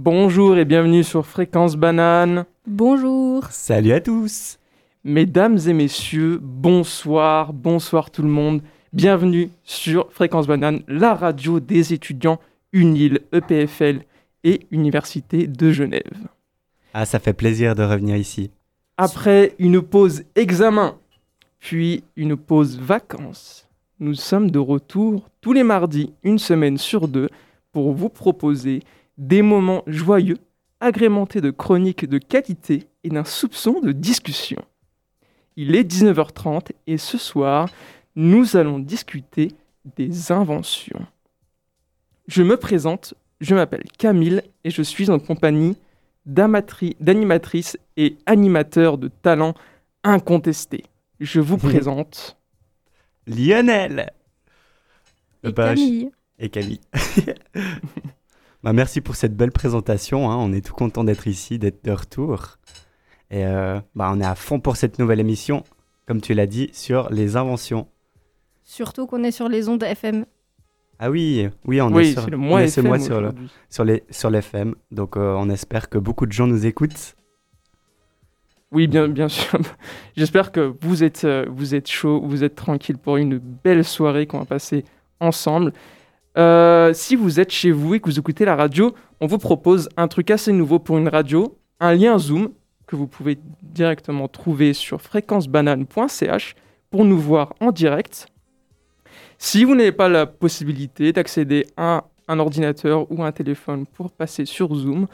Bonjour 0.00 0.56
et 0.56 0.64
bienvenue 0.64 1.02
sur 1.02 1.26
Fréquence 1.26 1.74
Banane. 1.74 2.44
Bonjour. 2.68 3.42
Salut 3.50 3.90
à 3.90 4.00
tous. 4.00 4.60
Mesdames 5.02 5.58
et 5.66 5.72
messieurs, 5.72 6.38
bonsoir, 6.40 7.52
bonsoir 7.52 8.12
tout 8.12 8.22
le 8.22 8.28
monde. 8.28 8.62
Bienvenue 8.92 9.50
sur 9.64 10.12
Fréquence 10.12 10.46
Banane, 10.46 10.82
la 10.86 11.14
radio 11.14 11.58
des 11.58 11.94
étudiants 11.94 12.38
UNIL, 12.72 13.22
EPFL 13.32 14.02
et 14.44 14.68
Université 14.70 15.48
de 15.48 15.72
Genève. 15.72 16.28
Ah, 16.94 17.04
ça 17.04 17.18
fait 17.18 17.32
plaisir 17.32 17.74
de 17.74 17.82
revenir 17.82 18.14
ici. 18.14 18.52
Après 18.98 19.56
une 19.58 19.82
pause 19.82 20.22
examen, 20.36 20.96
puis 21.58 22.04
une 22.14 22.36
pause 22.36 22.78
vacances, 22.78 23.66
nous 23.98 24.14
sommes 24.14 24.52
de 24.52 24.60
retour 24.60 25.28
tous 25.40 25.52
les 25.52 25.64
mardis, 25.64 26.12
une 26.22 26.38
semaine 26.38 26.78
sur 26.78 27.08
deux, 27.08 27.28
pour 27.72 27.92
vous 27.92 28.08
proposer 28.08 28.84
des 29.18 29.42
moments 29.42 29.82
joyeux, 29.86 30.38
agrémentés 30.80 31.40
de 31.40 31.50
chroniques 31.50 32.08
de 32.08 32.18
qualité 32.18 32.88
et 33.04 33.10
d'un 33.10 33.24
soupçon 33.24 33.80
de 33.80 33.92
discussion. 33.92 34.64
Il 35.56 35.74
est 35.74 35.82
19h30 35.82 36.70
et 36.86 36.98
ce 36.98 37.18
soir, 37.18 37.68
nous 38.14 38.56
allons 38.56 38.78
discuter 38.78 39.52
des 39.96 40.30
inventions. 40.30 41.04
Je 42.28 42.42
me 42.42 42.56
présente, 42.56 43.14
je 43.40 43.54
m'appelle 43.54 43.84
Camille 43.98 44.40
et 44.62 44.70
je 44.70 44.82
suis 44.82 45.10
en 45.10 45.18
compagnie 45.18 45.76
d'animatrices 46.26 47.76
et 47.96 48.16
animateurs 48.26 48.98
de 48.98 49.08
talent 49.08 49.54
incontestés. 50.04 50.84
Je 51.18 51.40
vous 51.40 51.56
présente 51.58 52.36
Lionel 53.26 54.12
Et 55.42 55.52
Camille. 55.52 56.10
Et 56.38 56.48
Camille. 56.50 56.80
bah, 58.62 58.72
merci 58.72 59.00
pour 59.00 59.16
cette 59.16 59.36
belle 59.36 59.52
présentation. 59.52 60.30
hein. 60.30 60.36
On 60.36 60.52
est 60.52 60.64
tout 60.64 60.74
content 60.74 61.04
d'être 61.04 61.26
ici, 61.26 61.58
d'être 61.58 61.84
de 61.84 61.92
retour. 61.92 62.58
Et 63.30 63.44
euh, 63.44 63.80
bah, 63.94 64.10
on 64.12 64.20
est 64.20 64.26
à 64.26 64.34
fond 64.34 64.60
pour 64.60 64.76
cette 64.76 64.98
nouvelle 64.98 65.20
émission, 65.20 65.62
comme 66.06 66.20
tu 66.20 66.34
l'as 66.34 66.46
dit, 66.46 66.70
sur 66.72 67.10
les 67.10 67.36
inventions. 67.36 67.88
Surtout 68.64 69.06
qu'on 69.06 69.22
est 69.24 69.30
sur 69.30 69.48
les 69.48 69.68
ondes 69.68 69.82
FM. 69.82 70.24
Ah 70.98 71.10
oui, 71.10 71.48
oui, 71.64 71.80
on 71.80 71.96
est 71.96 72.12
sur, 72.12 72.22
c'est 72.22 72.30
le 72.30 72.36
on 72.36 72.40
mois 72.40 72.62
est 72.64 72.68
ce 72.68 72.80
FM 72.80 72.88
mois 72.88 72.98
sur, 72.98 73.20
le, 73.20 73.30
sur, 73.70 73.84
les, 73.84 74.02
sur 74.10 74.30
l'FM. 74.30 74.74
Donc 74.90 75.16
euh, 75.16 75.34
on 75.36 75.48
espère 75.48 75.88
que 75.88 75.96
beaucoup 75.96 76.26
de 76.26 76.32
gens 76.32 76.46
nous 76.48 76.66
écoutent. 76.66 77.14
Oui, 78.72 78.86
bien, 78.88 79.08
bien 79.08 79.28
sûr. 79.28 79.58
J'espère 80.16 80.50
que 80.52 80.74
vous 80.80 81.04
êtes, 81.04 81.24
euh, 81.24 81.46
vous 81.48 81.74
êtes 81.74 81.88
chaud, 81.88 82.20
vous 82.24 82.42
êtes 82.44 82.56
tranquille 82.56 82.98
pour 82.98 83.16
une 83.16 83.38
belle 83.38 83.84
soirée 83.84 84.26
qu'on 84.26 84.40
va 84.40 84.44
passer 84.44 84.84
ensemble. 85.20 85.72
Euh, 86.38 86.92
si 86.94 87.16
vous 87.16 87.40
êtes 87.40 87.50
chez 87.50 87.72
vous 87.72 87.94
et 87.94 88.00
que 88.00 88.08
vous 88.08 88.18
écoutez 88.18 88.44
la 88.44 88.54
radio, 88.54 88.94
on 89.20 89.26
vous 89.26 89.38
propose 89.38 89.88
un 89.96 90.06
truc 90.06 90.30
assez 90.30 90.52
nouveau 90.52 90.78
pour 90.78 90.96
une 90.96 91.08
radio, 91.08 91.58
un 91.80 91.94
lien 91.94 92.16
Zoom 92.18 92.50
que 92.86 92.94
vous 92.94 93.08
pouvez 93.08 93.38
directement 93.62 94.28
trouver 94.28 94.72
sur 94.72 95.02
fréquencebanane.ch 95.02 96.54
pour 96.90 97.04
nous 97.04 97.18
voir 97.18 97.54
en 97.60 97.72
direct. 97.72 98.28
Si 99.36 99.64
vous 99.64 99.74
n'avez 99.74 99.92
pas 99.92 100.08
la 100.08 100.26
possibilité 100.26 101.12
d'accéder 101.12 101.66
à 101.76 102.04
un 102.28 102.38
ordinateur 102.38 103.10
ou 103.10 103.22
un 103.24 103.32
téléphone 103.32 103.86
pour 103.86 104.10
passer 104.10 104.44
sur 104.44 104.72
Zoom, 104.74 105.06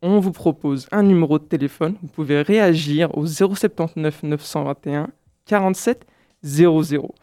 on 0.00 0.20
vous 0.20 0.32
propose 0.32 0.86
un 0.92 1.02
numéro 1.02 1.38
de 1.38 1.44
téléphone. 1.44 1.96
Vous 2.02 2.08
pouvez 2.08 2.42
réagir 2.42 3.16
au 3.18 3.26
079 3.26 4.22
921 4.22 5.08
47 5.44 6.06
00. 6.44 7.14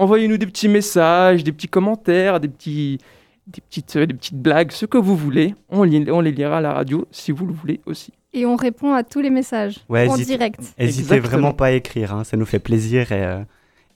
Envoyez-nous 0.00 0.38
des 0.38 0.46
petits 0.46 0.68
messages, 0.68 1.44
des 1.44 1.52
petits 1.52 1.68
commentaires, 1.68 2.40
des, 2.40 2.48
petits, 2.48 2.98
des, 3.46 3.60
petites, 3.60 3.96
euh, 3.96 4.06
des 4.06 4.14
petites 4.14 4.40
blagues, 4.40 4.72
ce 4.72 4.86
que 4.86 4.96
vous 4.96 5.14
voulez. 5.14 5.54
On, 5.68 5.82
li- 5.82 6.10
on 6.10 6.20
les 6.20 6.32
lira 6.32 6.56
à 6.58 6.60
la 6.62 6.72
radio 6.72 7.06
si 7.10 7.32
vous 7.32 7.44
le 7.46 7.52
voulez 7.52 7.80
aussi. 7.84 8.12
Et 8.32 8.46
on 8.46 8.56
répond 8.56 8.94
à 8.94 9.02
tous 9.04 9.20
les 9.20 9.28
messages 9.30 9.78
Ouais, 9.88 10.08
en 10.08 10.14
hésite- 10.14 10.26
direct. 10.28 10.60
N'hésitez 10.78 11.20
vraiment 11.20 11.52
pas 11.52 11.66
à 11.66 11.70
écrire, 11.72 12.14
hein, 12.14 12.24
ça 12.24 12.36
nous 12.38 12.46
fait 12.46 12.60
plaisir 12.60 13.12
et, 13.12 13.24
euh, 13.24 13.40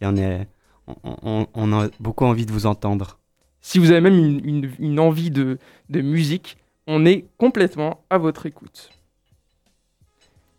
et 0.02 0.06
on, 0.06 0.14
est, 0.16 0.46
on, 0.86 1.16
on- 1.22 1.46
on 1.54 1.72
a 1.72 1.88
beaucoup 2.00 2.24
envie 2.26 2.44
de 2.44 2.52
vous 2.52 2.66
entendre. 2.66 3.18
Si 3.62 3.78
vous 3.78 3.90
avez 3.90 4.00
même 4.02 4.18
une, 4.18 4.40
une- 4.46 4.70
une 4.78 5.00
envie 5.00 5.30
de, 5.30 5.58
de 5.88 6.00
musique, 6.02 6.58
on 6.86 7.06
est 7.06 7.24
complètement 7.38 8.04
à 8.10 8.18
votre 8.18 8.44
écoute. 8.44 8.90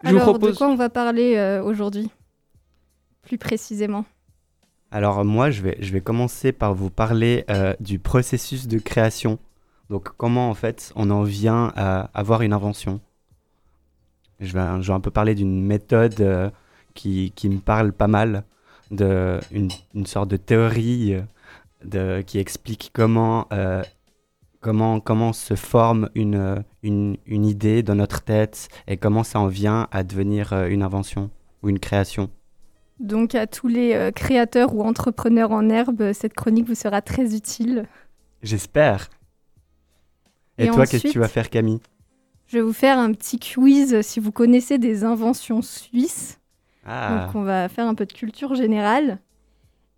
Je 0.03 0.09
vous 0.09 0.15
Alors, 0.15 0.29
propose. 0.29 0.53
de 0.53 0.57
quoi 0.57 0.67
on 0.69 0.75
va 0.75 0.89
parler 0.89 1.35
euh, 1.35 1.61
aujourd'hui? 1.63 2.09
Plus 3.21 3.37
précisément. 3.37 4.05
Alors 4.91 5.25
moi, 5.25 5.49
je 5.49 5.61
vais, 5.61 5.77
je 5.81 5.91
vais 5.91 6.01
commencer 6.01 6.51
par 6.51 6.73
vous 6.73 6.89
parler 6.89 7.43
euh, 7.49 7.73
du 7.79 7.99
processus 7.99 8.67
de 8.67 8.79
création. 8.79 9.39
Donc 9.89 10.09
comment 10.17 10.49
en 10.49 10.53
fait 10.53 10.93
on 10.95 11.09
en 11.09 11.23
vient 11.23 11.73
à 11.75 12.09
avoir 12.13 12.41
une 12.41 12.53
invention? 12.53 13.01
Je 14.39 14.53
vais, 14.53 14.81
je 14.81 14.87
vais 14.87 14.93
un 14.93 14.99
peu 14.99 15.11
parler 15.11 15.35
d'une 15.35 15.61
méthode 15.61 16.19
euh, 16.21 16.49
qui, 16.93 17.33
qui 17.35 17.49
me 17.49 17.59
parle 17.59 17.91
pas 17.91 18.07
mal, 18.07 18.43
de, 18.91 19.39
une, 19.51 19.69
une 19.93 20.05
sorte 20.05 20.29
de 20.29 20.37
théorie 20.37 21.15
euh, 21.15 21.21
de, 21.83 22.21
qui 22.21 22.39
explique 22.39 22.91
comment, 22.93 23.47
comment, 24.61 24.99
comment 24.99 25.33
se 25.33 25.55
forme 25.55 26.09
une, 26.15 26.63
une, 26.83 27.17
une 27.25 27.45
idée 27.45 27.83
dans 27.83 27.95
notre 27.95 28.21
tête 28.21 28.69
et 28.87 28.97
comment 28.97 29.23
ça 29.23 29.39
en 29.39 29.47
vient 29.47 29.87
à 29.91 30.03
devenir 30.03 30.53
une 30.65 30.81
invention 30.83 31.29
ou 31.61 31.69
une 31.69 31.79
création. 31.79 32.29
Donc, 32.99 33.35
à 33.35 33.45
tous 33.47 33.67
les 33.67 33.93
euh, 33.93 34.11
créateurs 34.11 34.73
ou 34.73 34.81
entrepreneurs 34.83 35.51
en 35.51 35.69
herbe, 35.69 36.13
cette 36.13 36.33
chronique 36.33 36.67
vous 36.67 36.75
sera 36.75 37.01
très 37.01 37.35
utile. 37.35 37.85
J'espère. 38.41 39.09
Et, 40.57 40.65
Et 40.65 40.69
toi, 40.69 40.85
qu'est-ce 40.85 41.03
que 41.03 41.11
tu 41.11 41.19
vas 41.19 41.27
faire, 41.27 41.49
Camille? 41.49 41.79
Je 42.47 42.57
vais 42.57 42.63
vous 42.63 42.73
faire 42.73 42.97
un 42.97 43.11
petit 43.11 43.39
quiz 43.39 44.01
si 44.01 44.19
vous 44.19 44.31
connaissez 44.31 44.77
des 44.77 45.03
inventions 45.03 45.61
suisses. 45.61 46.39
Ah, 46.85 47.25
Donc, 47.25 47.35
on 47.35 47.41
va 47.43 47.67
faire 47.67 47.87
un 47.87 47.95
peu 47.95 48.05
de 48.05 48.13
culture 48.13 48.55
générale. 48.55 49.19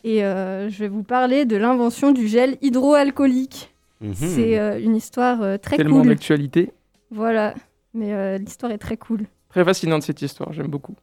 Et 0.03 0.23
euh, 0.23 0.69
je 0.69 0.79
vais 0.79 0.87
vous 0.87 1.03
parler 1.03 1.45
de 1.45 1.57
l'invention 1.57 2.11
du 2.11 2.27
gel 2.27 2.57
hydroalcoolique. 2.61 3.73
mhm. 4.01 4.13
C'est 4.13 4.57
euh, 4.57 4.79
une 4.79 4.95
histoire 4.95 5.41
euh, 5.41 5.57
très 5.57 5.75
Tellement 5.77 5.99
cool. 5.99 6.07
d'actualité. 6.09 6.71
Voilà, 7.11 7.53
mais 7.93 8.13
euh, 8.13 8.37
l'histoire 8.37 8.71
est 8.71 8.77
très 8.77 8.97
cool. 8.97 9.25
Très 9.49 9.63
fascinante 9.65 10.03
cette 10.03 10.21
histoire, 10.21 10.51
j'aime 10.53 10.67
beaucoup. 10.67 10.95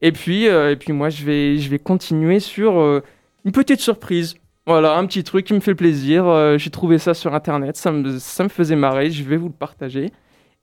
Et 0.00 0.12
puis, 0.12 0.48
euh, 0.48 0.72
et 0.72 0.76
puis 0.76 0.92
moi, 0.92 1.10
je 1.10 1.24
vais, 1.24 1.58
je 1.58 1.68
vais 1.68 1.78
continuer 1.78 2.40
sur 2.40 2.78
euh, 2.78 3.02
une 3.44 3.52
petite 3.52 3.80
surprise. 3.80 4.36
Voilà, 4.66 4.96
un 4.96 5.06
petit 5.06 5.24
truc 5.24 5.46
qui 5.46 5.54
me 5.54 5.60
fait 5.60 5.74
plaisir. 5.74 6.26
Euh, 6.26 6.58
J'ai 6.58 6.70
trouvé 6.70 6.98
ça 6.98 7.14
sur 7.14 7.34
Internet, 7.34 7.76
ça 7.76 7.90
me, 7.90 8.18
ça 8.18 8.44
me 8.44 8.48
faisait 8.48 8.76
marrer, 8.76 9.10
je 9.10 9.24
vais 9.24 9.36
vous 9.36 9.48
le 9.48 9.54
partager. 9.54 10.10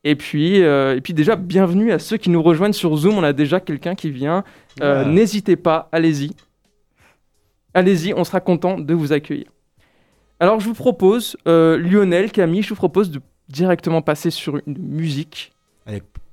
Et 0.04 0.16
puis, 0.16 0.62
euh, 0.62 0.96
et 0.96 1.02
puis 1.02 1.16
déjà, 1.16 1.36
bienvenue 1.36 1.92
à 1.92 1.98
ceux 1.98 2.18
qui 2.18 2.30
nous 2.30 2.44
rejoignent 2.44 2.74
sur 2.74 2.96
Zoom. 2.96 3.18
On 3.18 3.24
a 3.24 3.34
déjà 3.34 3.60
quelqu'un 3.60 3.96
qui 3.96 4.12
vient. 4.12 4.44
Euh. 4.84 5.04
N'hésitez 5.04 5.56
pas, 5.56 5.90
allez-y. 5.92 6.30
Allez-y, 7.74 8.14
on 8.14 8.24
sera 8.24 8.40
content 8.40 8.78
de 8.78 8.94
vous 8.94 9.12
accueillir. 9.12 9.48
Alors, 10.40 10.60
je 10.60 10.68
vous 10.68 10.76
propose, 10.76 11.36
euh, 11.48 11.78
Lionel, 11.78 12.32
Camille, 12.32 12.62
je 12.62 12.70
vous 12.70 12.76
propose 12.76 13.10
de 13.10 13.20
directement 13.50 14.04
passer 14.04 14.30
sur 14.30 14.58
une 14.68 14.78
musique 14.78 15.54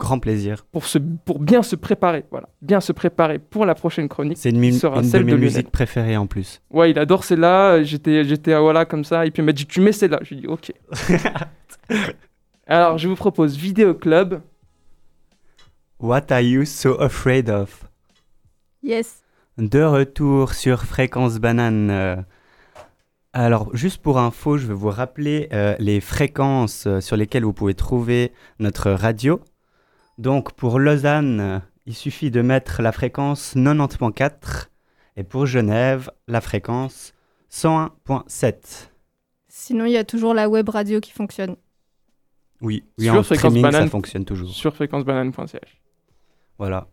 grand 0.03 0.19
plaisir. 0.19 0.67
pour, 0.73 0.85
se, 0.87 0.99
pour 0.99 1.39
bien 1.39 1.63
se 1.63 1.77
préparer, 1.77 2.25
voilà, 2.31 2.49
bien 2.61 2.81
se 2.81 2.93
préparer 2.93 3.39
pour 3.39 3.65
la 3.65 3.75
prochaine 3.75 4.09
chronique. 4.09 4.37
C'est 4.39 4.51
une, 4.51 4.59
mu- 4.59 4.73
sera 4.73 4.97
une 4.97 5.03
de 5.03 5.07
celle 5.07 5.25
mes 5.25 5.33
de 5.33 5.37
Lionel. 5.37 5.51
musiques 5.51 5.71
préférées 5.71 6.17
en 6.17 6.27
plus. 6.27 6.61
Ouais, 6.71 6.91
il 6.91 6.99
adore 6.99 7.25
celle-là. 7.25 7.83
J'étais, 7.83 8.25
j'étais, 8.25 8.53
ah, 8.53 8.61
voilà, 8.61 8.85
comme 8.85 9.05
ça. 9.05 9.25
Et 9.27 9.31
puis 9.31 9.43
il 9.43 9.47
m'a 9.47 9.53
dit, 9.53 9.65
tu 9.67 9.81
mets 9.81 9.93
celle-là. 9.93 10.19
Je 10.23 10.31
lui 10.35 10.39
ai 10.39 10.41
dit, 10.43 10.47
ok. 10.49 10.73
Alors, 12.67 12.99
je 12.99 13.09
vous 13.09 13.17
propose 13.17 13.57
Vidéo 13.57 13.95
Club. 13.95 14.41
What 16.01 16.31
are 16.33 16.41
you 16.41 16.65
so 16.65 17.01
afraid 17.01 17.49
of? 17.51 17.89
Yes. 18.83 19.23
De 19.59 19.83
retour 19.83 20.55
sur 20.55 20.83
Fréquence 20.84 21.39
Banane. 21.39 21.91
euh, 21.91 22.17
Alors, 23.33 23.75
juste 23.77 24.03
pour 24.03 24.19
info, 24.19 24.57
je 24.59 24.67
vais 24.67 24.75
vous 24.75 24.91
rappeler 24.91 25.49
euh, 25.53 25.77
les 25.79 26.01
fréquences 26.01 26.87
euh, 26.87 27.01
sur 27.01 27.17
lesquelles 27.17 27.45
vous 27.45 27.53
pouvez 27.53 27.75
trouver 27.75 28.33
notre 28.59 28.91
radio. 28.91 29.41
Donc, 30.18 30.53
pour 30.53 30.78
Lausanne, 30.78 31.62
il 31.86 31.94
suffit 31.94 32.30
de 32.30 32.42
mettre 32.42 32.82
la 32.82 32.92
fréquence 32.92 33.56
90.4 33.56 34.68
et 35.16 35.24
pour 35.24 35.47
Genève, 35.47 36.10
la 36.28 36.41
fréquence 36.41 37.12
101.7. 37.50 38.88
Sinon, 39.48 39.84
il 39.84 39.92
y 39.92 39.97
a 39.97 40.04
toujours 40.04 40.34
la 40.34 40.48
web 40.48 40.68
radio 40.68 41.00
qui 41.00 41.12
fonctionne. 41.12 41.56
Oui, 42.60 42.84
oui 42.98 43.04
Sur 43.06 43.14
en 43.16 43.22
Fréquence 43.22 43.38
streaming, 43.38 43.62
Banane. 43.62 43.84
ça 43.84 43.91
fonctionne 43.91 44.24
toujours. 44.24 44.48
sur 44.50 44.74
fréquencebanane.ch. 44.74 45.80
Voilà. 46.59 46.86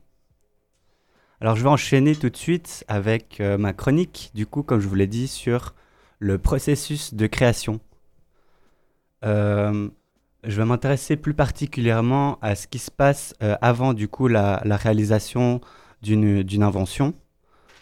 Alors 1.42 1.56
je 1.56 1.64
vais 1.64 1.70
enchaîner 1.70 2.16
tout 2.16 2.30
de 2.30 2.36
suite 2.36 2.84
avec 2.88 3.40
euh, 3.40 3.58
ma 3.58 3.72
chronique, 3.72 4.32
du 4.34 4.46
coup, 4.46 4.64
comme 4.64 4.82
je 4.82 4.88
vous 4.88 4.96
l'ai 4.96 5.08
dit, 5.08 5.28
sur 5.28 5.74
le 6.18 6.38
processus 6.38 7.14
de 7.14 7.28
création. 7.28 7.80
Euh, 9.24 9.90
je 10.44 10.56
vais 10.56 10.66
m'intéresser 10.66 11.18
plus 11.18 11.34
particulièrement 11.34 12.38
à 12.42 12.56
ce 12.56 12.68
qui 12.68 12.80
se 12.80 12.92
passe 12.92 13.34
euh, 13.44 13.56
avant, 13.62 13.94
du 13.94 14.08
coup, 14.08 14.28
la, 14.28 14.62
réalisation 14.66 15.60
d'une 16.02 16.64
invention. 16.64 17.14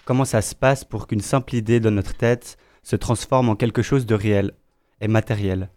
Comment 0.06 0.26
ça 0.26 0.42
se 0.42 0.56
passe 0.56 0.84
pour 0.84 1.08
qu'une 1.08 1.22
simple 1.22 1.56
idée 1.56 1.80
dans 1.80 1.92
notre 1.92 2.16
tête 2.16 2.58
se 2.82 2.96
transforme 2.96 3.50
en 3.50 3.56
quelque 3.56 3.82
chose 3.82 4.06
de 4.06 4.16
réel 4.16 4.54
et 5.02 5.08
matériel? 5.08 5.70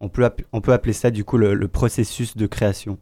On 0.00 0.08
peut, 0.08 0.28
on 0.52 0.60
peut 0.60 0.72
appeler 0.72 0.94
ça 0.94 1.10
du 1.10 1.24
coup 1.24 1.36
le, 1.36 1.68
processus 1.68 2.36
de 2.36 2.46
création. 2.46 2.98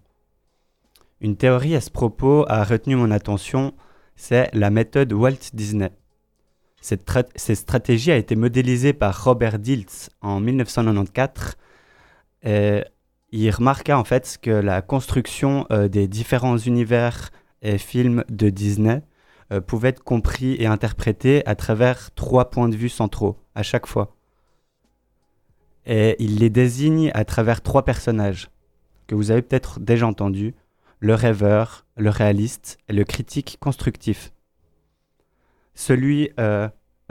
Une 1.21 1.37
théorie 1.37 1.77
à 1.77 1.81
ce 1.81 1.91
propos 1.91 2.45
a 2.49 2.65
retenu 2.65 2.97
mon 2.97 3.11
attention, 3.11 3.75
c'est 4.17 4.51
la 4.53 4.71
méthode 4.71 5.13
Walt 5.13 5.51
Disney. 5.53 5.91
Cette, 6.81 7.09
stratégie 7.55 8.13
a 8.13 8.17
été 8.17 8.37
modélisée 8.37 8.93
par 8.93 9.25
Robert 9.25 9.59
Diltz 9.59 10.11
en 10.21 10.41
1994. 10.41 11.57
Et 12.45 12.85
il 13.31 13.51
remarqua 13.51 13.99
en 13.99 14.05
fait 14.05 14.39
que 14.41 14.51
la 14.51 14.83
construction 14.83 15.67
euh, 15.71 15.89
des 15.89 16.09
différents 16.09 16.57
univers 16.57 17.31
et 17.63 17.79
films 17.79 18.25
de 18.29 18.51
Disney 18.51 19.03
euh, 19.53 19.61
pouvait 19.61 19.91
être 19.91 20.03
compris 20.03 20.55
et 20.59 20.67
interprété 20.67 21.45
à 21.47 21.55
travers 21.55 22.15
trois 22.15 22.51
points 22.51 22.69
de 22.69 22.77
vue 22.77 22.89
centraux 22.89 23.37
à 23.55 23.63
chaque 23.63 23.87
fois. 23.87 24.15
Et 25.87 26.17
il 26.19 26.39
les 26.39 26.51
désigne 26.51 27.11
à 27.15 27.25
travers 27.25 27.63
trois 27.63 27.85
personnages 27.85 28.51
que 29.07 29.15
vous 29.15 29.31
avez 29.31 29.43
peut-être 29.43 29.81
déjà 29.81 30.07
entendus 30.07 30.55
le 31.01 31.15
rêveur, 31.15 31.87
le 31.97 32.11
réaliste 32.11 32.79
et 32.89 32.93
le 32.93 33.05
critique 33.05 33.57
constructif. 33.61 34.33
Euh, 35.91 36.69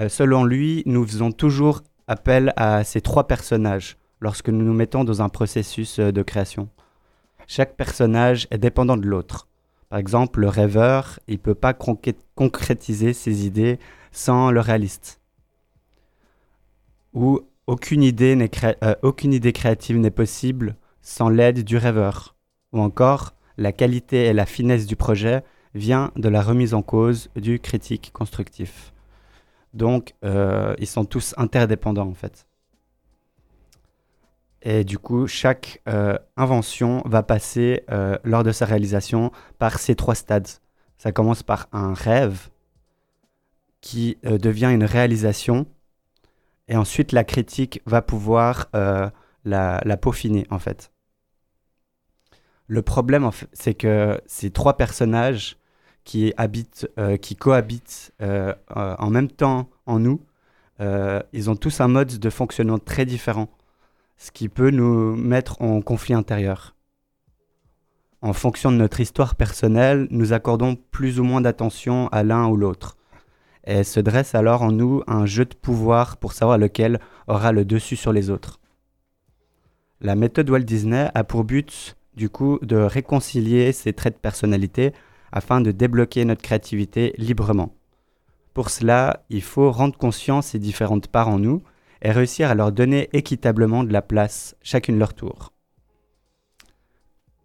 selon 0.09 0.43
lui, 0.43 0.83
nous 0.85 1.07
faisons 1.07 1.31
toujours 1.31 1.81
appel 2.07 2.53
à 2.55 2.83
ces 2.83 3.01
trois 3.01 3.27
personnages 3.27 3.97
lorsque 4.19 4.49
nous 4.49 4.65
nous 4.65 4.73
mettons 4.73 5.03
dans 5.03 5.21
un 5.21 5.29
processus 5.29 5.99
de 5.99 6.21
création. 6.23 6.69
Chaque 7.47 7.75
personnage 7.75 8.47
est 8.51 8.57
dépendant 8.57 8.97
de 8.97 9.05
l'autre. 9.05 9.47
Par 9.89 9.99
exemple, 9.99 10.41
le 10.41 10.49
rêveur, 10.49 11.19
il 11.27 11.35
ne 11.35 11.39
peut 11.39 11.55
pas 11.55 11.73
concrétiser 11.73 13.13
ses 13.13 13.45
idées 13.45 13.79
sans 14.11 14.51
le 14.51 14.59
réaliste. 14.59 15.21
Ou 17.13 17.41
aucune 17.67 18.03
idée, 18.03 18.37
euh, 18.83 18.95
aucune 19.01 19.33
idée 19.33 19.53
créative 19.53 19.97
n'est 19.97 20.11
possible 20.11 20.75
sans 21.01 21.29
l'aide 21.29 21.63
du 21.63 21.77
rêveur. 21.77 22.35
Ou 22.73 22.81
encore, 22.81 23.33
la 23.57 23.71
qualité 23.71 24.25
et 24.25 24.33
la 24.33 24.45
finesse 24.45 24.85
du 24.85 24.95
projet 24.95 25.43
vient 25.73 26.11
de 26.15 26.29
la 26.29 26.41
remise 26.41 26.73
en 26.73 26.81
cause 26.81 27.29
du 27.35 27.59
critique 27.59 28.11
constructif. 28.13 28.93
Donc, 29.73 30.15
euh, 30.25 30.75
ils 30.79 30.87
sont 30.87 31.05
tous 31.05 31.33
interdépendants 31.37 32.07
en 32.07 32.13
fait. 32.13 32.46
Et 34.61 34.83
du 34.83 34.97
coup, 34.97 35.27
chaque 35.27 35.81
euh, 35.87 36.17
invention 36.35 37.01
va 37.05 37.23
passer 37.23 37.83
euh, 37.91 38.17
lors 38.23 38.43
de 38.43 38.51
sa 38.51 38.65
réalisation 38.65 39.31
par 39.59 39.79
ces 39.79 39.95
trois 39.95 40.15
stades. 40.15 40.47
Ça 40.97 41.11
commence 41.11 41.43
par 41.43 41.67
un 41.71 41.93
rêve 41.93 42.49
qui 43.81 44.17
euh, 44.25 44.37
devient 44.37 44.71
une 44.73 44.83
réalisation. 44.83 45.67
Et 46.67 46.75
ensuite, 46.75 47.11
la 47.11 47.23
critique 47.23 47.81
va 47.85 48.01
pouvoir 48.01 48.69
la, 49.45 49.97
peaufiner, 50.01 50.45
en 50.49 50.59
fait. 50.59 50.91
Le 52.65 52.81
problème, 52.81 53.29
c'est 53.53 53.73
que 53.73 54.19
ces 54.25 54.51
trois 54.51 54.75
personnages 54.75 55.55
qui, 56.03 56.33
habitent, 56.35 56.89
qui 57.21 57.37
cohabitent 57.37 58.11
en 58.19 59.09
même 59.09 59.29
temps 59.29 59.69
en 59.85 59.99
nous, 59.99 60.21
ils 60.81 61.49
ont 61.49 61.55
tous 61.55 61.79
un 61.79 61.87
mode 61.87 62.19
de 62.19 62.29
fonctionnement 62.29 62.79
très 62.79 63.05
différent 63.05 63.47
ce 64.17 64.31
qui 64.31 64.49
peut 64.49 64.71
nous 64.71 65.15
mettre 65.15 65.61
en 65.61 65.81
conflit 65.81 66.13
intérieur. 66.13 66.75
En 68.21 68.33
fonction 68.33 68.71
de 68.71 68.77
notre 68.77 68.99
histoire 68.99 69.35
personnelle, 69.35 70.07
nous 70.09 70.33
accordons 70.33 70.75
plus 70.75 71.19
ou 71.19 71.23
moins 71.23 71.41
d'attention 71.41 72.07
à 72.09 72.23
l'un 72.23 72.47
ou 72.47 72.57
l'autre. 72.57 72.97
Et 73.65 73.83
se 73.83 73.99
dresse 73.99 74.33
alors 74.33 74.63
en 74.63 74.71
nous 74.71 75.03
un 75.07 75.25
jeu 75.25 75.45
de 75.45 75.53
pouvoir 75.53 76.17
pour 76.17 76.33
savoir 76.33 76.57
lequel 76.57 76.99
aura 77.27 77.51
le 77.51 77.63
dessus 77.63 77.95
sur 77.95 78.11
les 78.11 78.29
autres. 78.29 78.59
La 80.01 80.15
méthode 80.15 80.49
Walt 80.49 80.61
Disney 80.61 81.09
a 81.13 81.23
pour 81.23 81.43
but, 81.43 81.95
du 82.15 82.29
coup, 82.29 82.59
de 82.61 82.77
réconcilier 82.77 83.71
ces 83.71 83.93
traits 83.93 84.15
de 84.15 84.19
personnalité 84.19 84.93
afin 85.31 85.61
de 85.61 85.71
débloquer 85.71 86.25
notre 86.25 86.41
créativité 86.41 87.13
librement. 87.17 87.75
Pour 88.53 88.71
cela, 88.71 89.25
il 89.29 89.43
faut 89.43 89.71
rendre 89.71 89.97
conscience 89.97 90.47
ces 90.47 90.59
différentes 90.59 91.07
parts 91.07 91.27
en 91.27 91.37
nous 91.37 91.61
et 92.01 92.11
réussir 92.11 92.49
à 92.49 92.55
leur 92.55 92.71
donner 92.71 93.09
équitablement 93.13 93.83
de 93.83 93.93
la 93.93 94.01
place, 94.01 94.55
chacune 94.61 94.99
leur 94.99 95.13
tour. 95.13 95.53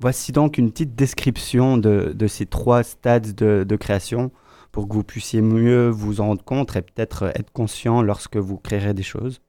Voici 0.00 0.32
donc 0.32 0.58
une 0.58 0.72
petite 0.72 0.96
description 0.96 1.78
de, 1.78 2.26
ces 2.26 2.46
trois 2.46 2.82
stades 2.82 3.34
de, 3.34 3.76
création 3.76 4.32
pour 4.72 4.88
que 4.88 4.94
vous 4.94 5.04
puissiez 5.04 5.42
mieux 5.42 5.88
vous 5.88 6.20
en 6.20 6.26
rendre 6.26 6.44
compte 6.44 6.74
et 6.74 6.82
peut-être 6.82 7.30
être 7.36 7.52
conscient 7.52 8.02
lorsque 8.02 8.36
vous 8.36 8.58
créerez 8.58 8.94
des 8.94 9.04
choses. 9.04 9.40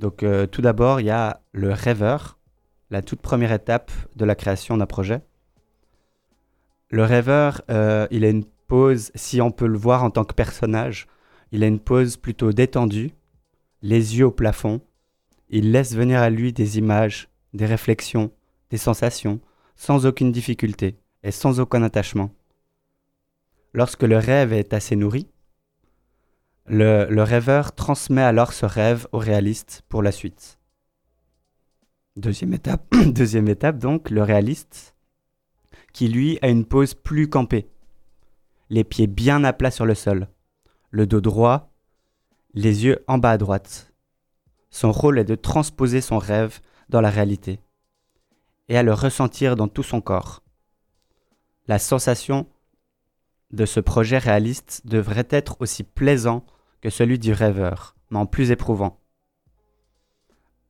Donc 0.00 0.22
euh, 0.22 0.46
tout 0.46 0.60
d'abord, 0.60 1.00
il 1.00 1.06
y 1.06 1.10
a 1.10 1.40
le 1.52 1.72
rêveur, 1.72 2.36
la 2.90 3.00
toute 3.00 3.22
première 3.22 3.52
étape 3.52 3.90
de 4.16 4.24
la 4.26 4.34
création 4.34 4.76
d'un 4.76 4.86
projet. 4.86 5.22
Le 6.90 7.02
rêveur, 7.04 7.62
euh, 7.70 8.06
il 8.10 8.24
a 8.24 8.28
une 8.28 8.44
pose, 8.44 9.10
si 9.14 9.40
on 9.40 9.50
peut 9.50 9.66
le 9.66 9.78
voir 9.78 10.04
en 10.04 10.10
tant 10.10 10.24
que 10.24 10.34
personnage, 10.34 11.06
il 11.52 11.64
a 11.64 11.66
une 11.66 11.80
pose 11.80 12.16
plutôt 12.16 12.52
détendue, 12.52 13.12
les 13.86 14.18
yeux 14.18 14.26
au 14.26 14.32
plafond, 14.32 14.80
il 15.48 15.70
laisse 15.70 15.94
venir 15.94 16.20
à 16.20 16.28
lui 16.28 16.52
des 16.52 16.76
images, 16.76 17.28
des 17.54 17.66
réflexions, 17.66 18.32
des 18.70 18.78
sensations, 18.78 19.40
sans 19.76 20.06
aucune 20.06 20.32
difficulté 20.32 20.98
et 21.22 21.30
sans 21.30 21.60
aucun 21.60 21.84
attachement. 21.84 22.34
Lorsque 23.72 24.02
le 24.02 24.18
rêve 24.18 24.52
est 24.52 24.74
assez 24.74 24.96
nourri, 24.96 25.28
le, 26.66 27.22
rêveur 27.22 27.76
transmet 27.76 28.22
alors 28.22 28.52
ce 28.52 28.66
rêve 28.66 29.06
au 29.12 29.18
réaliste 29.18 29.84
pour 29.88 30.02
la 30.02 30.10
suite. 30.10 30.58
Deuxième 32.16 32.54
étape, 32.54 32.92
deuxième 33.06 33.46
étape 33.46 33.78
donc, 33.78 34.10
le 34.10 34.24
réaliste, 34.24 34.96
qui 35.92 36.08
lui 36.08 36.40
a 36.42 36.48
une 36.48 36.64
pose 36.64 36.94
plus 36.94 37.28
campée, 37.28 37.68
les 38.68 38.82
pieds 38.82 39.06
bien 39.06 39.44
à 39.44 39.52
plat 39.52 39.70
sur 39.70 39.86
le 39.86 39.94
sol, 39.94 40.26
le 40.90 41.06
dos 41.06 41.20
droit 41.20 41.75
les 42.56 42.86
yeux 42.86 43.04
en 43.06 43.18
bas 43.18 43.32
à 43.32 43.38
droite. 43.38 43.92
Son 44.70 44.90
rôle 44.90 45.18
est 45.18 45.24
de 45.24 45.34
transposer 45.34 46.00
son 46.00 46.18
rêve 46.18 46.60
dans 46.88 47.02
la 47.02 47.10
réalité 47.10 47.60
et 48.68 48.76
à 48.76 48.82
le 48.82 48.94
ressentir 48.94 49.54
dans 49.56 49.68
tout 49.68 49.82
son 49.82 50.00
corps. 50.00 50.42
La 51.68 51.78
sensation 51.78 52.46
de 53.52 53.66
ce 53.66 53.78
projet 53.78 54.18
réaliste 54.18 54.82
devrait 54.86 55.28
être 55.30 55.56
aussi 55.60 55.84
plaisant 55.84 56.44
que 56.80 56.90
celui 56.90 57.18
du 57.18 57.32
rêveur, 57.32 57.94
mais 58.10 58.18
en 58.18 58.26
plus 58.26 58.50
éprouvant. 58.50 59.00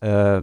Euh, 0.04 0.42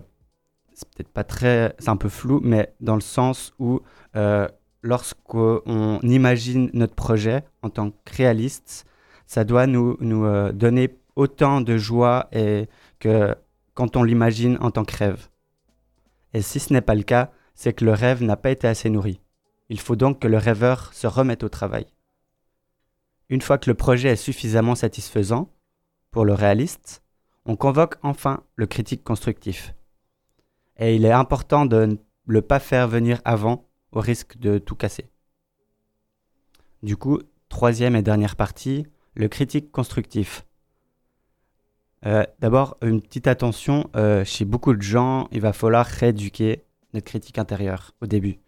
c'est 0.73 0.89
peut-être 0.89 1.11
pas 1.11 1.23
très, 1.23 1.75
c'est 1.77 1.89
un 1.89 1.97
peu 1.97 2.09
flou, 2.09 2.39
mais 2.41 2.73
dans 2.79 2.95
le 2.95 3.01
sens 3.01 3.53
où 3.59 3.81
euh, 4.15 4.47
lorsqu'on 4.81 5.99
imagine 6.03 6.69
notre 6.73 6.95
projet 6.95 7.43
en 7.61 7.69
tant 7.69 7.91
que 7.91 8.15
réaliste, 8.15 8.85
ça 9.27 9.43
doit 9.43 9.67
nous, 9.67 9.97
nous 9.99 10.25
euh, 10.25 10.51
donner 10.51 10.97
autant 11.15 11.61
de 11.61 11.77
joie 11.77 12.27
et 12.31 12.67
que 12.99 13.35
quand 13.73 13.95
on 13.95 14.03
l'imagine 14.03 14.57
en 14.61 14.71
tant 14.71 14.85
que 14.85 14.95
rêve. 14.95 15.29
Et 16.33 16.41
si 16.41 16.59
ce 16.59 16.73
n'est 16.73 16.81
pas 16.81 16.95
le 16.95 17.03
cas, 17.03 17.31
c'est 17.55 17.73
que 17.73 17.85
le 17.85 17.93
rêve 17.93 18.23
n'a 18.23 18.37
pas 18.37 18.51
été 18.51 18.67
assez 18.67 18.89
nourri. 18.89 19.21
Il 19.69 19.79
faut 19.79 19.95
donc 19.95 20.19
que 20.19 20.27
le 20.27 20.37
rêveur 20.37 20.93
se 20.93 21.07
remette 21.07 21.43
au 21.43 21.49
travail. 21.49 21.85
Une 23.29 23.41
fois 23.41 23.57
que 23.57 23.69
le 23.69 23.75
projet 23.75 24.09
est 24.09 24.15
suffisamment 24.15 24.75
satisfaisant, 24.75 25.51
pour 26.11 26.25
le 26.25 26.33
réaliste, 26.33 27.03
on 27.45 27.55
convoque 27.55 27.95
enfin 28.03 28.43
le 28.55 28.67
critique 28.67 29.03
constructif. 29.03 29.73
Et 30.77 30.95
il 30.95 31.05
est 31.05 31.11
important 31.11 31.65
de 31.65 31.85
ne 31.85 31.95
le 32.25 32.41
pas 32.41 32.59
faire 32.59 32.87
venir 32.87 33.21
avant, 33.25 33.67
au 33.91 33.99
risque 33.99 34.37
de 34.37 34.57
tout 34.57 34.75
casser. 34.75 35.09
Du 36.81 36.97
coup, 36.97 37.19
troisième 37.49 37.95
et 37.95 38.01
dernière 38.01 38.35
partie, 38.35 38.87
le 39.15 39.27
critique 39.27 39.71
constructif. 39.71 40.45
Euh, 42.05 42.23
d'abord, 42.39 42.77
une 42.81 43.01
petite 43.01 43.27
attention, 43.27 43.89
euh, 43.95 44.25
chez 44.25 44.43
beaucoup 44.45 44.73
de 44.73 44.81
gens, 44.81 45.27
il 45.31 45.39
va 45.39 45.53
falloir 45.53 45.85
rééduquer 45.85 46.63
notre 46.93 47.05
critique 47.05 47.37
intérieure 47.37 47.91
au 48.01 48.07
début, 48.07 48.39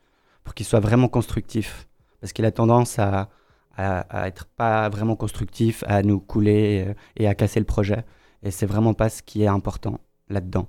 pour 0.44 0.54
qu'il 0.54 0.66
soit 0.66 0.82
vraiment 0.82 1.08
constructif. 1.08 1.88
Parce 2.20 2.34
qu'il 2.34 2.46
a 2.46 2.52
tendance 2.52 3.00
à, 3.00 3.30
à, 3.78 4.28
être 4.28 4.46
pas 4.46 4.90
vraiment 4.90 5.16
constructif, 5.16 5.84
à 5.88 6.04
nous 6.04 6.20
couler 6.20 6.86
euh, 6.88 6.94
et 7.16 7.28
à 7.28 7.36
casser 7.36 7.60
le 7.60 7.66
projet. 7.66 8.04
Et 8.44 8.52
c'est 8.52 8.66
vraiment 8.66 8.94
pas 8.94 9.10
ce 9.10 9.24
qui 9.24 9.44
est 9.44 9.48
important 9.48 10.00
là-dedans. 10.30 10.68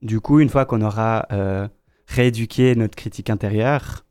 Du 0.00 0.20
coup, 0.20 0.40
une 0.40 0.48
fois 0.48 0.64
qu'on 0.64 0.80
aura 0.80 1.26
rééduqué 2.08 2.74
notre 2.74 2.96
critique 2.96 3.30
intérieure, 3.30 4.04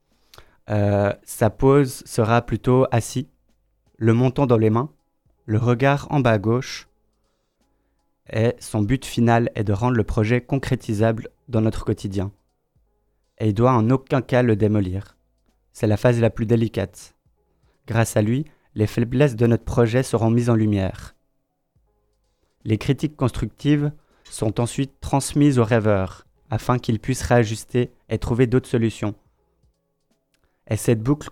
sa 0.68 1.50
pose 1.50 2.04
sera 2.06 2.42
plutôt 2.44 2.86
assis, 2.92 3.28
le 3.98 4.14
menton 4.14 4.46
dans 4.46 4.58
les 4.58 4.70
mains, 4.70 4.90
le 5.46 5.58
regard 5.58 6.08
en 6.10 6.22
bas 6.22 6.32
à 6.32 6.38
gauche, 6.38 6.88
et 8.30 8.56
son 8.60 8.82
but 8.82 9.06
final 9.06 9.50
est 9.56 9.64
de 9.64 9.74
rendre 9.74 9.98
le 9.98 10.04
projet 10.04 10.42
concrétisable 10.42 11.30
dans 11.48 11.62
notre 11.62 11.86
quotidien. 11.86 12.32
Et 13.40 13.48
il 13.48 13.54
doit 13.54 13.74
en 13.74 13.90
aucun 13.90 14.22
cas 14.22 14.44
le 14.44 14.56
démolir. 14.56 15.18
C'est 15.74 15.88
la 15.88 15.98
phase 15.98 16.20
la 16.20 16.30
plus 16.30 16.46
délicate. 16.46 17.16
Grâce 17.88 18.16
à 18.16 18.22
lui, 18.22 18.46
les 18.76 18.88
faiblesses 18.88 19.36
de 19.36 19.48
notre 19.48 19.66
projet 19.66 20.04
seront 20.04 20.30
mises 20.30 20.50
en 20.50 20.56
lumière. 20.56 21.16
Les 22.64 22.78
critiques 22.78 23.18
constructives 23.18 23.92
sont 24.24 24.60
ensuite 24.62 25.00
transmises 25.02 25.60
au 25.60 25.64
rêveur 25.64 26.26
afin 26.50 26.78
qu'il 26.78 27.00
puisse 27.00 27.24
réajuster 27.24 27.92
et 28.10 28.20
trouver 28.20 28.46
d'autres 28.46 28.70
solutions. 28.70 29.16
Et 30.70 30.78
cette 30.78 31.02
boucle 31.02 31.30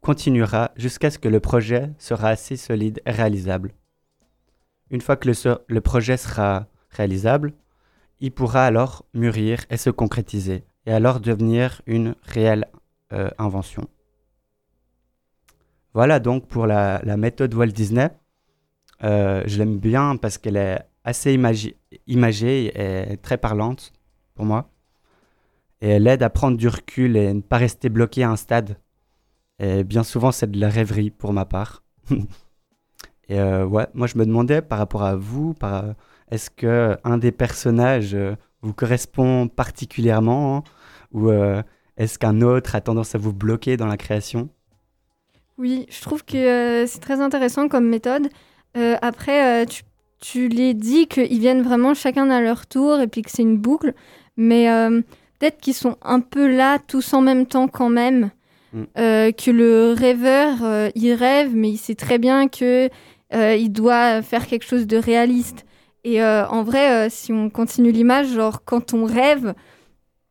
continuera 0.00 0.72
jusqu'à 0.76 1.10
ce 1.10 1.18
que 1.18 1.28
le 1.28 1.40
projet 1.40 1.90
sera 1.98 2.28
assez 2.28 2.56
solide 2.56 3.00
et 3.04 3.10
réalisable. 3.10 3.74
Une 4.92 5.00
fois 5.00 5.16
que 5.16 5.28
le, 5.68 5.80
projet 5.80 6.18
sera 6.18 6.66
réalisable, 6.90 7.54
il 8.20 8.30
pourra 8.30 8.66
alors 8.66 9.06
mûrir 9.14 9.64
et 9.70 9.78
se 9.78 9.88
concrétiser, 9.88 10.64
et 10.84 10.92
alors 10.92 11.18
devenir 11.18 11.80
une 11.86 12.14
réelle 12.22 12.66
euh, 13.14 13.30
invention. 13.38 13.88
Voilà 15.94 16.20
donc 16.20 16.46
pour 16.46 16.66
la, 16.66 17.00
méthode 17.16 17.54
Walt 17.54 17.68
Disney. 17.68 18.10
Euh, 19.02 19.42
je 19.46 19.58
l'aime 19.58 19.78
bien 19.78 20.16
parce 20.16 20.36
qu'elle 20.36 20.58
est 20.58 20.80
assez 21.04 21.34
imagée 22.06 23.12
et 23.12 23.16
très 23.16 23.38
parlante 23.38 23.94
pour 24.34 24.44
moi. 24.44 24.70
Et 25.80 25.88
elle 25.88 26.06
aide 26.06 26.22
à 26.22 26.28
prendre 26.28 26.58
du 26.58 26.68
recul 26.68 27.16
et 27.16 27.32
ne 27.32 27.40
pas 27.40 27.56
rester 27.56 27.88
bloqué 27.88 28.24
à 28.24 28.30
un 28.30 28.36
stade. 28.36 28.76
Et 29.58 29.84
bien 29.84 30.04
souvent, 30.04 30.32
c'est 30.32 30.50
de 30.50 30.60
la 30.60 30.68
rêverie 30.68 31.10
pour 31.10 31.32
ma 31.32 31.46
part. 31.46 31.82
et 33.28 33.38
euh, 33.38 33.64
ouais, 33.64 33.86
moi 33.94 34.06
je 34.06 34.18
me 34.18 34.26
demandais 34.26 34.62
par 34.62 34.78
rapport 34.78 35.02
à 35.02 35.16
vous, 35.16 35.54
par, 35.54 35.84
est-ce 36.30 36.50
que 36.50 36.96
un 37.04 37.18
des 37.18 37.32
personnages 37.32 38.14
euh, 38.14 38.34
vous 38.62 38.72
correspond 38.72 39.48
particulièrement 39.48 40.56
hein, 40.56 40.62
ou 41.12 41.30
est-ce 41.96 42.18
qu'un 42.18 42.40
autre 42.40 42.74
a 42.74 42.80
tendance 42.80 43.14
à 43.14 43.18
vous 43.18 43.32
bloquer 43.32 43.76
dans 43.76 43.86
la 43.86 43.96
création? 43.96 44.48
Oui, 45.58 45.86
je 45.90 46.00
trouve 46.00 46.24
que 46.24 46.36
euh, 46.36 46.86
c'est 46.86 47.00
très 47.00 47.20
intéressant 47.20 47.68
comme 47.68 47.86
méthode. 47.86 48.28
Euh, 48.76 48.96
après, 49.02 49.62
euh, 49.62 49.66
tu, 49.66 49.82
tu 50.20 50.48
les 50.48 50.74
dis 50.74 51.06
qu'ils 51.06 51.38
viennent 51.38 51.62
vraiment 51.62 51.94
chacun 51.94 52.30
à 52.30 52.40
leur 52.40 52.66
tour 52.66 53.00
et 53.00 53.06
puis 53.06 53.22
que 53.22 53.30
c'est 53.30 53.42
une 53.42 53.58
boucle. 53.58 53.94
Mais 54.36 54.66
peut-être 55.38 55.60
qu'ils 55.60 55.74
sont 55.74 55.96
un 56.00 56.20
peu 56.20 56.50
là 56.52 56.78
tous 56.78 57.12
en 57.12 57.20
même 57.20 57.46
temps 57.46 57.68
quand 57.68 57.90
même. 57.90 58.30
Mm. 58.72 58.84
que 58.94 59.50
le 59.50 59.92
rêveur, 59.92 60.90
il 60.94 61.12
rêve, 61.12 61.54
mais 61.54 61.68
il 61.68 61.76
sait 61.76 61.94
très 61.94 62.16
bien 62.16 62.48
que 62.48 62.88
il 63.32 63.70
doit 63.70 64.22
faire 64.22 64.46
quelque 64.46 64.64
chose 64.64 64.86
de 64.86 64.96
réaliste. 64.96 65.64
Et 66.04 66.22
en 66.22 66.62
vrai, 66.62 67.08
si 67.10 67.32
on 67.32 67.48
continue 67.50 67.92
l'image, 67.92 68.28
genre 68.28 68.64
quand 68.64 68.92
on 68.92 69.04
rêve, 69.04 69.54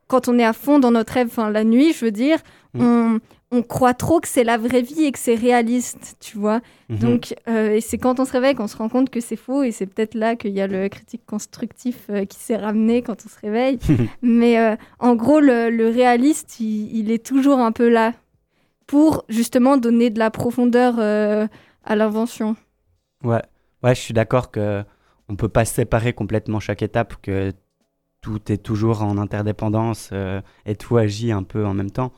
quand 0.08 0.28
on 0.28 0.38
est 0.38 0.46
à 0.46 0.54
fond 0.54 0.80
dans 0.80 0.92
notre 0.92 1.14
rêve, 1.14 1.28
enfin 1.28 1.50
la 1.50 1.64
nuit, 1.64 1.94
je 1.94 2.06
veux 2.06 2.12
dire, 2.12 2.38
mm. 2.74 2.82
on, 2.82 3.20
on 3.52 3.64
croit 3.64 3.94
trop 3.94 4.22
que 4.22 4.30
c'est 4.30 4.46
la 4.46 4.58
vraie 4.58 4.82
vie 4.82 5.04
et 5.04 5.12
que 5.12 5.20
c'est 5.20 5.36
réaliste, 5.36 6.16
tu 6.22 6.38
vois. 6.38 6.62
Mhm. 6.90 6.98
Donc, 7.00 7.36
euh, 7.50 7.80
c'est 7.82 7.98
quand 7.98 8.20
on 8.20 8.26
se 8.26 8.32
réveille 8.32 8.56
qu'on 8.56 8.68
se 8.68 8.78
rend 8.78 8.88
compte 8.88 9.10
que 9.10 9.20
c'est 9.20 9.36
faux, 9.36 9.64
et 9.64 9.72
c'est 9.72 9.86
peut-être 9.86 10.16
là 10.16 10.38
qu'il 10.38 10.52
y 10.52 10.62
a 10.62 10.68
le 10.68 10.88
critique 10.88 11.26
constructif 11.26 12.06
euh, 12.10 12.24
qui 12.24 12.40
s'est 12.40 12.56
ramené 12.56 13.02
quand 13.02 13.18
on 13.26 13.30
se 13.30 13.40
réveille. 13.42 13.78
Mais 14.22 14.58
euh, 14.58 14.76
en 15.00 15.16
gros, 15.16 15.42
le, 15.42 15.90
réaliste, 15.90 16.62
il, 16.62 17.12
est 17.12 17.24
toujours 17.24 17.60
un 17.60 17.74
peu 17.74 17.90
là 17.90 18.14
pour 18.88 19.26
justement 19.28 19.76
donner 19.76 20.10
de 20.10 20.20
la 20.20 20.32
profondeur 20.32 21.00
à 21.00 21.96
l'invention. 21.96 22.56
Ouais, 23.24 23.42
ouais, 23.84 23.96
je 23.96 24.00
suis 24.00 24.14
d'accord 24.14 24.52
que 24.52 24.84
on 25.30 25.36
peut 25.36 25.50
pas 25.50 25.66
séparer 25.66 26.14
complètement 26.14 26.60
chaque 26.60 26.82
étape, 26.82 27.16
que 27.22 27.54
tout 28.22 28.52
est 28.52 28.58
toujours 28.58 29.02
en 29.02 29.18
interdépendance 29.18 30.12
et 30.66 30.76
tout 30.76 30.98
agit 30.98 31.32
un 31.32 31.44
peu 31.44 31.66
en 31.66 31.74
même 31.74 31.90
temps. 31.90 32.12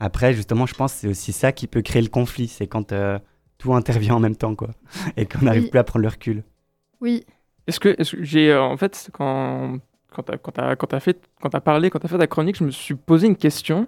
Après, 0.00 0.34
justement, 0.34 0.66
je 0.66 0.74
pense 0.74 0.92
que 0.92 0.98
c'est 1.00 1.08
aussi 1.08 1.32
ça 1.32 1.52
qui 1.52 1.66
peut 1.66 1.82
créer 1.82 2.02
le 2.02 2.08
conflit, 2.08 2.48
c'est 2.48 2.66
quand 2.66 2.92
euh, 2.92 3.18
tout 3.58 3.74
intervient 3.74 4.16
en 4.16 4.20
même 4.20 4.36
temps, 4.36 4.54
quoi, 4.54 4.70
et 5.16 5.26
qu'on 5.26 5.44
n'arrive 5.44 5.70
plus 5.70 5.78
à 5.78 5.84
prendre 5.84 6.02
le 6.02 6.08
recul. 6.08 6.42
Oui. 7.00 7.24
Est-ce 7.66 7.80
que, 7.80 7.96
j'ai, 8.20 8.52
euh, 8.52 8.62
en 8.62 8.76
fait, 8.76 9.08
quand, 9.12 9.78
quand 10.12 10.22
tu 10.24 10.32
as, 10.60 10.76
quand 10.76 10.92
as, 10.92 11.00
fait, 11.00 11.26
quand 11.40 11.54
as 11.54 11.60
parlé, 11.60 11.88
quand 11.88 12.00
tu 12.00 12.06
as 12.06 12.08
fait 12.08 12.18
ta 12.18 12.26
chronique, 12.26 12.56
je 12.58 12.64
me 12.64 12.70
suis 12.70 12.94
posé 12.94 13.26
une 13.26 13.36
question. 13.36 13.86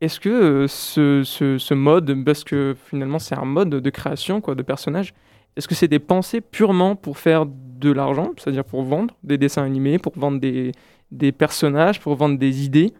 Est-ce 0.00 0.18
que 0.18 0.28
euh, 0.28 0.66
ce, 0.66 1.22
ce, 1.22 1.58
ce, 1.58 1.74
mode, 1.74 2.24
parce 2.24 2.42
que 2.42 2.74
finalement 2.86 3.20
c'est 3.20 3.36
un 3.36 3.44
mode 3.44 3.70
de 3.70 3.90
création 3.90 4.40
quoi, 4.40 4.56
de 4.56 4.62
personnages, 4.62 5.14
est-ce 5.56 5.68
que 5.68 5.74
c'est 5.74 5.88
des 5.88 5.98
pensées 5.98 6.40
purement 6.40 6.96
pour 6.96 7.18
faire 7.18 7.46
de 7.46 7.90
l'argent, 7.90 8.30
c'est-à-dire 8.36 8.64
pour 8.64 8.82
vendre 8.82 9.14
des 9.22 9.38
dessins 9.38 9.64
animés, 9.64 9.98
pour 9.98 10.12
vendre 10.16 10.40
des, 10.40 10.72
des 11.10 11.32
personnages, 11.32 12.00
pour 12.00 12.14
vendre 12.14 12.38
des 12.38 12.64
idées? 12.64 12.92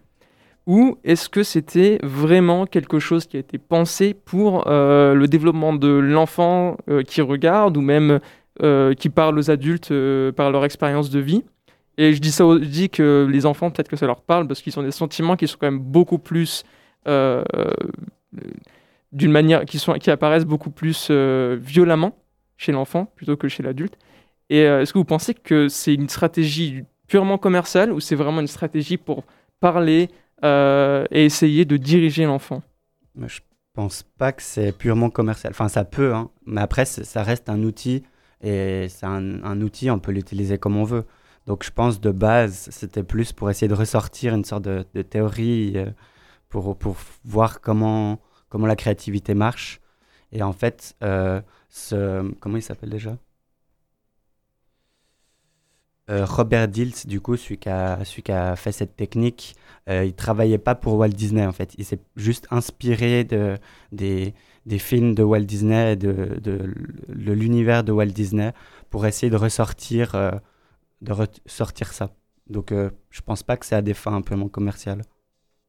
Ou 0.66 0.96
est-ce 1.02 1.28
que 1.28 1.42
c'était 1.42 1.98
vraiment 2.02 2.66
quelque 2.66 3.00
chose 3.00 3.26
qui 3.26 3.36
a 3.36 3.40
été 3.40 3.58
pensé 3.58 4.14
pour 4.14 4.68
euh, 4.68 5.12
le 5.14 5.26
développement 5.26 5.72
de 5.72 5.88
l'enfant 5.88 6.76
euh, 6.88 7.02
qui 7.02 7.20
regarde 7.20 7.76
ou 7.76 7.80
même 7.80 8.20
euh, 8.62 8.94
qui 8.94 9.08
parle 9.08 9.38
aux 9.38 9.50
adultes 9.50 9.92
par 10.36 10.52
leur 10.52 10.64
expérience 10.64 11.10
de 11.10 11.18
vie? 11.18 11.42
Et 11.98 12.12
je 12.14 12.20
dis 12.20 12.30
ça, 12.30 12.44
je 12.44 12.64
dis 12.64 12.90
que 12.90 13.26
les 13.28 13.44
enfants, 13.44 13.70
peut-être 13.70 13.88
que 13.88 13.96
ça 13.96 14.06
leur 14.06 14.22
parle 14.22 14.46
parce 14.46 14.62
qu'ils 14.62 14.78
ont 14.78 14.82
des 14.82 14.92
sentiments 14.92 15.36
qui 15.36 15.48
sont 15.48 15.56
quand 15.60 15.66
même 15.66 15.80
beaucoup 15.80 16.18
plus 16.18 16.64
d'une 19.12 19.32
manière 19.32 19.64
qui 19.64 19.78
sont 19.78 19.94
qui 19.94 20.10
apparaissent 20.10 20.46
beaucoup 20.46 20.70
plus 20.70 21.10
violemment 21.10 22.16
chez 22.56 22.72
l'enfant 22.72 23.06
plutôt 23.16 23.36
que 23.36 23.48
chez 23.48 23.62
l'adulte. 23.62 23.96
Et 24.50 24.60
est-ce 24.60 24.92
que 24.92 24.98
vous 24.98 25.04
pensez 25.04 25.34
que 25.34 25.68
c'est 25.68 25.94
une 25.94 26.08
stratégie 26.08 26.84
purement 27.12 27.38
commerciale 27.38 27.92
ou 27.92 28.00
c'est 28.00 28.14
vraiment 28.14 28.40
une 28.40 28.46
stratégie 28.46 28.96
pour 28.96 29.24
parler 29.60 30.08
euh, 30.44 31.04
et 31.10 31.24
essayer 31.24 31.64
de 31.64 31.76
diriger 31.76 32.24
l'enfant? 32.24 32.62
Je 33.26 33.40
pense 33.74 34.02
pas 34.18 34.32
que 34.32 34.42
c'est 34.42 34.76
purement 34.76 35.10
commercial. 35.10 35.52
Enfin, 35.52 35.68
ça 35.68 35.84
peut, 35.84 36.14
hein. 36.14 36.30
mais 36.46 36.60
après, 36.60 36.84
ça 36.84 37.22
reste 37.22 37.48
un 37.48 37.62
outil 37.62 38.02
et 38.42 38.86
c'est 38.88 39.06
un, 39.06 39.60
outil, 39.60 39.90
on 39.90 39.98
peut 39.98 40.12
l'utiliser 40.12 40.58
comme 40.58 40.76
on 40.76 40.84
veut. 40.84 41.04
Donc, 41.46 41.64
je 41.64 41.70
pense 41.70 42.00
de 42.00 42.10
base, 42.10 42.68
c'était 42.70 43.02
plus 43.02 43.32
pour 43.32 43.50
essayer 43.50 43.68
de 43.68 43.74
ressortir 43.74 44.34
une 44.34 44.44
sorte 44.44 44.62
de, 44.62 44.82
théorie 45.02 45.74
euh, 45.76 45.90
pour, 46.48 46.76
pour 46.76 46.96
voir 47.24 47.60
comment, 47.60 48.20
comment 48.48 48.66
la 48.66 48.76
créativité 48.76 49.34
marche. 49.34 49.80
Et 50.32 50.42
en 50.42 50.52
fait, 50.52 50.96
euh, 51.02 51.40
ce, 51.72 52.30
comment 52.38 52.58
il 52.58 52.62
s'appelle 52.62 52.90
déjà? 52.90 53.16
Euh, 56.10 56.26
Robert 56.26 56.68
Dilts, 56.68 57.06
du 57.06 57.20
coup, 57.20 57.36
celui 57.36 57.56
qui, 57.56 57.70
a, 57.70 57.98
qui 58.04 58.32
a 58.32 58.56
fait 58.56 58.72
cette 58.72 58.94
technique, 58.94 59.56
euh, 59.88 60.04
il 60.04 60.14
travaillait 60.14 60.58
pas 60.58 60.74
pour 60.74 60.94
Walt 60.96 61.08
Disney 61.08 61.46
en 61.46 61.52
fait. 61.52 61.74
Il 61.78 61.84
s'est 61.86 62.00
juste 62.14 62.46
inspiré 62.50 63.24
de, 63.24 63.56
des, 63.90 64.34
des, 64.66 64.78
films 64.78 65.14
de 65.14 65.22
Walt 65.22 65.40
Disney, 65.44 65.96
de, 65.96 66.38
de, 66.40 66.74
l'univers 67.08 67.84
de 67.84 67.92
Walt 67.92 68.06
Disney, 68.06 68.52
pour 68.90 69.06
essayer 69.06 69.30
de 69.30 69.36
ressortir, 69.36 70.14
euh, 70.14 70.32
de 71.00 71.12
ressortir 71.12 71.92
ça. 71.94 72.10
Donc, 72.50 72.72
euh, 72.72 72.90
je 73.10 73.22
pense 73.22 73.42
pas 73.42 73.56
que 73.56 73.64
c'est 73.64 73.76
à 73.76 73.82
des 73.82 73.94
fins 73.94 74.14
un 74.14 74.22
peu 74.22 74.34
moins 74.34 74.48
commerciales. 74.48 75.02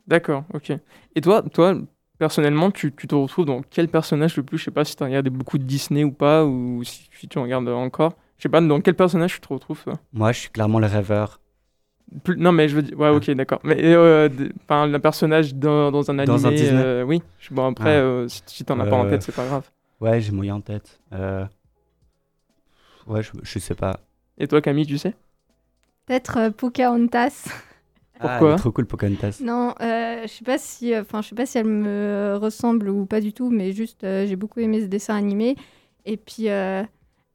D'accord, 0.08 0.44
ok. 0.54 0.74
Et 1.16 1.22
toi, 1.22 1.44
toi 1.44 1.78
personnellement, 2.18 2.72
tu, 2.72 2.94
tu, 2.94 3.08
te 3.08 3.16
retrouves 3.16 3.46
dans 3.46 3.62
quel 3.62 3.88
personnage 3.88 4.38
le 4.38 4.44
plus? 4.44 4.58
Je 4.58 4.66
sais 4.66 4.72
pas 4.72 4.86
si 4.86 4.96
tu 4.96 5.04
regardes 5.04 5.30
beaucoup 5.30 5.58
de 5.58 5.64
Disney 5.64 6.04
ou 6.04 6.12
pas, 6.12 6.46
ou 6.46 6.84
si, 6.84 7.10
si 7.20 7.28
tu 7.28 7.40
regardes 7.40 7.68
encore. 7.68 8.14
Je 8.38 8.44
sais 8.44 8.50
pas, 8.50 8.62
dans 8.62 8.82
quel 8.82 8.96
personnage 8.96 9.36
tu 9.36 9.40
te 9.42 9.48
retrouves 9.48 9.84
toi? 9.84 9.94
Moi, 10.12 10.32
je 10.32 10.40
suis 10.42 10.50
clairement 10.50 10.80
le 10.80 10.88
rêveur. 10.88 11.40
non, 12.38 12.52
mais 12.52 12.68
je 12.68 12.76
veux 12.76 12.82
dire. 12.82 13.00
Ouais, 13.00 13.10
ok, 13.10 13.32
d'accord. 13.32 13.60
Mais 13.64 13.78
euh, 13.80 14.30
un 14.70 15.00
personnage 15.00 15.56
dans, 15.56 15.92
dans 15.92 16.12
un 16.12 16.20
anime. 16.20 16.34
Dans 16.34 16.48
un 16.48 16.52
Disney 16.52 16.82
euh, 16.84 17.04
Oui. 17.04 17.22
Bon, 17.52 17.70
après, 17.72 17.96
ah. 17.96 18.02
euh, 18.02 18.28
si, 18.28 18.42
si 18.48 18.66
t'en 18.66 18.80
as 18.80 18.86
pas 18.86 18.96
en 18.96 19.10
tête, 19.10 19.24
c'est 19.24 19.36
pas 19.36 19.46
grave. 19.46 19.70
Ouais, 20.00 20.20
j'ai 20.20 20.32
moyen 20.32 20.56
en 20.56 20.62
tête. 20.62 21.00
Ouais, 23.08 23.22
je, 23.22 23.32
je 23.42 23.60
sais 23.60 23.76
pas. 23.76 24.00
Et 24.38 24.48
toi, 24.48 24.62
Camille, 24.62 24.86
tu 24.86 24.98
sais? 24.98 25.14
Peut-être 26.06 26.50
Pocahontas. 26.50 27.48
Pourquoi 28.24 28.54
ah, 28.54 28.56
trop 28.56 28.72
cool 28.72 28.86
Pocahontas. 28.86 29.42
Non, 29.42 29.76
je 29.80 30.28
sais 30.28 30.44
pas 30.46 30.58
si, 30.58 30.96
enfin, 30.98 31.22
je 31.22 31.30
sais 31.30 31.36
pas 31.36 31.46
si 31.46 31.58
elle 31.58 31.68
me 31.68 32.38
ressemble 32.42 32.90
ou 32.90 33.06
pas 33.06 33.22
du 33.22 33.34
tout, 33.34 33.50
mais 33.50 33.74
juste, 33.74 34.02
j'ai 34.04 34.36
beaucoup 34.36 34.60
aimé 34.60 34.82
ce 34.82 34.86
dessin 34.86 35.16
animé. 35.16 35.56
Et 36.06 36.18
puis, 36.18 36.48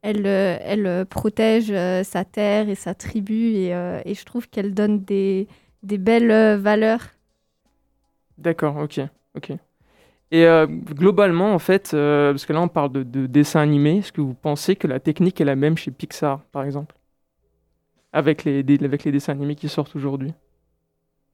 elle, 0.01 0.25
euh, 0.25 0.57
elle 0.61 0.85
euh, 0.87 1.05
protège 1.05 1.71
euh, 1.71 2.03
sa 2.03 2.25
terre 2.25 2.69
et 2.69 2.75
sa 2.75 2.93
tribu 2.93 3.49
et, 3.51 3.69
et 4.05 4.13
je 4.13 4.25
trouve 4.25 4.49
qu'elle 4.49 4.73
donne 4.73 5.03
des, 5.03 5.47
des 5.83 5.97
belles 5.97 6.57
valeurs. 6.59 7.01
D'accord, 8.37 8.77
ok, 8.77 9.01
ok. 9.35 9.53
Et 10.31 10.45
globalement, 10.91 11.53
en 11.53 11.59
fait, 11.59 11.91
parce 11.91 12.45
que 12.45 12.53
là 12.53 12.61
on 12.61 12.67
parle 12.69 12.91
de, 12.91 13.03
de 13.03 13.27
dessin 13.27 13.61
animé, 13.61 13.99
est-ce 13.99 14.13
que 14.13 14.21
vous 14.21 14.35
pensez 14.35 14.75
que 14.75 14.87
la 14.87 14.99
technique 14.99 15.41
est 15.41 15.45
la 15.45 15.55
même 15.55 15.77
chez 15.77 15.91
Pixar, 15.91 16.43
par 16.51 16.63
exemple? 16.63 16.95
Avec 18.13 18.43
les, 18.43 18.63
avec 18.85 19.03
les 19.03 19.11
dessins 19.11 19.31
animés 19.33 19.55
qui 19.55 19.67
sortent 19.67 19.95
aujourd'hui? 19.95 20.35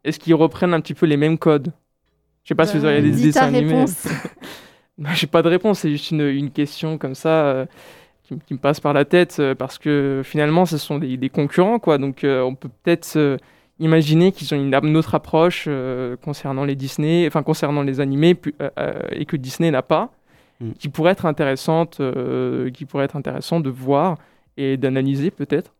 Est-ce 0.05 0.19
qu'ils 0.19 0.35
reprennent 0.35 0.73
un 0.73 0.79
petit 0.79 0.93
peu 0.93 1.05
les 1.05 1.17
mêmes 1.17 1.37
codes? 1.37 1.73
Je 2.43 2.49
sais 2.49 2.55
pas 2.55 2.65
si 2.65 2.77
vous 2.77 2.85
avez 2.85 3.01
des 3.01 3.11
dessins 3.11 3.47
animés. 3.47 3.85
bah, 4.97 5.09
J'ai 5.13 5.27
pas 5.27 5.41
de 5.41 5.49
réponse, 5.49 5.79
c'est 5.79 5.89
juste 5.89 6.11
une, 6.11 6.21
une, 6.21 6.51
question 6.51 6.97
comme 6.97 7.15
ça 7.15 7.67
qui, 8.27 8.53
me 8.53 8.59
passe 8.59 8.79
par 8.79 8.93
la 8.93 9.05
tête 9.05 9.37
euh, 9.39 9.55
parce 9.55 9.77
que 9.77 10.21
finalement, 10.23 10.65
ce 10.65 10.77
sont 10.77 10.97
des, 10.97 11.29
concurrents, 11.29 11.79
quoi. 11.79 11.97
Donc, 11.97 12.23
euh, 12.23 12.41
on 12.41 12.55
peut 12.55 12.69
peut-être 12.83 13.13
euh, 13.15 13.37
imaginer 13.79 14.31
qu'ils 14.31 14.53
ont 14.53 14.57
une, 14.57 14.97
autre 14.97 15.15
approche 15.15 15.69
concernant 16.23 16.65
les 16.65 16.75
Disney, 16.75 17.25
enfin 17.27 17.43
concernant 17.43 17.83
les 17.83 17.99
animés, 17.99 18.35
et 19.11 19.25
que 19.25 19.35
Disney 19.35 19.69
n'a 19.69 19.81
pas, 19.81 20.11
mm. 20.59 20.71
qui 20.73 20.89
pourrait 20.89 21.11
être 21.11 21.25
intéressante, 21.25 22.01
qui 22.73 22.85
pourrait 22.85 23.05
être 23.05 23.17
intéressant 23.17 23.59
de 23.59 23.69
voir 23.69 24.17
et 24.57 24.77
d'analyser 24.77 25.29
peut-être. 25.29 25.74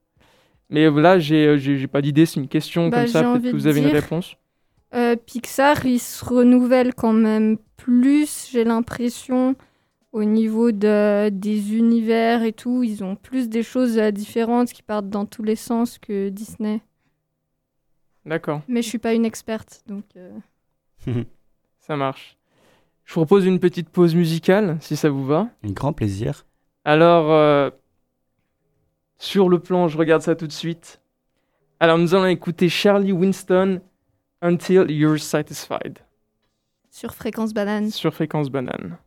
Mais 0.70 0.90
là, 0.90 1.20
j'ai 1.20 1.48
euh, 1.48 1.58
j'ai 1.58 1.78
j'ai 1.78 1.88
pas 1.88 2.02
d'idée, 2.02 2.26
c'est 2.26 2.40
une 2.40 2.48
question 2.48 2.90
Bah, 2.90 3.02
comme 3.02 3.08
ça, 3.08 3.22
peut-être 3.24 3.44
que 3.52 3.56
vous 3.56 3.68
avez 3.68 3.82
une 3.82 3.88
réponse. 3.88 4.36
Euh, 4.94 5.16
Pixar, 5.16 5.86
il 5.86 6.00
se 6.00 6.24
renouvelle 6.24 6.94
quand 6.94 7.14
même 7.14 7.58
plus, 7.78 8.50
j'ai 8.52 8.64
l'impression, 8.64 9.56
au 10.14 10.24
niveau 10.24 10.72
de, 10.72 11.30
des 11.30 11.76
univers 11.76 12.44
et 12.44 12.54
tout. 12.54 12.84
Ils 12.84 13.04
ont 13.04 13.16
plus 13.16 13.50
des 13.50 13.62
choses 13.64 13.98
euh, 13.98 14.12
différentes 14.12 14.72
qui 14.72 14.82
partent 14.82 15.10
dans 15.10 15.26
tous 15.26 15.44
les 15.44 15.58
sens 15.58 15.98
que 16.00 16.30
Disney. 16.30 16.82
D'accord, 18.26 18.62
Mais 18.68 18.82
je 18.82 18.88
suis 18.88 18.98
pas 18.98 19.14
une 19.14 19.26
experte, 19.26 19.84
donc. 19.86 20.06
euh, 20.18 20.32
ça 21.80 21.96
marche. 21.96 22.38
Je 23.04 23.14
vous 23.14 23.20
propose 23.20 23.46
une 23.46 23.60
petite 23.60 23.90
pause 23.90 24.16
musicale, 24.16 24.78
si 24.82 24.96
ça 24.96 25.10
vous 25.10 25.24
va. 25.26 25.50
Un 25.64 25.72
grand 25.72 25.94
plaisir. 25.94 26.46
Alors, 26.86 27.32
euh, 27.32 27.70
sur 29.18 29.50
le 29.50 29.60
plan, 29.60 29.88
je 29.88 29.98
regarde 29.98 30.22
ça 30.22 30.36
tout 30.36 30.48
de 30.48 30.52
suite. 30.52 31.02
Alors, 31.80 31.98
nous 31.98 32.16
allons 32.16 32.28
écouter 32.28 32.70
Charlie 32.70 33.12
Winston, 33.12 33.82
Until 34.42 34.86
You're 34.90 35.20
Satisfied, 35.20 36.00
Sur 36.90 37.14
Fréquence 37.14 37.54
Banane. 37.54 37.90
sur 37.90 38.14
Fréquence 38.14 38.50
Banane. 38.50 38.98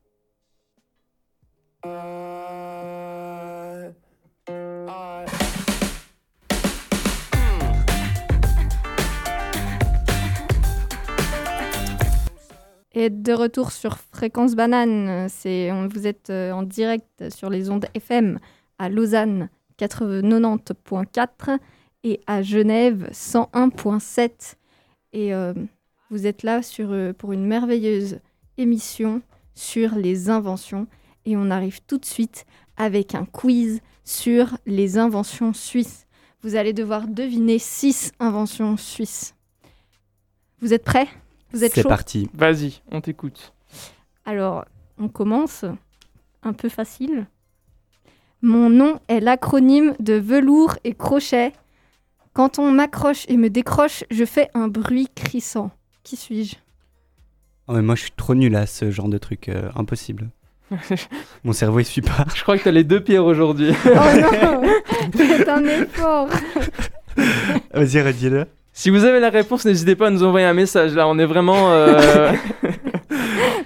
Et 12.92 13.10
de 13.10 13.32
retour 13.32 13.70
sur 13.70 13.96
Fréquence 13.98 14.56
Banane, 14.56 15.28
c'est, 15.28 15.70
on, 15.70 15.86
vous 15.86 16.06
êtes 16.08 16.30
euh, 16.30 16.50
en 16.50 16.64
direct 16.64 17.30
sur 17.30 17.48
les 17.48 17.70
ondes 17.70 17.86
FM 17.94 18.40
à 18.78 18.88
Lausanne 18.88 19.50
90.4 19.78 21.58
et 22.04 22.20
à 22.26 22.42
Genève 22.42 23.08
101.7. 23.12 24.54
Et 25.12 25.34
euh, 25.34 25.54
vous 26.10 26.26
êtes 26.26 26.42
là 26.42 26.62
sur, 26.62 26.90
euh, 26.92 27.12
pour 27.12 27.32
une 27.32 27.46
merveilleuse 27.46 28.20
émission 28.56 29.22
sur 29.54 29.94
les 29.94 30.30
inventions. 30.30 30.86
Et 31.24 31.36
on 31.36 31.50
arrive 31.50 31.80
tout 31.86 31.98
de 31.98 32.04
suite 32.04 32.46
avec 32.76 33.14
un 33.14 33.24
quiz 33.24 33.80
sur 34.04 34.56
les 34.66 34.98
inventions 34.98 35.52
suisses. 35.52 36.06
Vous 36.42 36.54
allez 36.56 36.72
devoir 36.72 37.08
deviner 37.08 37.58
six 37.58 38.12
inventions 38.20 38.76
suisses. 38.76 39.34
Vous 40.60 40.72
êtes 40.72 40.84
prêts? 40.84 41.08
Vous 41.52 41.64
êtes 41.64 41.72
C'est 41.72 41.82
parti. 41.82 42.28
Vas-y, 42.34 42.80
on 42.90 43.00
t'écoute. 43.00 43.52
alors, 44.24 44.64
on 44.98 45.08
commence 45.08 45.64
un 46.42 46.52
peu 46.52 46.68
facile. 46.68 47.26
Mon 48.42 48.70
nom 48.70 49.00
est 49.08 49.20
l'acronyme 49.20 49.94
de 50.00 50.14
velours 50.14 50.76
et 50.84 50.94
crochet. 50.94 51.52
Quand 52.34 52.58
on 52.58 52.70
m'accroche 52.70 53.24
et 53.28 53.36
me 53.36 53.50
décroche, 53.50 54.04
je 54.10 54.24
fais 54.24 54.48
un 54.54 54.68
bruit 54.68 55.08
crissant. 55.14 55.70
Qui 56.04 56.16
suis-je? 56.16 56.54
Oh, 57.66 57.72
mais 57.74 57.82
moi, 57.82 57.96
je 57.96 58.02
suis 58.02 58.12
trop 58.12 58.34
nul 58.34 58.54
à 58.56 58.66
ce 58.66 58.90
genre 58.90 59.08
de 59.08 59.18
truc. 59.18 59.48
euh, 59.48 59.68
impossible. 59.74 60.30
Mon 61.44 61.52
cerveau, 61.52 61.80
il 61.80 61.84
suit 61.84 62.00
pas. 62.02 62.26
Je 62.34 62.42
crois 62.42 62.56
que 62.58 62.64
t'as 62.64 62.70
les 62.70 62.84
deux 62.84 63.00
pierres 63.02 63.24
aujourd'hui. 63.24 63.72
Oh 63.86 63.88
non 63.88 64.62
C'est 65.16 65.48
un 65.48 65.64
effort 65.64 66.28
Vas-y, 67.74 68.00
redis-le. 68.00 68.46
si 68.72 68.90
vous 68.90 69.04
avez 69.04 69.18
la 69.18 69.30
réponse, 69.30 69.64
n'hésitez 69.64 69.96
pas 69.96 70.06
à 70.06 70.10
nous 70.10 70.22
envoyer 70.22 70.46
un 70.46 70.54
message. 70.54 70.94
Là, 70.94 71.08
on 71.08 71.18
est 71.18 71.26
vraiment. 71.26 71.72
euh, 71.72 72.32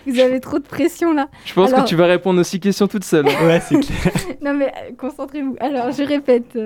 Vous 0.06 0.18
avez 0.20 0.40
trop 0.40 0.58
de 0.58 0.64
pression 0.66 1.12
là. 1.12 1.28
je 1.44 1.52
pense 1.54 1.72
Alors- 1.72 1.84
que 1.84 1.88
tu 1.88 1.96
vas 1.96 2.06
répondre 2.06 2.40
aux 2.40 2.44
six 2.44 2.60
questions 2.60 2.88
toute 2.88 3.04
seule. 3.04 3.26
Ouais, 3.44 3.60
c'est 3.60 3.78
clair. 3.80 4.12
Non 4.42 4.54
mais 4.54 4.66
euh, 4.68 4.90
concentrez-vous. 4.98 5.56
Alors, 5.60 5.90
je 5.92 6.02
répète. 6.02 6.58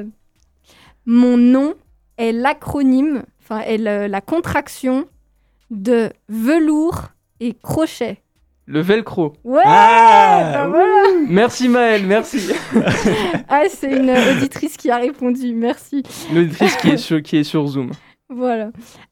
Mon 1.04 1.36
nom 1.36 1.74
est 2.18 2.32
l'acronyme, 2.32 3.22
enfin, 3.42 3.60
est 3.60 3.78
le- 3.78 4.06
la 4.06 4.20
contraction 4.20 5.04
de 5.70 6.10
velours 6.28 7.02
et 7.40 7.54
crochet. 7.54 8.18
Le 8.68 8.80
velcro. 8.80 9.34
Ouais 9.44 9.62
Ah, 9.64 10.66
voilà. 10.68 11.20
Merci 11.28 11.68
Maëlle, 11.68 12.04
merci. 12.06 12.50
Ah, 13.48 13.62
c'est 13.68 13.92
une 13.92 14.10
auditrice 14.10 14.76
qui 14.76 14.90
a 14.90 14.96
répondu, 14.96 15.54
merci. 15.54 16.02
L'auditrice 16.34 16.76
qui, 16.76 16.88
est 16.88 16.96
sur- 16.96 17.22
qui 17.22 17.36
est 17.36 17.44
sur 17.44 17.64
Zoom. 17.68 17.90
Voilà. 18.28 18.70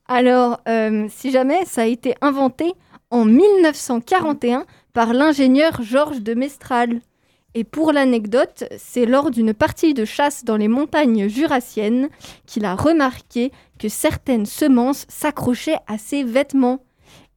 Alors, 0.08 0.60
euh, 0.68 1.06
si 1.08 1.30
jamais 1.30 1.64
ça 1.66 1.82
a 1.82 1.86
été 1.86 2.14
inventé 2.20 2.72
en 3.10 3.24
1941 3.24 4.66
par 4.92 5.12
l'ingénieur 5.12 5.82
Georges 5.82 6.22
de 6.22 6.34
Mestral. 6.34 7.00
Et 7.54 7.64
pour 7.64 7.92
l'anecdote, 7.92 8.64
c'est 8.78 9.06
lors 9.06 9.30
d'une 9.30 9.54
partie 9.54 9.94
de 9.94 10.04
chasse 10.04 10.44
dans 10.44 10.56
les 10.56 10.68
montagnes 10.68 11.28
jurassiennes 11.28 12.08
qu'il 12.46 12.64
a 12.64 12.74
remarqué 12.74 13.52
que 13.78 13.88
certaines 13.88 14.46
semences 14.46 15.06
s'accrochaient 15.08 15.78
à 15.86 15.98
ses 15.98 16.24
vêtements. 16.24 16.84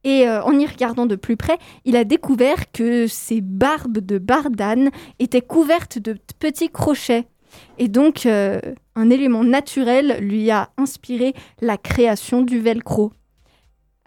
Et 0.04 0.28
euh, 0.28 0.42
en 0.42 0.58
y 0.58 0.66
regardant 0.66 1.06
de 1.06 1.16
plus 1.16 1.36
près, 1.36 1.58
il 1.84 1.96
a 1.96 2.04
découvert 2.04 2.70
que 2.72 3.06
ses 3.06 3.40
barbes 3.40 3.98
de 3.98 4.18
bardane 4.18 4.90
étaient 5.18 5.42
couvertes 5.42 5.98
de 5.98 6.16
petits 6.38 6.70
crochets. 6.70 7.26
Et 7.78 7.88
donc, 7.88 8.26
euh, 8.26 8.60
un 8.96 9.10
élément 9.10 9.44
naturel 9.44 10.18
lui 10.20 10.50
a 10.50 10.70
inspiré 10.76 11.34
la 11.60 11.76
création 11.76 12.42
du 12.42 12.60
velcro. 12.60 13.12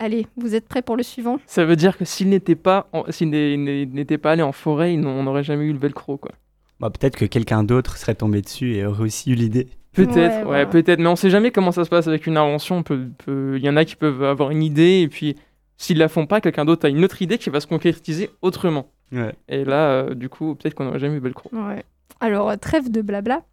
Allez, 0.04 0.26
vous 0.36 0.56
êtes 0.56 0.68
prêts 0.68 0.82
pour 0.82 0.98
le 0.98 1.04
suivant? 1.04 1.38
Ça 1.46 1.64
veut 1.64 1.76
dire 1.76 1.96
que 1.96 2.06
s'il 2.06 2.28
n'était 2.30 2.56
pas, 2.56 2.90
n'était 3.22 4.18
pas 4.18 4.32
allé 4.32 4.42
en 4.42 4.52
forêt, 4.52 4.98
on 4.98 5.24
n'aurait 5.24 5.44
jamais 5.44 5.66
eu 5.66 5.74
le 5.74 5.78
velcro, 5.80 6.18
quoi. 6.18 6.32
Bah, 6.80 6.90
peut-être 6.90 7.16
que 7.16 7.26
quelqu'un 7.26 7.64
d'autre 7.64 7.98
serait 7.98 8.16
tombé 8.16 8.42
dessus 8.42 8.74
et 8.76 8.86
aurait 8.86 9.04
aussi 9.04 9.32
eu 9.32 9.36
l'idée. 9.36 9.68
Peut-être, 9.94 10.16
Ouais, 10.16 10.38
ouais, 10.38 10.44
voilà. 10.44 10.66
peut-être, 10.66 11.00
mais 11.00 11.08
on 11.08 11.16
sait 11.16 11.30
jamais 11.30 11.52
comment 11.52 11.72
ça 11.72 11.84
se 11.86 11.90
passe 11.90 12.08
avec 12.08 12.26
une 12.26 12.38
invention. 12.38 12.78
on 12.78 12.84
peut- 12.84 13.10
peut- 13.24 13.58
Il 13.58 13.64
y 13.64 13.70
en 13.70 13.78
a 13.78 13.86
qui 13.86 13.96
peuvent 13.96 14.24
avoir 14.24 14.50
une 14.50 14.64
idée 14.64 15.02
et 15.02 15.08
puis 15.08 15.36
s'ils 15.78 15.98
la 16.00 16.08
font 16.08 16.26
pas, 16.26 16.42
quelqu'un 16.42 16.66
d'autre 16.66 16.86
a 16.88 16.90
une 16.90 17.04
autre 17.04 17.22
idée 17.22 17.38
qui 17.38 17.50
va 17.52 17.60
se 17.60 17.68
concrétiser 17.68 18.30
autrement. 18.42 18.88
Ouais. 19.12 19.34
Et 19.50 19.66
là, 19.66 19.92
euh, 19.92 20.16
du 20.16 20.30
coup, 20.30 20.56
peut-être 20.56 20.74
qu'on 20.74 20.86
n'aurait 20.86 21.00
jamais 21.00 21.14
eu 21.16 21.18
le 21.18 21.24
velcro. 21.24 21.50
Ouais. 21.54 21.84
Alors, 22.22 22.50
euh, 22.50 22.56
trêve 22.56 22.90
de 22.90 23.02
blabla. 23.02 23.44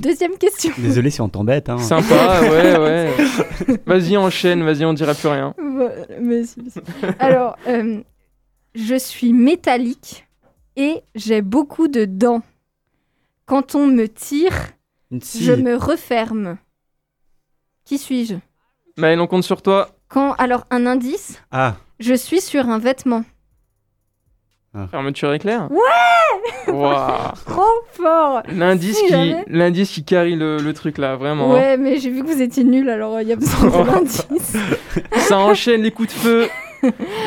Deuxième 0.00 0.38
question. 0.38 0.72
Désolé 0.78 1.10
si 1.10 1.20
on 1.20 1.28
t'embête. 1.28 1.68
Hein. 1.68 1.78
Sympa, 1.78 2.40
ouais, 2.42 2.78
ouais. 3.68 3.78
Vas-y, 3.86 4.16
enchaîne, 4.16 4.62
vas-y, 4.62 4.84
on 4.84 4.92
dira 4.94 5.14
plus 5.14 5.28
rien. 5.28 5.54
Voilà, 5.58 6.06
mais 6.20 6.44
si, 6.44 6.70
si. 6.70 6.80
Alors, 7.18 7.56
euh, 7.66 8.00
je 8.74 8.94
suis 8.94 9.32
métallique 9.32 10.26
et 10.76 11.02
j'ai 11.14 11.42
beaucoup 11.42 11.88
de 11.88 12.04
dents. 12.04 12.42
Quand 13.44 13.74
on 13.74 13.86
me 13.86 14.06
tire, 14.06 14.54
je 15.10 15.52
me 15.52 15.74
referme. 15.76 16.56
Qui 17.84 17.98
suis-je? 17.98 18.36
Maëlle, 18.96 19.20
on 19.20 19.26
compte 19.26 19.44
sur 19.44 19.62
toi. 19.62 19.90
Quand 20.08 20.32
alors 20.34 20.64
un 20.70 20.86
indice, 20.86 21.42
Ah, 21.50 21.76
je 21.98 22.14
suis 22.14 22.40
sur 22.40 22.68
un 22.68 22.78
vêtement. 22.78 23.24
Fermeture 24.90 25.32
éclair 25.34 25.68
Ouais 25.70 26.72
Waouh 26.72 27.32
Trop 27.46 27.62
fort 27.92 28.42
L'indice 28.48 28.96
Si, 28.96 29.06
qui, 29.06 29.34
l'indice 29.48 29.90
qui 29.90 30.04
carry 30.04 30.34
le, 30.34 30.56
le 30.58 30.72
truc 30.72 30.96
là, 30.98 31.16
vraiment. 31.16 31.50
hein. 31.50 31.54
Ouais, 31.54 31.76
mais 31.76 31.98
j'ai 31.98 32.08
vu 32.10 32.22
que 32.22 32.26
vous 32.28 32.40
étiez 32.40 32.64
nul, 32.64 32.88
alors 32.88 33.20
il 33.20 33.28
y 33.28 33.32
a 33.32 33.36
besoin 33.36 33.70
Oh. 33.74 33.82
de 33.84 33.86
l'indice. 33.90 34.56
Ça 35.16 35.38
enchaîne 35.38 35.82
les 35.82 35.90
coups 35.90 36.08
de 36.08 36.18
feu. 36.18 36.48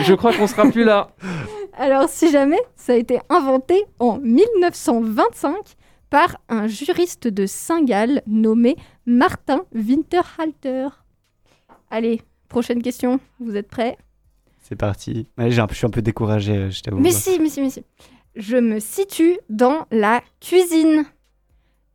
Je 0.03 0.13
crois 0.15 0.33
qu'on 0.33 0.47
sera 0.47 0.65
plus 0.69 0.83
là. 0.83 1.09
Alors, 1.77 2.09
si 2.09 2.31
jamais, 2.31 2.59
ça 2.75 2.93
a 2.93 2.95
été 2.95 3.19
inventé 3.29 3.85
en 3.99 4.17
1925 4.17 5.53
par 6.09 6.37
un 6.49 6.67
juriste 6.67 7.27
de 7.27 7.45
Saint-Gall 7.45 8.21
nommé 8.27 8.75
Martin 9.05 9.61
Winterhalter. 9.73 10.87
Allez, 11.91 12.21
prochaine 12.49 12.81
question. 12.81 13.19
Vous 13.39 13.55
êtes 13.55 13.67
prêts? 13.69 13.97
C'est 14.67 14.75
parti. 14.75 15.27
Je 15.37 15.49
suis 15.73 15.85
un 15.85 15.89
peu 15.89 16.01
découragé, 16.01 16.53
euh, 16.55 16.69
je 16.71 16.81
t'avoue. 16.81 16.99
Mais 16.99 17.11
si, 17.11 17.39
mais 17.39 17.49
si, 17.49 17.61
mais 17.61 17.69
si. 17.69 17.83
Je 18.35 18.57
me 18.57 18.79
situe 18.79 19.37
dans 19.49 19.85
la 19.91 20.21
cuisine 20.41 21.05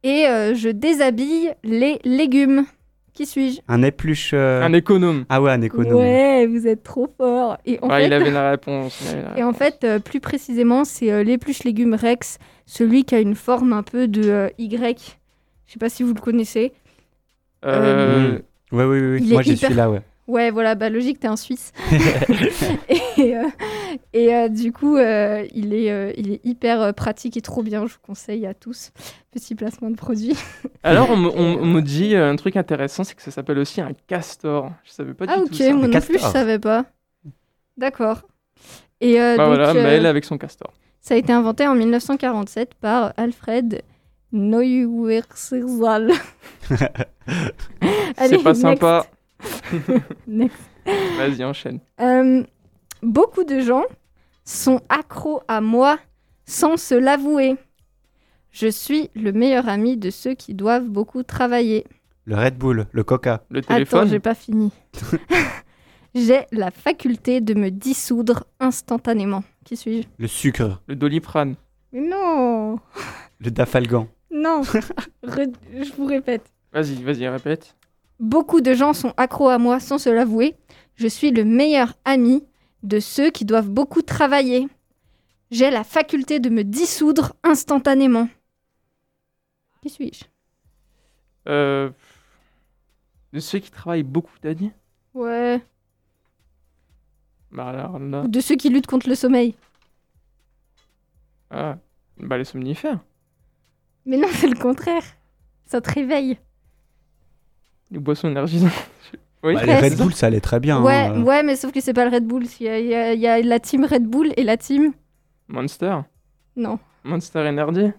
et 0.02 0.26
euh, 0.26 0.54
je 0.54 0.68
déshabille 0.68 1.52
les 1.64 1.98
légumes. 2.04 2.64
Qui 3.12 3.26
suis-je? 3.26 3.60
Un 3.68 3.82
épluche. 3.82 4.30
euh, 4.32 4.62
Un 4.62 4.72
économe. 4.72 5.24
Ah 5.28 5.42
ouais, 5.42 5.50
un 5.50 5.60
économe. 5.62 5.94
Ouais, 5.98 6.46
vous 6.46 6.66
êtes 6.68 6.82
trop 6.84 7.08
fort. 7.18 7.58
Et 7.66 7.78
en 7.82 7.88
Ouais, 7.88 8.02
fait, 8.02 8.06
il 8.06 8.12
avait 8.12 8.30
la 8.30 8.50
réponse. 8.52 8.98
il 9.02 9.08
avait 9.08 9.22
la 9.22 9.38
Et 9.38 9.42
en 9.42 9.48
réponse. 9.50 9.56
fait, 9.58 9.84
euh, 9.84 9.98
plus 9.98 10.20
précisément, 10.20 10.84
c'est 10.84 11.10
euh, 11.10 11.24
l'épluche 11.24 11.64
légumes 11.64 11.94
Rex, 11.94 12.38
celui 12.66 13.04
qui 13.04 13.16
a 13.16 13.20
une 13.20 13.34
forme 13.34 13.72
un 13.72 13.82
peu 13.82 14.06
de 14.06 14.22
euh, 14.30 14.48
Y. 14.58 15.18
Je 15.66 15.72
sais 15.72 15.78
pas 15.78 15.88
si 15.90 16.04
vous 16.04 16.14
le 16.14 16.20
connaissez. 16.20 16.72
Euh, 17.66 18.38
Ouais, 18.72 18.84
oui, 18.84 19.00
oui. 19.00 19.10
oui. 19.14 19.18
Il 19.24 19.32
Moi, 19.32 19.42
hyper- 19.42 19.66
suis 19.66 19.74
là, 19.74 19.90
ouais. 19.90 20.00
Ouais, 20.30 20.50
voilà, 20.52 20.76
bah 20.76 20.90
logique, 20.90 21.18
t'es 21.18 21.26
un 21.26 21.36
Suisse. 21.36 21.72
et 23.18 23.36
euh, 23.36 23.48
et 24.12 24.34
euh, 24.34 24.48
du 24.48 24.72
coup, 24.72 24.96
euh, 24.96 25.44
il, 25.52 25.74
est, 25.74 25.90
euh, 25.90 26.12
il 26.16 26.30
est 26.32 26.40
hyper 26.44 26.94
pratique 26.94 27.36
et 27.36 27.40
trop 27.40 27.62
bien. 27.64 27.86
Je 27.86 27.94
vous 27.94 27.98
conseille 28.00 28.46
à 28.46 28.54
tous. 28.54 28.92
Petit 29.32 29.54
placement 29.56 29.90
de 29.90 29.96
produit. 29.96 30.36
Alors, 30.84 31.10
on, 31.10 31.16
me- 31.16 31.30
on- 31.30 31.58
on 31.62 31.66
me 31.66 31.80
dit 31.82 32.14
un 32.14 32.36
truc 32.36 32.56
intéressant, 32.56 33.02
c'est 33.02 33.14
que 33.14 33.22
ça 33.22 33.30
s'appelle 33.32 33.58
aussi 33.58 33.80
un 33.80 33.92
castor. 34.06 34.70
Je 34.84 34.90
savais 34.92 35.14
pas 35.14 35.24
ah, 35.28 35.36
du 35.38 35.42
ok, 35.42 35.48
tout 35.48 35.54
ça. 35.56 35.72
moi 35.74 35.88
non 35.88 35.92
castor. 35.92 36.16
plus, 36.16 36.24
je 36.24 36.30
savais 36.30 36.58
pas. 36.60 36.84
D'accord. 37.76 38.22
Et 39.00 39.20
euh, 39.20 39.36
Bah 39.36 39.46
donc, 39.46 39.56
voilà, 39.56 39.70
euh, 39.70 39.82
Maëlle 39.82 40.06
avec 40.06 40.24
son 40.24 40.38
castor. 40.38 40.72
ça 41.00 41.14
a 41.14 41.16
été 41.16 41.32
inventé 41.32 41.66
en 41.66 41.74
1947 41.74 42.74
par 42.74 43.14
Alfred 43.16 43.82
Neuversal. 44.32 46.12
C'est 48.28 48.42
pas 48.42 48.54
next. 48.54 48.60
sympa. 48.62 49.06
Vas-y, 51.16 51.44
enchaîne. 51.44 51.80
Euh, 52.00 52.42
beaucoup 53.02 53.44
de 53.44 53.60
gens 53.60 53.84
sont 54.44 54.80
accros 54.88 55.42
à 55.48 55.60
moi 55.60 55.98
sans 56.46 56.76
se 56.76 56.94
l'avouer. 56.94 57.56
Je 58.50 58.66
suis 58.66 59.10
le 59.14 59.32
meilleur 59.32 59.68
ami 59.68 59.96
de 59.96 60.10
ceux 60.10 60.34
qui 60.34 60.54
doivent 60.54 60.88
beaucoup 60.88 61.22
travailler. 61.22 61.84
Le 62.24 62.36
Red 62.36 62.56
Bull, 62.58 62.86
le 62.90 63.04
Coca. 63.04 63.44
Le 63.50 63.60
Attends, 63.60 63.74
téléphone. 63.74 64.08
j'ai 64.08 64.20
pas 64.20 64.34
fini. 64.34 64.72
J'ai 66.14 66.40
la 66.50 66.72
faculté 66.72 67.40
de 67.40 67.54
me 67.54 67.70
dissoudre 67.70 68.44
instantanément. 68.58 69.44
Qui 69.64 69.76
suis-je? 69.76 70.08
Le 70.18 70.26
sucre. 70.26 70.82
Le 70.88 70.96
doliprane. 70.96 71.54
Mais 71.92 72.00
non 72.00 72.80
Le 73.38 73.50
Dafalgan. 73.52 74.08
Non 74.32 74.62
Re- 75.24 75.54
Je 75.72 75.92
vous 75.96 76.06
répète. 76.06 76.42
Vas-y, 76.72 77.00
vas-y, 77.04 77.28
répète. 77.28 77.76
Beaucoup 78.20 78.60
de 78.60 78.74
gens 78.74 78.92
sont 78.92 79.14
accros 79.16 79.48
à 79.48 79.56
moi 79.58 79.80
sans 79.80 79.96
se 79.96 80.10
l'avouer. 80.10 80.54
Je 80.94 81.08
suis 81.08 81.30
le 81.30 81.42
meilleur 81.44 81.94
ami 82.04 82.44
de 82.82 83.00
ceux 83.00 83.30
qui 83.30 83.46
doivent 83.46 83.70
beaucoup 83.70 84.02
travailler. 84.02 84.68
J'ai 85.50 85.70
la 85.70 85.84
faculté 85.84 86.38
de 86.38 86.50
me 86.50 86.62
dissoudre 86.62 87.32
instantanément. 87.42 88.28
Qui 89.82 89.88
suis-je? 89.88 90.24
Euh... 91.48 91.90
De 93.32 93.40
ceux 93.40 93.58
qui 93.58 93.70
travaillent 93.70 94.02
beaucoup, 94.02 94.36
t'as 94.42 94.52
dit? 94.52 94.70
Ouais. 95.14 95.62
Bah 97.50 97.68
alors 97.68 97.98
là... 97.98 98.22
Ou 98.22 98.28
de 98.28 98.40
ceux 98.40 98.56
qui 98.56 98.68
luttent 98.68 98.86
contre 98.86 99.08
le 99.08 99.14
sommeil. 99.14 99.56
Ah. 101.50 101.78
Bah 102.18 102.36
les 102.36 102.44
somnifères. 102.44 103.00
Mais 104.04 104.18
non, 104.18 104.28
c'est 104.30 104.46
le 104.48 104.60
contraire. 104.60 105.04
Ça 105.64 105.80
te 105.80 105.90
réveille. 105.90 106.38
Les 107.90 107.98
boissons 107.98 108.28
énergisantes. 108.28 108.70
oui, 109.42 109.54
Bah, 109.54 109.64
les. 109.66 109.74
Red 109.78 109.96
Bull, 109.96 110.12
ça 110.14 110.26
allait 110.26 110.40
très 110.40 110.60
bien. 110.60 110.82
ouais, 110.82 110.94
hein. 110.94 111.22
ouais, 111.22 111.42
mais 111.42 111.56
sauf 111.56 111.72
que 111.72 111.80
c'est 111.80 111.92
pas 111.94 112.04
le 112.04 112.10
Red 112.14 112.24
Bull. 112.26 112.44
Il 112.60 112.66
y, 112.66 112.68
a, 112.68 112.78
il 112.78 112.86
y 112.88 112.94
a- 112.94 113.12
il 113.14 113.20
y 113.20 113.26
a 113.26 113.40
la 113.42 113.60
team 113.60 113.84
Red 113.84 114.04
Bull 114.06 114.32
et 114.36 114.44
la 114.44 114.56
team. 114.56 114.92
Monster. 115.48 115.98
Non. 116.56 116.78
Monster 117.04 117.40
Energy. 117.48 117.90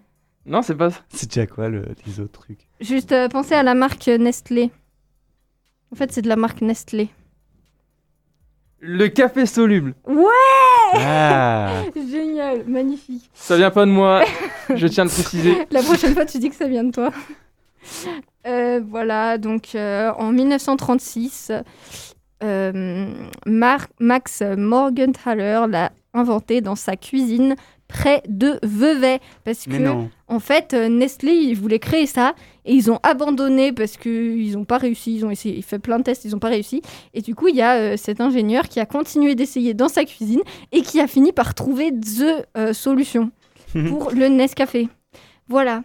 Non, 0.45 0.61
c'est 0.61 0.75
pas 0.75 0.89
ça. 0.91 0.99
C'est 1.09 1.29
déjà 1.29 1.45
quoi 1.45 1.67
le, 1.69 1.85
les 2.07 2.19
autres 2.19 2.41
trucs? 2.41 2.67
Juste 2.79 3.11
euh, 3.11 3.27
pensez 3.27 3.53
à 3.53 3.63
la 3.63 3.73
marque 3.75 4.07
Nestlé. 4.07 4.71
En 5.91 5.95
fait, 5.95 6.11
c'est 6.11 6.21
de 6.21 6.29
la 6.29 6.35
marque 6.35 6.61
Nestlé. 6.61 7.09
Le 8.79 9.07
café 9.09 9.45
soluble. 9.45 9.93
Ah 10.95 11.83
Génial, 12.09 12.63
magnifique. 12.65 13.29
Ça 13.33 13.55
vient 13.57 13.69
pas 13.71 13.85
de 13.85 13.91
moi. 13.91 14.23
je 14.73 14.87
tiens 14.87 15.03
à 15.03 15.05
le 15.07 15.11
préciser. 15.11 15.55
La 15.71 15.83
prochaine 15.83 16.13
fois, 16.13 16.25
tu 16.25 16.39
dis 16.39 16.49
que 16.49 16.55
ça 16.55 16.67
vient 16.67 16.83
de 16.83 16.91
toi. 16.91 17.11
Euh, 18.47 18.81
voilà, 18.87 19.37
donc 19.37 19.75
euh, 19.75 20.11
en 20.17 20.31
1936, 20.31 21.51
euh, 22.43 23.05
Mar- 23.45 23.87
Max 23.99 24.41
Morgenthaler 24.57 25.65
l'a 25.69 25.91
inventé 26.13 26.61
dans 26.61 26.75
sa 26.75 26.95
cuisine 26.95 27.55
près 27.87 28.23
de 28.27 28.57
Vevey. 28.63 29.19
Parce 29.43 29.67
Mais 29.67 29.77
que, 29.77 29.83
non. 29.83 30.09
en 30.27 30.39
fait, 30.39 30.73
Nestlé, 30.73 31.33
ils 31.33 31.55
voulaient 31.55 31.79
créer 31.79 32.05
ça 32.07 32.33
et 32.65 32.73
ils 32.73 32.89
ont 32.89 32.99
abandonné 33.03 33.71
parce 33.73 33.97
qu'ils 33.97 34.53
n'ont 34.53 34.65
pas 34.65 34.77
réussi. 34.77 35.15
Ils 35.15 35.25
ont 35.25 35.31
essayé, 35.31 35.55
il 35.57 35.63
fait 35.63 35.79
plein 35.79 35.99
de 35.99 36.03
tests, 36.03 36.25
ils 36.25 36.31
n'ont 36.31 36.39
pas 36.39 36.47
réussi. 36.49 36.81
Et 37.13 37.21
du 37.21 37.35
coup, 37.35 37.47
il 37.47 37.55
y 37.55 37.61
a 37.61 37.75
euh, 37.75 37.97
cet 37.97 38.21
ingénieur 38.21 38.67
qui 38.69 38.79
a 38.79 38.85
continué 38.85 39.35
d'essayer 39.35 39.73
dans 39.73 39.89
sa 39.89 40.03
cuisine 40.05 40.41
et 40.71 40.81
qui 40.81 40.99
a 40.99 41.07
fini 41.07 41.31
par 41.31 41.53
trouver 41.53 41.91
the 41.91 42.45
euh, 42.57 42.73
solution 42.73 43.31
pour 43.73 44.11
le 44.11 44.27
Nescafé. 44.29 44.87
Voilà. 45.47 45.83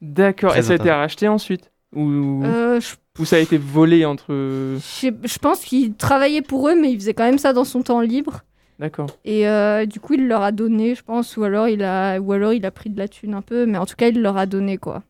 D'accord. 0.00 0.56
Et 0.56 0.62
ça 0.62 0.72
a 0.72 0.76
été 0.76 0.90
racheté 0.90 1.28
ensuite 1.28 1.70
Ou, 1.94 2.42
Euh, 2.44 2.80
je, 2.80 2.94
ou 3.20 3.24
ça 3.24 3.36
a 3.36 3.38
été 3.40 3.58
volé 3.58 4.04
entre. 4.04 4.26
je 4.32 5.38
pense 5.38 5.64
qu'il 5.64 5.94
travaillait 5.94 6.42
pour 6.42 6.68
eux, 6.68 6.74
mais 6.80 6.92
il 6.92 6.98
faisait 6.98 7.14
quand 7.14 7.24
même 7.24 7.38
ça 7.38 7.52
dans 7.52 7.64
son 7.64 7.82
temps 7.82 8.00
libre. 8.00 8.42
D'accord. 8.78 9.08
Et 9.24 9.48
euh, 9.48 9.86
du 9.86 9.98
coup, 9.98 10.14
il 10.14 10.28
leur 10.28 10.42
a 10.42 10.52
donné, 10.52 10.94
je 10.94 11.02
pense, 11.02 11.36
ou 11.36 11.42
alors 11.42 11.66
il 11.68 11.82
a, 11.82 12.20
ou 12.20 12.32
alors 12.32 12.52
il 12.52 12.64
a 12.64 12.70
pris 12.70 12.90
de 12.90 12.98
la 12.98 13.08
thune 13.08 13.34
un 13.34 13.42
peu, 13.42 13.66
mais 13.66 13.76
en 13.78 13.86
tout 13.86 13.96
cas, 13.96 14.08
il 14.08 14.20
leur 14.22 14.36
a 14.36 14.46
donné 14.46 14.78
quoi. 14.78 15.02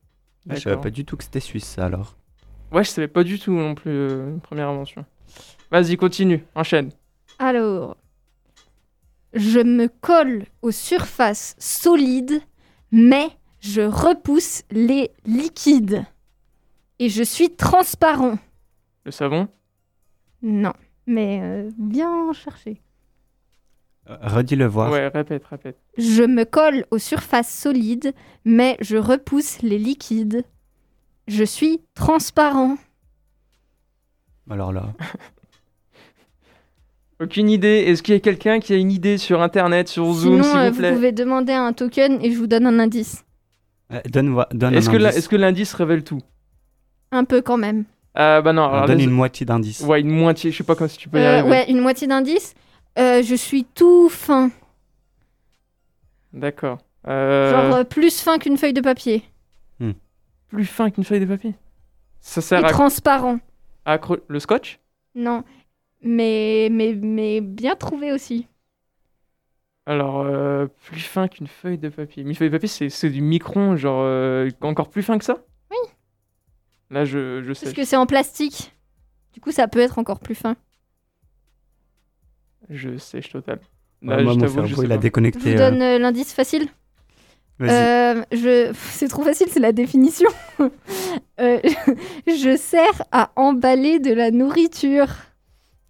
Je 0.48 0.58
savais 0.58 0.80
pas 0.80 0.88
du 0.90 1.04
tout 1.04 1.18
que 1.18 1.24
c'était 1.24 1.40
suisse, 1.40 1.66
ça, 1.66 1.84
alors. 1.84 2.16
Ouais, 2.72 2.82
je 2.84 2.88
savais 2.88 3.08
pas 3.08 3.24
du 3.24 3.38
tout 3.38 3.52
non 3.52 3.74
plus. 3.74 3.90
euh, 3.90 4.30
une 4.30 4.40
première 4.40 4.68
invention. 4.68 5.04
Vas-y, 5.70 5.98
continue. 5.98 6.44
Enchaîne. 6.54 6.90
Alors, 7.38 7.98
je 9.34 9.60
me 9.60 9.88
colle 10.00 10.44
aux 10.62 10.70
surfaces 10.70 11.54
solides, 11.58 12.40
mais 12.90 13.28
je 13.60 13.82
repousse 13.82 14.62
les 14.70 15.10
liquides. 15.24 16.04
Et 16.98 17.08
je 17.08 17.22
suis 17.22 17.54
transparent. 17.54 18.38
Le 19.04 19.10
savon? 19.12 19.48
Non, 20.42 20.72
mais 21.06 21.40
euh, 21.42 21.70
bien 21.78 22.32
cherché. 22.32 22.80
Euh, 24.10 24.16
Redis-le 24.22 24.66
voir. 24.66 24.90
Ouais, 24.90 25.08
répète, 25.08 25.44
répète. 25.44 25.78
Je 25.96 26.22
me 26.22 26.44
colle 26.44 26.86
aux 26.90 26.98
surfaces 26.98 27.54
solides, 27.54 28.12
mais 28.44 28.76
je 28.80 28.96
repousse 28.96 29.62
les 29.62 29.78
liquides. 29.78 30.44
Je 31.28 31.44
suis 31.44 31.80
transparent. 31.94 32.76
Alors 34.50 34.72
là. 34.72 34.92
Aucune 37.20 37.50
idée. 37.50 37.84
Est-ce 37.86 38.02
qu'il 38.02 38.14
y 38.14 38.16
a 38.16 38.20
quelqu'un 38.20 38.60
qui 38.60 38.72
a 38.72 38.76
une 38.76 38.92
idée 38.92 39.18
sur 39.18 39.42
internet, 39.42 39.88
sur 39.88 40.10
Zoom, 40.12 40.42
Sinon, 40.42 40.44
s'il 40.44 40.56
euh, 40.58 40.68
vous 40.68 40.74
vous 40.74 40.78
plaît? 40.80 40.92
pouvez 40.94 41.12
demander 41.12 41.52
un 41.52 41.72
token 41.72 42.22
et 42.24 42.30
je 42.32 42.38
vous 42.38 42.46
donne 42.46 42.66
un 42.66 42.78
indice. 42.78 43.24
Euh, 43.92 44.00
Donne, 44.08 44.44
donne 44.52 44.74
Est-ce 44.74 44.88
un 44.88 44.92
que, 44.92 44.96
la- 44.98 45.08
indice. 45.08 45.18
est-ce 45.18 45.28
que 45.28 45.36
l'indice 45.36 45.72
révèle 45.74 46.04
tout? 46.04 46.20
Un 47.10 47.24
peu 47.24 47.40
quand 47.40 47.56
même. 47.56 47.84
Ah 48.14 48.42
bah 48.42 48.52
non, 48.52 48.64
alors 48.64 48.86
Donne 48.86 48.98
les- 48.98 49.04
une 49.04 49.10
moitié 49.10 49.46
d'indice. 49.46 49.80
Ouais, 49.80 50.00
une 50.00 50.10
moitié, 50.10 50.50
je 50.50 50.56
sais 50.58 50.64
pas 50.64 50.74
quand 50.74 50.88
si 50.88 50.98
tu 50.98 51.08
peux 51.08 51.18
y 51.18 51.22
Euh, 51.22 51.38
arriver. 51.38 51.48
ouais, 51.50 51.70
une 51.70 51.80
moitié 51.80 52.06
d'indice. 52.06 52.54
Euh, 52.98 53.22
je 53.22 53.34
suis 53.34 53.64
tout 53.64 54.08
fin. 54.08 54.50
D'accord. 56.32 56.78
Euh, 57.06 57.50
Genre 57.50 57.76
euh, 57.76 57.84
plus 57.84 58.20
fin 58.20 58.38
qu'une 58.38 58.56
feuille 58.58 58.72
de 58.72 58.80
papier. 58.80 59.22
plus 60.48 60.64
fin 60.64 60.90
qu'une 60.90 61.04
feuille 61.04 61.20
de 61.20 61.26
papier? 61.26 61.54
Ça 62.20 62.40
Et 62.40 62.42
sert 62.42 62.64
à, 62.64 62.70
transparent. 62.70 63.38
à 63.84 63.98
le 64.28 64.40
scotch? 64.40 64.80
Non. 65.14 65.44
Mais, 66.02 66.68
mais, 66.72 66.94
mais 66.94 67.40
bien 67.42 67.76
trouvé 67.76 68.12
aussi. 68.12 68.46
Alors, 69.88 70.20
euh, 70.20 70.66
plus 70.84 71.00
fin 71.00 71.28
qu'une 71.28 71.46
feuille 71.46 71.78
de 71.78 71.88
papier. 71.88 72.22
Une 72.22 72.34
feuille 72.34 72.50
de 72.50 72.54
papier, 72.54 72.68
c'est, 72.68 72.90
c'est 72.90 73.08
du 73.08 73.22
micron, 73.22 73.74
genre 73.74 74.02
euh, 74.02 74.50
encore 74.60 74.90
plus 74.90 75.02
fin 75.02 75.16
que 75.16 75.24
ça? 75.24 75.38
Oui. 75.70 75.78
Là, 76.90 77.06
je, 77.06 77.42
je 77.42 77.54
sais. 77.54 77.64
Parce 77.64 77.74
que 77.74 77.84
c'est 77.84 77.96
en 77.96 78.04
plastique. 78.04 78.74
Du 79.32 79.40
coup, 79.40 79.50
ça 79.50 79.66
peut 79.66 79.80
être 79.80 79.98
encore 79.98 80.20
plus 80.20 80.34
fin. 80.34 80.56
Je 82.68 82.98
sèche 82.98 83.30
total. 83.30 83.60
Ouais, 84.02 84.22
moi, 84.22 84.34
je 84.34 84.38
mon 84.38 84.38
t'avoue, 84.38 84.60
je 84.62 84.66
cerveau, 84.66 84.82
sais 84.82 84.86
il 84.88 84.92
a 84.92 84.96
pas. 84.96 85.00
Je 85.00 85.02
déconnecté. 85.02 85.38
vous 85.38 85.48
euh, 85.60 85.70
donne 85.70 85.80
euh, 85.80 85.98
l'indice 85.98 86.34
facile. 86.34 86.68
Vas-y. 87.58 87.70
Euh, 87.70 88.22
je... 88.30 88.72
C'est 88.74 89.08
trop 89.08 89.22
facile, 89.22 89.46
c'est 89.48 89.60
la 89.60 89.72
définition. 89.72 90.28
Euh, 91.40 91.60
je 92.26 92.56
sers 92.56 93.04
à 93.12 93.30
emballer 93.36 94.00
de 94.00 94.12
la 94.12 94.32
nourriture. 94.32 95.06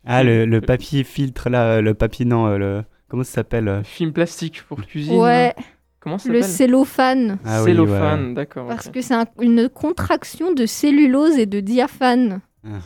Ah, 0.05 0.23
le, 0.23 0.45
le 0.45 0.61
papier 0.61 1.03
filtre, 1.05 1.49
là, 1.49 1.77
euh, 1.77 1.81
le 1.81 1.95
papier, 1.95 2.27
non, 2.27 2.47
euh, 2.47 2.59
le... 2.59 2.85
Comment 3.09 3.25
ça 3.25 3.33
s'appelle 3.33 3.69
euh 3.69 3.83
Film 3.83 4.13
plastique 4.13 4.63
pour 4.69 4.81
cuisine. 4.85 5.21
Ouais, 5.21 5.55
Comment 6.01 6.19
ça 6.19 6.31
le 6.31 6.43
cellophane. 6.43 7.39
Ah 7.45 7.63
oui, 7.63 7.71
Cellophane, 7.71 8.35
d'accord. 8.35 8.69
Parce 8.69 8.89
que 8.89 9.01
c'est 9.01 9.15
un- 9.15 9.27
une 9.41 9.69
contraction 9.69 10.53
de 10.53 10.65
cellulose 10.67 11.37
et 11.39 11.47
de 11.47 11.61
diaphane. 11.61 12.41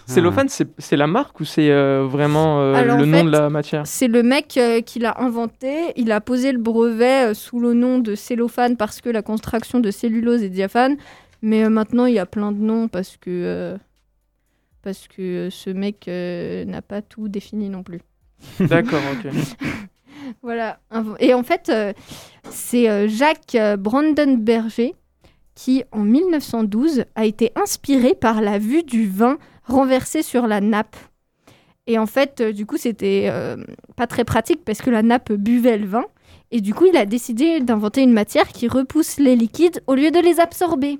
Cellophane, 0.07 0.49
c'est, 0.49 0.69
c'est 0.79 0.97
la 0.97 1.07
marque 1.09 1.41
ou 1.41 1.45
c'est 1.45 1.71
euh, 1.71 2.07
vraiment 2.07 2.61
euh, 2.61 2.75
Alors, 2.75 2.99
le 2.99 3.05
nom 3.07 3.19
fait, 3.19 3.25
de 3.25 3.31
la 3.31 3.51
matière 3.51 3.87
C'est 3.87 4.07
le 4.07 4.23
mec 4.23 4.57
euh, 4.57 4.81
qui 4.81 5.01
l'a 5.01 5.21
inventé. 5.21 5.93
Il 5.97 6.13
a 6.13 6.21
posé 6.21 6.53
le 6.53 6.59
brevet 6.59 7.31
euh, 7.31 7.35
sous 7.35 7.59
le 7.59 7.75
nom 7.75 7.99
de 7.99 8.15
cellophane 8.15 8.77
parce 8.77 9.01
que 9.01 9.09
la 9.11 9.23
contraction 9.23 9.81
de 9.81 9.91
cellulose 9.91 10.43
est 10.45 10.51
diaphane. 10.51 10.97
Mais 11.43 11.65
euh, 11.65 11.69
maintenant, 11.71 12.07
il 12.07 12.15
y 12.15 12.19
a 12.21 12.27
plein 12.27 12.53
de 12.53 12.59
noms 12.59 12.87
parce 12.87 13.17
que, 13.17 13.29
euh, 13.31 13.77
parce 14.83 15.09
que 15.09 15.23
euh, 15.47 15.51
ce 15.51 15.71
mec 15.71 16.07
euh, 16.07 16.65
n'a 16.65 16.83
pas 16.83 17.03
tout 17.03 17.29
défini 17.29 17.69
non 17.69 17.83
plus. 17.83 18.01
D'accord, 18.61 19.01
ok. 19.15 19.33
Voilà. 20.43 20.79
Et 21.19 21.35
en 21.35 21.43
fait, 21.43 21.69
euh, 21.69 21.93
c'est 22.51 22.89
euh, 22.89 23.09
Jacques 23.09 23.55
euh, 23.55 23.77
Brandenberger 23.77 24.95
qui, 25.55 25.85
en 25.93 26.01
1912, 26.01 27.05
a 27.15 27.25
été 27.27 27.53
inspiré 27.57 28.15
par 28.15 28.41
la 28.41 28.59
vue 28.59 28.83
du 28.83 29.09
vin 29.09 29.39
renversé 29.65 30.23
sur 30.23 30.47
la 30.47 30.61
nappe. 30.61 30.97
Et 31.87 31.99
en 31.99 32.07
fait, 32.07 32.43
du 32.43 32.65
coup, 32.65 32.77
c'était 32.77 33.29
euh, 33.31 33.57
pas 33.97 34.07
très 34.07 34.25
pratique 34.25 34.65
parce 34.65 34.81
que 34.81 34.91
la 34.91 35.03
nappe 35.03 35.33
buvait 35.33 35.79
le 35.79 35.87
vin. 35.87 36.05
Et 36.51 36.61
du 36.61 36.75
coup, 36.75 36.87
il 36.87 36.97
a 36.97 37.07
décidé 37.07 37.61
d'inventer 37.61 38.03
une 38.03 38.13
matière 38.13 38.49
qui 38.49 38.69
repousse 38.69 39.19
les 39.19 39.37
liquides 39.37 39.83
au 39.87 39.95
lieu 39.95 40.11
de 40.11 40.21
les 40.21 40.39
absorber. 40.39 40.99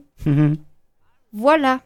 Voilà. 1.33 1.81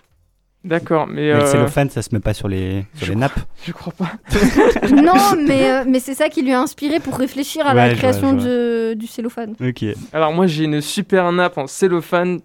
D'accord, 0.67 1.07
mais, 1.07 1.15
Mais 1.15 1.33
le 1.33 1.43
euh, 1.43 1.47
cellophane, 1.47 1.91
ça 1.91 2.03
se 2.03 2.09
met 2.13 2.21
pas 2.21 2.35
sur 2.35 2.49
les, 2.49 2.85
sur 2.95 3.07
je 3.07 3.13
les 3.13 3.17
nappes. 3.19 3.39
je 3.65 3.73
crois 3.73 3.93
pas. 3.93 4.13
non, 4.91 5.15
mais, 5.47 5.71
euh, 5.71 5.85
mais 5.87 6.01
c'est 6.01 6.15
ça 6.15 6.29
qui 6.29 6.43
lui 6.43 6.53
a 6.53 6.61
inspiré 6.61 6.99
pour 7.01 7.17
réfléchir 7.17 7.67
à 7.67 7.71
Ouais, 7.71 7.77
la 7.77 7.87
vois, 7.89 7.95
création 7.97 8.33
de- 8.33 8.95
du 8.95 9.07
cellophane. 9.07 9.55
Ok. 9.61 9.85
Alors 10.13 10.33
moi 10.33 10.47
j'ai 10.47 10.65
une 10.65 10.81
super 10.81 11.31
nappe 11.33 11.57
en 11.59 11.67
cellophane. 11.67 12.41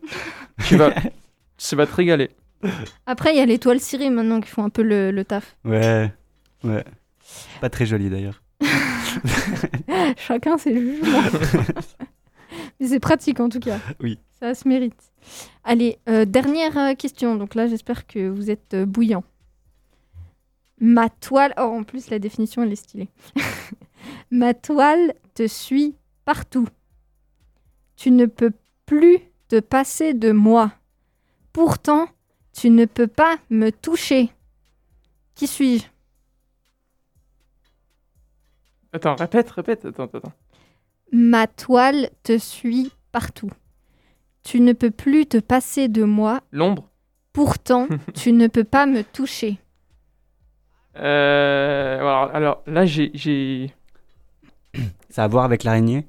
Tu 0.67 0.75
vas, 0.77 0.93
ça 1.57 1.75
va 1.75 1.85
te 1.87 1.95
régaler. 1.95 2.29
Après, 3.07 3.33
il 3.33 3.37
y 3.37 3.41
a 3.41 3.45
l'étoile 3.45 3.79
cirée 3.79 4.11
maintenant 4.11 4.39
qui 4.39 4.49
font 4.49 4.63
un 4.63 4.69
peu 4.69 4.83
le, 4.83 5.09
le 5.11 5.25
taf. 5.25 5.55
Ouais. 5.65 6.11
Ouais. 6.63 6.83
Pas 7.59 7.69
très 7.69 7.87
joli 7.87 8.09
d'ailleurs. 8.09 8.41
Chacun 10.17 10.57
ses 10.57 10.75
jugements. 10.79 11.21
Mais 12.79 12.87
c'est 12.87 12.99
pratique 12.99 13.39
en 13.39 13.49
tout 13.49 13.59
cas. 13.59 13.77
Oui. 13.99 14.19
Ça 14.39 14.53
se 14.53 14.67
mérite. 14.67 15.10
Allez, 15.63 15.99
euh, 16.09 16.25
dernière 16.25 16.77
euh, 16.77 16.95
question. 16.95 17.35
Donc 17.35 17.55
là, 17.55 17.67
j'espère 17.67 18.07
que 18.07 18.29
vous 18.29 18.49
êtes 18.49 18.73
euh, 18.73 18.85
bouillant. 18.85 19.23
Ma 20.79 21.09
toile. 21.09 21.53
Oh, 21.57 21.61
en 21.61 21.83
plus, 21.83 22.09
la 22.09 22.19
définition, 22.19 22.63
elle 22.63 22.71
est 22.71 22.75
stylée. 22.75 23.09
Ma 24.31 24.53
toile 24.53 25.13
te 25.35 25.47
suit 25.47 25.95
partout. 26.25 26.67
Tu 27.95 28.09
ne 28.09 28.25
peux 28.25 28.51
plus 28.87 29.19
te 29.47 29.59
passer 29.59 30.13
de 30.13 30.31
moi. 30.31 30.71
Pourtant, 31.53 32.07
tu 32.51 32.69
ne 32.71 32.85
peux 32.85 33.07
pas 33.07 33.37
me 33.49 33.69
toucher. 33.69 34.31
Qui 35.35 35.45
suis-je? 35.45 35.85
Attends, 38.93 39.15
répète, 39.15 39.51
répète. 39.51 39.85
Attends, 39.85 40.05
attends, 40.05 40.17
attends. 40.17 40.33
Ma 41.11 41.45
toile 41.45 42.09
te 42.23 42.37
suit 42.37 42.91
partout. 43.11 43.51
Tu 44.43 44.59
ne 44.59 44.73
peux 44.73 44.91
plus 44.91 45.25
te 45.27 45.37
passer 45.37 45.87
de 45.87 46.03
moi, 46.03 46.41
L'ombre. 46.51 46.89
pourtant 47.33 47.87
tu 48.15 48.31
ne 48.31 48.47
peux 48.47 48.63
pas 48.63 48.85
me 48.85 49.03
toucher. 49.03 49.59
Euh, 50.97 51.99
alors, 51.99 52.35
alors 52.35 52.63
là 52.67 52.85
j'ai, 52.85 53.71
Ça 55.09 55.21
a 55.21 55.25
à 55.25 55.27
voir 55.27 55.45
avec 55.45 55.63
l'araignée? 55.63 56.05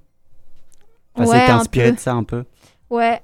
Enfin, 1.15 1.31
Ouais, 1.31 1.39
c'était 1.41 1.53
inspiré 1.53 1.91
peu. 1.91 1.95
de 1.97 2.01
ça 2.01 2.15
un 2.15 2.25
peu. 2.25 2.45
Ouais, 2.91 3.21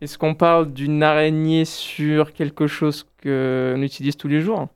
Est-ce 0.00 0.18
qu'on 0.18 0.34
parle 0.34 0.72
d'une 0.72 1.02
araignée 1.02 1.64
sur 1.64 2.32
quelque 2.32 2.66
chose 2.66 3.04
qu'on 3.22 3.80
utilise 3.82 4.16
tous 4.16 4.28
les 4.28 4.40
jours? 4.40 4.68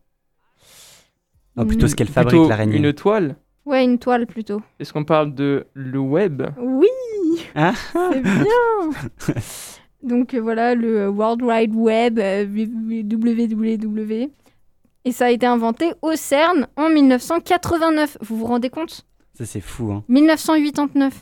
Non, 1.56 1.66
plutôt 1.66 1.86
ce 1.86 1.94
qu'elle 1.94 2.08
fabrique, 2.08 2.48
l'araignée. 2.48 2.76
une 2.78 2.92
toile? 2.92 3.36
Ouais, 3.66 3.84
une 3.84 3.98
toile 3.98 4.26
plutôt. 4.26 4.62
Est-ce 4.80 4.92
qu'on 4.92 5.04
parle 5.04 5.34
de 5.34 5.66
le 5.74 5.98
web? 5.98 6.42
Oui, 6.58 6.88
Ah. 7.54 7.72
c'est 8.12 8.20
bien. 8.22 9.34
Donc 10.02 10.34
euh, 10.34 10.40
voilà, 10.40 10.74
le 10.74 11.08
World 11.08 11.42
Wide 11.42 11.74
Web, 11.74 12.18
euh, 12.18 12.44
www. 12.46 14.30
Et 15.04 15.12
ça 15.12 15.26
a 15.26 15.30
été 15.30 15.46
inventé 15.46 15.92
au 16.02 16.14
CERN 16.14 16.66
en 16.76 16.88
1989. 16.88 18.18
Vous 18.20 18.36
vous 18.36 18.46
rendez 18.46 18.70
compte? 18.70 19.04
Ça, 19.34 19.44
c'est 19.46 19.60
fou. 19.60 19.92
Hein. 19.92 20.04
1989. 20.08 21.12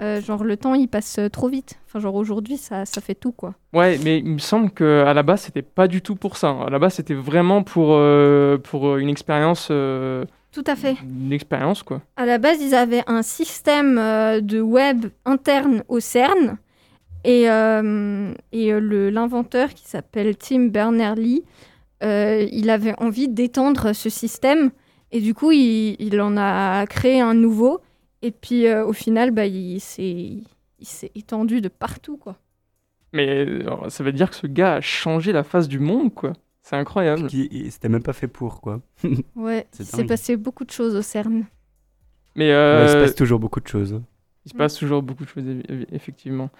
Euh, 0.00 0.20
genre 0.20 0.42
le 0.42 0.56
temps 0.56 0.74
il 0.74 0.88
passe 0.88 1.20
euh, 1.20 1.28
trop 1.28 1.48
vite. 1.48 1.78
Enfin 1.86 2.00
genre 2.00 2.16
aujourd'hui 2.16 2.56
ça, 2.56 2.84
ça 2.84 3.00
fait 3.00 3.14
tout 3.14 3.30
quoi. 3.30 3.54
Ouais, 3.72 3.96
mais 4.02 4.18
il 4.18 4.24
me 4.28 4.38
semble 4.38 4.72
qu'à 4.72 5.14
la 5.14 5.22
base, 5.22 5.42
c'était 5.42 5.62
pas 5.62 5.86
du 5.86 6.02
tout 6.02 6.16
pour 6.16 6.36
ça. 6.36 6.50
À 6.66 6.68
la 6.70 6.80
base, 6.80 6.94
c'était 6.94 7.14
vraiment 7.14 7.62
pour, 7.62 7.90
euh, 7.92 8.58
pour 8.58 8.88
euh, 8.88 8.98
une 8.98 9.08
expérience. 9.08 9.68
euh, 9.70 10.24
Tout 10.54 10.64
à 10.68 10.76
fait. 10.76 10.96
une 11.02 11.32
expérience, 11.32 11.82
quoi. 11.82 12.00
À 12.16 12.24
la 12.26 12.38
base, 12.38 12.62
ils 12.62 12.74
avaient 12.74 13.02
un 13.08 13.22
système 13.22 13.98
euh, 13.98 14.40
de 14.40 14.60
web 14.60 15.06
interne 15.24 15.82
au 15.88 15.98
CERN. 16.00 16.56
Et, 17.24 17.50
euh, 17.50 18.32
et 18.52 18.72
euh, 18.72 18.78
le- 18.80 19.10
l'inventeur 19.10 19.74
qui 19.74 19.84
s'appelle 19.88 20.36
Tim 20.36 20.66
Berners-Lee, 20.68 21.42
euh, 22.04 22.46
il 22.52 22.70
avait 22.70 22.94
envie 23.00 23.28
d'étendre 23.28 23.92
ce 23.94 24.08
système. 24.08 24.70
Et 25.10 25.20
du 25.20 25.34
coup, 25.34 25.50
il, 25.52 25.96
il 25.98 26.20
en 26.20 26.36
a 26.36 26.86
créé 26.86 27.20
un 27.20 27.34
nouveau. 27.34 27.80
Et 28.22 28.30
puis, 28.30 28.70
au 28.72 28.92
final, 28.92 29.32
bah, 29.32 29.46
il 29.46 29.80
s'est 29.80 30.38
il 30.80 30.86
s'est 30.86 31.10
étendu 31.14 31.60
de 31.62 31.68
partout, 31.68 32.16
quoi. 32.16 32.36
Mais 33.12 33.46
ça 33.88 34.04
veut 34.04 34.12
dire 34.12 34.28
que 34.30 34.36
ce 34.36 34.46
gars 34.46 34.74
a 34.74 34.80
changé 34.80 35.32
la 35.32 35.44
face 35.44 35.66
du 35.68 35.78
monde, 35.78 36.12
quoi. 36.12 36.32
C'est 36.64 36.74
incroyable. 36.74 37.32
C'était 37.70 37.88
même 37.88 38.02
pas 38.02 38.12
fait 38.12 38.28
pour, 38.28 38.60
quoi. 38.60 38.80
Ouais, 39.36 39.66
C'est 39.72 39.84
il 39.84 39.94
s'est 39.94 40.04
passé 40.04 40.36
beaucoup 40.36 40.64
de 40.64 40.70
choses 40.70 40.94
au 40.94 41.02
CERN. 41.02 41.46
Mais 42.36 42.52
Ouais, 42.70 42.84
euh, 42.84 42.84
il 42.84 42.88
se 42.90 42.96
passe 42.96 43.14
toujours 43.14 43.40
beaucoup 43.40 43.60
de 43.60 43.66
choses. 43.68 44.02
il 44.44 44.50
se 44.50 44.54
passe 44.54 44.74
toujours 44.74 45.02
beaucoup 45.02 45.24
de 45.24 45.28
choses, 45.28 45.44
eff- 45.44 45.66
eff- 45.68 45.86
effectivement. 45.92 46.50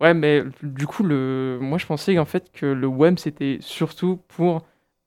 Ouais, 0.00 0.14
mais 0.14 0.42
du 0.62 0.86
coup, 0.86 1.02
le... 1.04 1.58
moi, 1.60 1.78
je 1.78 1.86
pensais 1.86 2.18
en 2.18 2.24
fait 2.24 2.50
que 2.52 2.66
le 2.66 2.86
web, 2.86 3.18
c'était 3.18 3.58
surtout 3.60 4.18
pour 4.28 4.64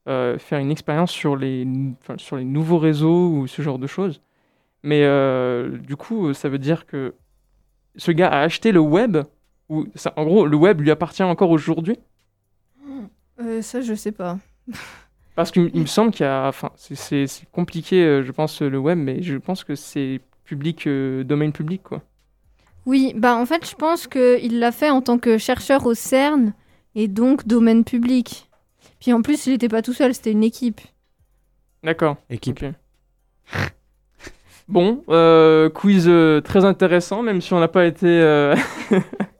euh, 0.08 0.38
faire 0.40 0.60
une 0.60 0.72
expérience 0.72 1.12
sur 1.12 1.36
les, 1.36 1.68
enfin, 2.02 2.18
sur 2.18 2.38
les 2.38 2.46
nouveaux 2.46 2.78
réseaux 2.80 3.30
ou 3.30 3.48
ce 3.48 3.62
genre 3.62 3.80
de 3.80 3.88
choses. 3.88 4.22
Mais 4.84 5.04
euh, 5.06 5.78
du 5.80 5.96
coup, 5.98 6.34
ça 6.34 6.50
veut 6.50 6.60
dire 6.60 6.86
que 6.88 7.16
ce 7.98 8.12
gars 8.12 8.30
a 8.30 8.42
acheté 8.42 8.72
le 8.72 8.80
web, 8.82 9.18
ou 9.70 9.88
ça, 9.96 10.14
en 10.18 10.26
gros, 10.26 10.48
le 10.48 10.58
web 10.58 10.82
lui 10.82 10.92
appartient 10.92 11.24
encore 11.24 11.52
aujourd'hui? 11.52 11.98
Euh, 13.40 13.62
ça, 13.62 13.82
je 13.82 13.94
sais 13.94 14.12
pas. 14.12 14.38
Parce 15.36 15.52
qu'il 15.52 15.70
me 15.74 15.86
semble 15.86 16.12
qu'il 16.12 16.26
y 16.26 16.30
a. 16.30 16.48
Enfin, 16.48 16.72
c'est- 16.76 17.28
compliqué, 17.52 18.04
euh, 18.04 18.24
je 18.24 18.32
pense, 18.32 18.62
le 18.62 18.78
web, 18.80 18.98
mais 18.98 19.22
je 19.22 19.36
pense 19.38 19.64
que 19.64 19.76
c'est 19.76 20.22
public, 20.46 20.88
euh, 20.88 21.24
domaine 21.24 21.52
public, 21.52 21.84
quoi. 21.84 22.02
Oui, 22.86 23.14
bah 23.16 23.36
en 23.36 23.46
fait, 23.46 23.70
je 23.70 23.76
pense 23.76 24.08
qu'il 24.08 24.60
l'a 24.60 24.72
fait 24.72 24.90
en 24.90 25.02
tant 25.02 25.18
que 25.20 25.38
chercheur 25.38 25.86
au 25.86 25.94
CERN 25.94 26.54
et 26.96 27.08
donc 27.08 27.46
domaine 27.46 27.84
public. 27.84 28.50
Puis 29.00 29.12
en 29.14 29.22
plus, 29.22 29.46
il 29.46 29.52
n'était 29.52 29.68
pas 29.68 29.82
tout 29.82 29.94
seul, 29.94 30.14
c'était 30.14 30.32
une 30.32 30.44
équipe. 30.44 30.80
D'accord. 31.84 32.16
Équipe. 32.30 32.66
Bon, 34.68 35.04
euh, 35.10 35.70
quiz 35.70 36.06
euh, 36.08 36.42
très 36.42 36.66
intéressant, 36.66 37.22
même 37.24 37.42
si 37.42 37.54
on 37.54 37.60
n'a 37.60 37.68
pas 37.68 37.86
été 37.86 38.08
euh, 38.08 38.56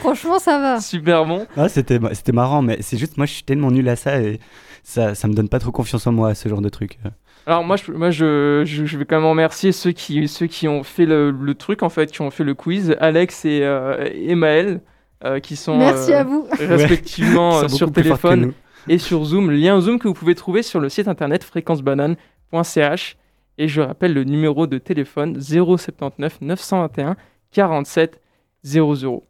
Franchement, 0.00 0.38
ça 0.38 0.58
va. 0.58 0.80
super 0.80 1.24
bon. 1.24 1.46
Ah, 1.56 1.68
c'était 1.68 1.98
c'était 2.12 2.32
marrant, 2.32 2.62
mais 2.62 2.78
c'est 2.80 2.96
juste, 2.98 3.16
moi, 3.16 3.26
je 3.26 3.32
suis 3.32 3.42
tellement 3.44 3.70
nul 3.70 3.88
à 3.88 3.96
ça 3.96 4.20
et 4.20 4.40
ça, 4.82 5.14
ça 5.14 5.28
me 5.28 5.34
donne 5.34 5.48
pas 5.48 5.58
trop 5.58 5.70
confiance 5.72 6.06
en 6.06 6.12
moi, 6.12 6.34
ce 6.34 6.48
genre 6.48 6.60
de 6.62 6.68
truc. 6.68 6.98
Alors 7.46 7.64
moi, 7.64 7.76
je, 7.76 7.90
moi 7.92 8.10
je, 8.10 8.62
je, 8.66 8.84
je 8.84 8.98
vais 8.98 9.04
quand 9.04 9.16
même 9.16 9.28
remercier 9.28 9.72
ceux 9.72 9.92
qui, 9.92 10.28
ceux 10.28 10.46
qui 10.46 10.68
ont 10.68 10.82
fait 10.82 11.06
le, 11.06 11.30
le 11.30 11.54
truc, 11.54 11.82
en 11.82 11.88
fait, 11.88 12.10
qui 12.10 12.20
ont 12.22 12.30
fait 12.30 12.44
le 12.44 12.54
quiz, 12.54 12.96
Alex 13.00 13.44
et, 13.44 13.60
euh, 13.62 14.08
et 14.12 14.34
Maël, 14.34 14.80
euh, 15.24 15.38
qui 15.40 15.56
sont 15.56 15.76
Merci 15.78 16.12
euh, 16.12 16.20
à 16.20 16.24
vous. 16.24 16.46
respectivement 16.58 17.58
Ils 17.62 17.64
euh, 17.64 17.68
sur 17.68 17.92
téléphone 17.92 18.52
et 18.88 18.98
sur 18.98 19.24
Zoom. 19.24 19.50
Lien 19.50 19.80
Zoom 19.80 19.98
que 19.98 20.08
vous 20.08 20.14
pouvez 20.14 20.34
trouver 20.34 20.62
sur 20.62 20.80
le 20.80 20.88
site 20.88 21.08
internet 21.08 21.44
fréquencebanane.ch. 21.44 23.16
Et 23.58 23.68
je 23.68 23.80
rappelle 23.82 24.14
le 24.14 24.24
numéro 24.24 24.66
de 24.66 24.78
téléphone 24.78 25.38
079 25.40 26.38
921 26.40 27.16
47 27.52 28.20
00. 28.64 29.24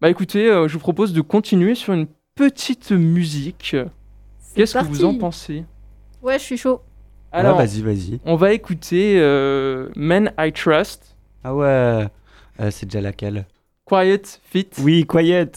Bah 0.00 0.08
écoutez, 0.08 0.48
euh, 0.50 0.66
je 0.68 0.74
vous 0.74 0.78
propose 0.80 1.12
de 1.12 1.20
continuer 1.20 1.74
sur 1.74 1.92
une 1.92 2.06
petite 2.34 2.90
musique. 2.92 3.76
Qu'est-ce 4.54 4.78
que 4.78 4.84
vous 4.84 5.04
en 5.04 5.14
pensez? 5.14 5.64
Ouais, 6.22 6.38
je 6.38 6.44
suis 6.44 6.56
chaud. 6.56 6.80
Alors, 7.32 7.56
Ouais, 7.58 7.66
vas-y, 7.66 7.82
vas-y. 7.82 8.20
on 8.24 8.34
va 8.36 8.52
écouter 8.52 9.20
euh, 9.20 9.88
Men 9.94 10.32
I 10.38 10.52
Trust, 10.52 11.16
Ah 11.44 11.54
ouais, 11.54 11.66
euh, 11.66 12.70
c'est 12.70 12.86
déjà 12.86 13.00
laquelle? 13.00 13.46
Quiet 13.84 14.22
Fit. 14.44 14.68
Oui, 14.82 15.06
Quiet 15.06 15.50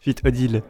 Fit 0.00 0.16
Odile. 0.24 0.62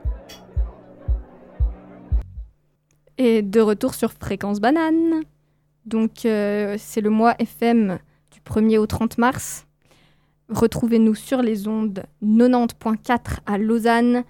Et 3.18 3.42
de 3.42 3.60
retour 3.60 3.94
sur 3.94 4.12
Fréquence 4.12 4.60
Banane. 4.60 5.22
Donc, 5.86 6.24
euh, 6.26 6.76
c'est 6.78 7.00
le 7.00 7.10
mois 7.10 7.34
FM 7.38 7.98
du 8.30 8.40
1er 8.40 8.78
au 8.78 8.86
30 8.86 9.16
mars. 9.18 9.66
Retrouvez-nous 10.54 11.14
sur 11.14 11.40
les 11.40 11.66
ondes 11.66 12.02
90.4 12.22 13.38
à 13.46 13.56
Lausanne 13.56 14.24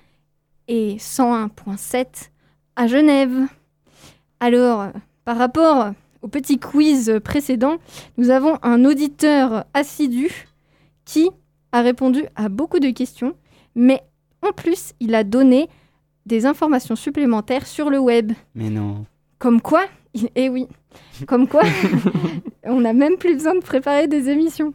et 0.68 0.96
101.7 0.96 2.30
à 2.76 2.86
Genève. 2.86 3.48
Alors, 4.38 4.92
par 5.24 5.36
rapport 5.36 5.92
au 6.22 6.28
petit 6.28 6.58
quiz 6.58 7.20
précédent, 7.24 7.78
nous 8.18 8.30
avons 8.30 8.58
un 8.62 8.84
auditeur 8.84 9.64
assidu 9.74 10.46
qui 11.04 11.28
a 11.72 11.82
répondu 11.82 12.24
à 12.36 12.48
beaucoup 12.48 12.78
de 12.78 12.90
questions, 12.90 13.34
mais 13.74 14.00
en 14.42 14.52
plus, 14.52 14.92
il 15.00 15.16
a 15.16 15.24
donné 15.24 15.68
des 16.24 16.46
informations 16.46 16.94
supplémentaires 16.94 17.66
sur 17.66 17.90
le 17.90 17.98
web. 17.98 18.32
Mais 18.54 18.70
non. 18.70 19.06
Comme 19.40 19.60
quoi, 19.60 19.86
eh 20.36 20.48
oui, 20.48 20.68
comme 21.26 21.48
quoi, 21.48 21.62
on 22.64 22.80
n'a 22.80 22.92
même 22.92 23.16
plus 23.16 23.34
besoin 23.34 23.56
de 23.56 23.60
préparer 23.60 24.06
des 24.06 24.28
émissions. 24.28 24.72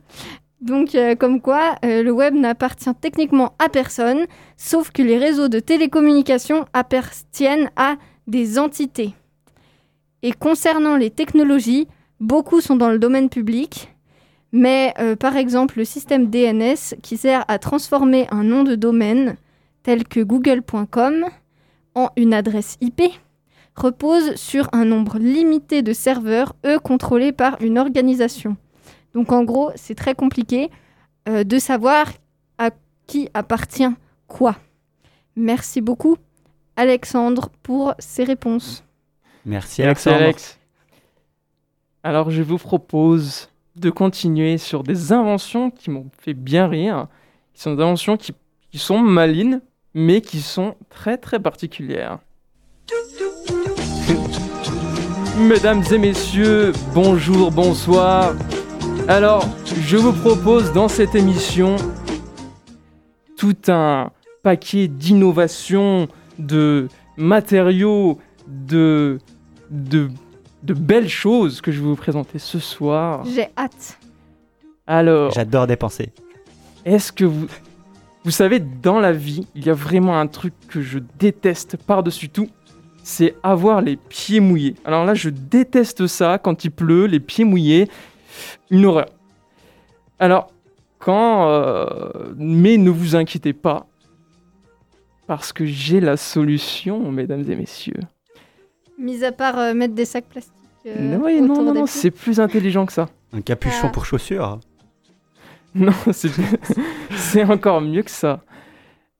Donc, 0.61 0.95
euh, 0.95 1.15
comme 1.15 1.39
quoi, 1.39 1.75
euh, 1.85 2.01
le 2.01 2.11
web 2.11 2.33
n'appartient 2.33 2.93
techniquement 2.99 3.53
à 3.59 3.69
personne, 3.69 4.25
sauf 4.57 4.91
que 4.91 5.03
les 5.03 5.17
réseaux 5.17 5.49
de 5.49 5.59
télécommunications 5.59 6.65
appartiennent 6.73 7.69
à 7.75 7.95
des 8.25 8.57
entités. 8.57 9.13
Et 10.23 10.31
concernant 10.31 10.95
les 10.95 11.11
technologies, 11.11 11.87
beaucoup 12.19 12.59
sont 12.59 12.75
dans 12.75 12.89
le 12.89 12.97
domaine 12.97 13.29
public, 13.29 13.95
mais 14.51 14.93
euh, 14.99 15.15
par 15.15 15.37
exemple 15.37 15.77
le 15.77 15.85
système 15.85 16.27
DNS 16.27 16.95
qui 17.03 17.17
sert 17.17 17.45
à 17.47 17.59
transformer 17.59 18.27
un 18.31 18.43
nom 18.43 18.63
de 18.63 18.75
domaine 18.75 19.37
tel 19.83 20.07
que 20.07 20.21
google.com 20.21 21.25
en 21.93 22.09
une 22.15 22.33
adresse 22.33 22.77
IP 22.81 23.03
repose 23.75 24.35
sur 24.35 24.69
un 24.73 24.85
nombre 24.85 25.19
limité 25.19 25.83
de 25.83 25.93
serveurs, 25.93 26.55
eux 26.65 26.79
contrôlés 26.79 27.31
par 27.31 27.61
une 27.61 27.77
organisation. 27.77 28.57
Donc 29.17 29.31
en 29.31 29.43
gros, 29.43 29.71
c'est 29.73 29.95
très 29.95 30.13
compliqué 30.13 30.69
euh, 31.27 31.43
de 31.43 31.57
savoir 31.57 32.05
à 32.59 32.69
qui 33.07 33.29
appartient 33.33 33.89
quoi. 34.27 34.55
Merci 35.35 35.81
beaucoup, 35.81 36.17
Alexandre, 36.75 37.49
pour 37.63 37.95
ces 37.97 38.23
réponses. 38.23 38.83
Merci 39.43 39.81
Merci 39.81 39.81
Alexandre. 39.81 40.17
Alex. 40.17 40.59
Alors 42.03 42.29
je 42.29 42.43
vous 42.43 42.59
propose 42.59 43.49
de 43.75 43.89
continuer 43.89 44.59
sur 44.59 44.83
des 44.83 45.11
inventions 45.11 45.71
qui 45.71 45.89
m'ont 45.89 46.11
fait 46.19 46.35
bien 46.35 46.67
rire, 46.67 47.07
qui 47.55 47.63
sont 47.63 47.73
des 47.73 47.81
inventions 47.81 48.17
qui, 48.17 48.35
qui 48.69 48.77
sont 48.77 48.99
malines, 48.99 49.61
mais 49.95 50.21
qui 50.21 50.41
sont 50.41 50.75
très 50.91 51.17
très 51.17 51.39
particulières. 51.39 52.19
Mesdames 55.39 55.83
et 55.91 55.97
messieurs, 55.97 56.71
bonjour, 56.93 57.51
bonsoir. 57.51 58.35
Alors, 59.07 59.47
je 59.81 59.95
vous 59.97 60.11
propose 60.13 60.73
dans 60.73 60.87
cette 60.87 61.15
émission 61.15 61.75
tout 63.37 63.55
un 63.67 64.11
paquet 64.43 64.87
d'innovations, 64.87 66.07
de 66.39 66.87
matériaux, 67.15 68.19
de, 68.47 69.19
de, 69.71 70.09
de 70.63 70.73
belles 70.73 71.09
choses 71.09 71.61
que 71.61 71.71
je 71.71 71.79
vais 71.81 71.87
vous 71.87 71.95
présenter 71.95 72.37
ce 72.39 72.59
soir. 72.59 73.23
J'ai 73.33 73.47
hâte. 73.57 73.97
Alors, 74.87 75.31
J'adore 75.31 75.67
dépenser. 75.67 76.09
est-ce 76.85 77.11
que 77.11 77.25
vous... 77.25 77.47
Vous 78.25 78.31
savez, 78.31 78.59
dans 78.59 78.99
la 78.99 79.13
vie, 79.13 79.47
il 79.55 79.65
y 79.65 79.69
a 79.69 79.73
vraiment 79.73 80.19
un 80.19 80.27
truc 80.27 80.53
que 80.67 80.81
je 80.81 80.99
déteste 81.17 81.77
par-dessus 81.77 82.27
tout, 82.27 82.49
c'est 83.01 83.35
avoir 83.41 83.79
les 83.81 83.95
pieds 83.95 84.41
mouillés. 84.41 84.75
Alors 84.83 85.05
là, 85.05 85.13
je 85.13 85.29
déteste 85.29 86.07
ça 86.07 86.37
quand 86.37 86.65
il 86.65 86.71
pleut, 86.71 87.05
les 87.05 87.21
pieds 87.21 87.45
mouillés, 87.45 87.87
une 88.69 88.85
horreur. 88.85 89.07
Alors, 90.19 90.51
quand... 90.99 91.47
euh, 91.49 92.33
Mais 92.37 92.77
ne 92.77 92.89
vous 92.89 93.15
inquiétez 93.15 93.53
pas, 93.53 93.85
parce 95.27 95.51
que 95.53 95.65
j'ai 95.65 95.99
la 95.99 96.17
solution, 96.17 97.11
mesdames 97.11 97.43
et 97.49 97.55
messieurs. 97.55 97.99
Mis 98.99 99.23
à 99.23 99.31
part 99.31 99.57
euh, 99.59 99.73
mettre 99.73 99.93
des 99.93 100.05
sacs 100.05 100.25
plastiques. 100.25 100.53
euh, 100.87 101.17
oui, 101.21 101.41
non, 101.41 101.61
non, 101.61 101.73
non, 101.73 101.85
c'est 101.85 102.11
plus 102.11 102.39
intelligent 102.39 102.85
que 102.85 102.93
ça. 102.93 103.09
Un 103.33 103.41
capuchon 103.41 103.87
Ah. 103.87 103.89
pour 103.89 104.05
chaussures. 104.05 104.59
Non, 105.75 105.91
c'est 106.11 106.31
c'est 107.15 107.43
encore 107.43 107.81
mieux 107.81 108.01
que 108.01 108.09
ça. 108.09 108.39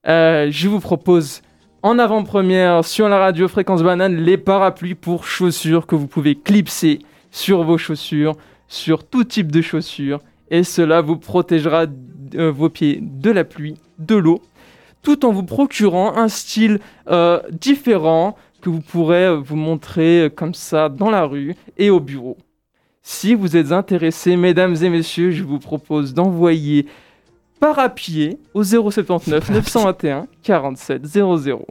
Euh, 0.08 0.48
je 0.50 0.68
vous 0.68 0.80
propose 0.80 1.42
en 1.82 2.00
avant-première 2.00 2.84
sur 2.84 3.08
la 3.08 3.18
radio 3.18 3.46
Fréquence 3.46 3.82
Banane 3.84 4.16
les 4.16 4.38
parapluies 4.38 4.96
pour 4.96 5.24
chaussures 5.24 5.86
que 5.86 5.94
vous 5.94 6.08
pouvez 6.08 6.34
clipser 6.34 6.98
sur 7.30 7.62
vos 7.62 7.78
chaussures, 7.78 8.34
sur 8.68 9.04
tout 9.04 9.24
type 9.24 9.50
de 9.50 9.60
chaussures, 9.60 10.20
et 10.50 10.62
cela 10.62 11.00
vous 11.00 11.16
protégera 11.16 11.86
euh, 12.34 12.50
vos 12.50 12.68
pieds 12.68 13.00
de 13.02 13.30
la 13.30 13.44
pluie, 13.44 13.76
de 13.98 14.14
l'eau, 14.14 14.42
tout 15.02 15.24
en 15.24 15.32
vous 15.32 15.42
procurant 15.42 16.16
un 16.16 16.28
style 16.28 16.80
euh, 17.08 17.40
différent 17.50 18.36
que 18.60 18.70
vous 18.70 18.80
pourrez 18.80 19.26
euh, 19.26 19.36
vous 19.36 19.56
montrer 19.56 20.22
euh, 20.22 20.28
comme 20.28 20.54
ça 20.54 20.88
dans 20.88 21.10
la 21.10 21.24
rue 21.24 21.54
et 21.76 21.90
au 21.90 22.00
bureau. 22.00 22.36
Si 23.02 23.34
vous 23.34 23.56
êtes 23.56 23.72
intéressés, 23.72 24.36
mesdames 24.36 24.76
et 24.82 24.90
messieurs, 24.90 25.30
je 25.30 25.42
vous 25.42 25.58
propose 25.58 26.12
d'envoyer 26.12 26.86
par 27.60 27.78
à 27.78 27.88
pied 27.88 28.38
au 28.54 28.62
079 28.62 29.50
921 29.50 30.26
47 30.42 31.06
00. 31.06 31.66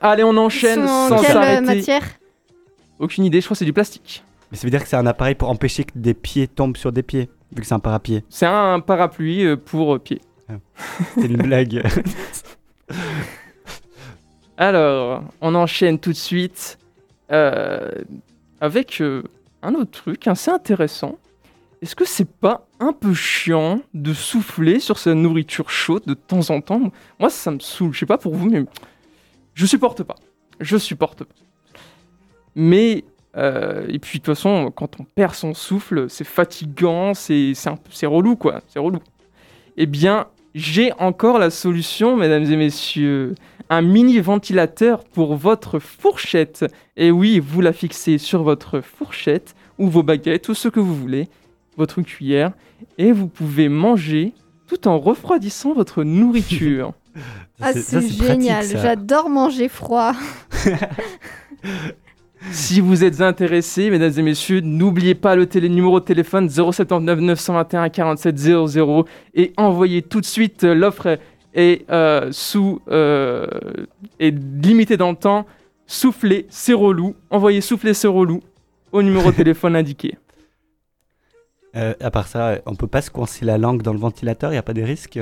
Allez, 0.00 0.24
on 0.24 0.36
enchaîne 0.36 0.86
sans 0.86 1.20
quelle 1.20 1.32
s'arrêter. 1.32 1.60
matière? 1.64 2.04
Aucune 2.98 3.24
idée, 3.24 3.40
je 3.40 3.46
crois 3.46 3.54
que 3.54 3.58
c'est 3.60 3.64
du 3.64 3.72
plastique. 3.72 4.22
Mais 4.52 4.58
ça 4.58 4.66
veut 4.66 4.70
dire 4.70 4.82
que 4.82 4.88
c'est 4.88 4.96
un 4.96 5.06
appareil 5.06 5.34
pour 5.34 5.48
empêcher 5.48 5.84
que 5.84 5.92
des 5.96 6.12
pieds 6.12 6.46
tombent 6.46 6.76
sur 6.76 6.92
des 6.92 7.02
pieds, 7.02 7.30
vu 7.52 7.62
que 7.62 7.66
c'est 7.66 7.74
un 7.74 7.80
parapied. 7.80 8.22
C'est 8.28 8.46
un 8.46 8.80
parapluie 8.80 9.46
euh, 9.46 9.56
pour 9.56 9.94
euh, 9.94 9.98
pied. 9.98 10.20
C'est 11.14 11.24
une 11.24 11.38
blague. 11.38 11.82
Alors, 14.58 15.24
on 15.40 15.54
enchaîne 15.54 15.98
tout 15.98 16.10
de 16.10 16.16
suite 16.16 16.78
euh, 17.30 17.90
avec 18.60 19.00
euh, 19.00 19.22
un 19.62 19.74
autre 19.74 20.02
truc 20.02 20.28
assez 20.28 20.50
intéressant. 20.50 21.18
Est-ce 21.80 21.96
que 21.96 22.04
c'est 22.04 22.30
pas 22.30 22.66
un 22.78 22.92
peu 22.92 23.14
chiant 23.14 23.80
de 23.94 24.12
souffler 24.12 24.78
sur 24.78 24.98
sa 24.98 25.14
nourriture 25.14 25.70
chaude 25.70 26.04
de 26.06 26.14
temps 26.14 26.50
en 26.50 26.60
temps? 26.60 26.92
Moi, 27.18 27.30
ça 27.30 27.50
me 27.50 27.58
saoule. 27.58 27.94
Je 27.94 28.00
sais 28.00 28.06
pas 28.06 28.18
pour 28.18 28.34
vous, 28.34 28.50
mais 28.50 28.64
je 29.54 29.66
supporte 29.66 30.02
pas. 30.02 30.16
Je 30.60 30.76
supporte 30.76 31.24
pas. 31.24 31.34
Mais 32.54 33.04
euh, 33.36 33.84
et 33.88 33.98
puis 33.98 34.18
de 34.18 34.24
toute 34.24 34.34
façon, 34.34 34.70
quand 34.74 35.00
on 35.00 35.04
perd 35.04 35.34
son 35.34 35.54
souffle, 35.54 36.06
c'est 36.08 36.24
fatigant, 36.24 37.14
c'est 37.14 37.52
c'est 37.54 37.70
un 37.70 37.76
peu- 37.76 37.90
c'est 37.92 38.06
relou 38.06 38.36
quoi, 38.36 38.60
c'est 38.68 38.78
relou. 38.78 38.98
Eh 39.76 39.86
bien, 39.86 40.26
j'ai 40.54 40.92
encore 40.98 41.38
la 41.38 41.50
solution, 41.50 42.16
mesdames 42.16 42.44
et 42.44 42.56
messieurs 42.56 43.34
un 43.70 43.80
mini 43.80 44.20
ventilateur 44.20 45.02
pour 45.02 45.34
votre 45.34 45.78
fourchette. 45.78 46.66
Et 46.98 47.10
oui, 47.10 47.38
vous 47.40 47.62
la 47.62 47.72
fixez 47.72 48.18
sur 48.18 48.42
votre 48.42 48.82
fourchette 48.82 49.54
ou 49.78 49.88
vos 49.88 50.02
baguettes 50.02 50.46
ou 50.50 50.54
ce 50.54 50.68
que 50.68 50.78
vous 50.80 50.94
voulez, 50.94 51.28
votre 51.78 52.02
cuillère, 52.02 52.52
et 52.98 53.12
vous 53.12 53.28
pouvez 53.28 53.70
manger 53.70 54.34
tout 54.68 54.86
en 54.88 54.98
refroidissant 54.98 55.72
votre 55.72 56.04
nourriture. 56.04 56.92
Ah, 57.60 57.74
c'est 57.74 58.00
génial. 58.08 58.66
J'adore 58.66 59.28
manger 59.28 59.68
froid. 59.68 60.14
si 62.50 62.80
vous 62.80 63.04
êtes 63.04 63.20
intéressés, 63.20 63.90
mesdames 63.90 64.12
et 64.16 64.22
messieurs, 64.22 64.60
n'oubliez 64.60 65.14
pas 65.14 65.36
le 65.36 65.46
télé 65.46 65.68
numéro 65.68 66.00
de 66.00 66.04
téléphone 66.04 66.48
079 66.48 67.20
921 67.20 67.88
47 67.88 68.38
00 68.38 69.04
et 69.34 69.52
envoyez 69.56 70.02
tout 70.02 70.20
de 70.20 70.26
suite 70.26 70.64
euh, 70.64 70.74
l'offre 70.74 71.18
est 71.54 71.88
euh, 71.90 72.28
sous 72.32 72.80
euh, 72.88 73.46
est 74.18 74.30
limitée 74.30 74.96
dans 74.96 75.10
le 75.10 75.16
temps. 75.16 75.46
Soufflez, 75.86 76.46
c'est 76.48 76.72
relou. 76.72 77.14
Envoyez 77.30 77.60
souffler, 77.60 77.94
c'est 77.94 78.08
relou 78.08 78.40
au 78.92 79.02
numéro 79.02 79.30
de 79.30 79.36
téléphone 79.36 79.76
indiqué. 79.76 80.16
À 81.74 82.10
part 82.10 82.28
ça, 82.28 82.58
on 82.66 82.74
peut 82.74 82.86
pas 82.86 83.00
se 83.00 83.10
coincer 83.10 83.46
la 83.46 83.56
langue 83.56 83.80
dans 83.80 83.94
le 83.94 83.98
ventilateur, 83.98 84.50
il 84.50 84.54
n'y 84.54 84.58
a 84.58 84.62
pas 84.62 84.74
des 84.74 84.84
risques 84.84 85.18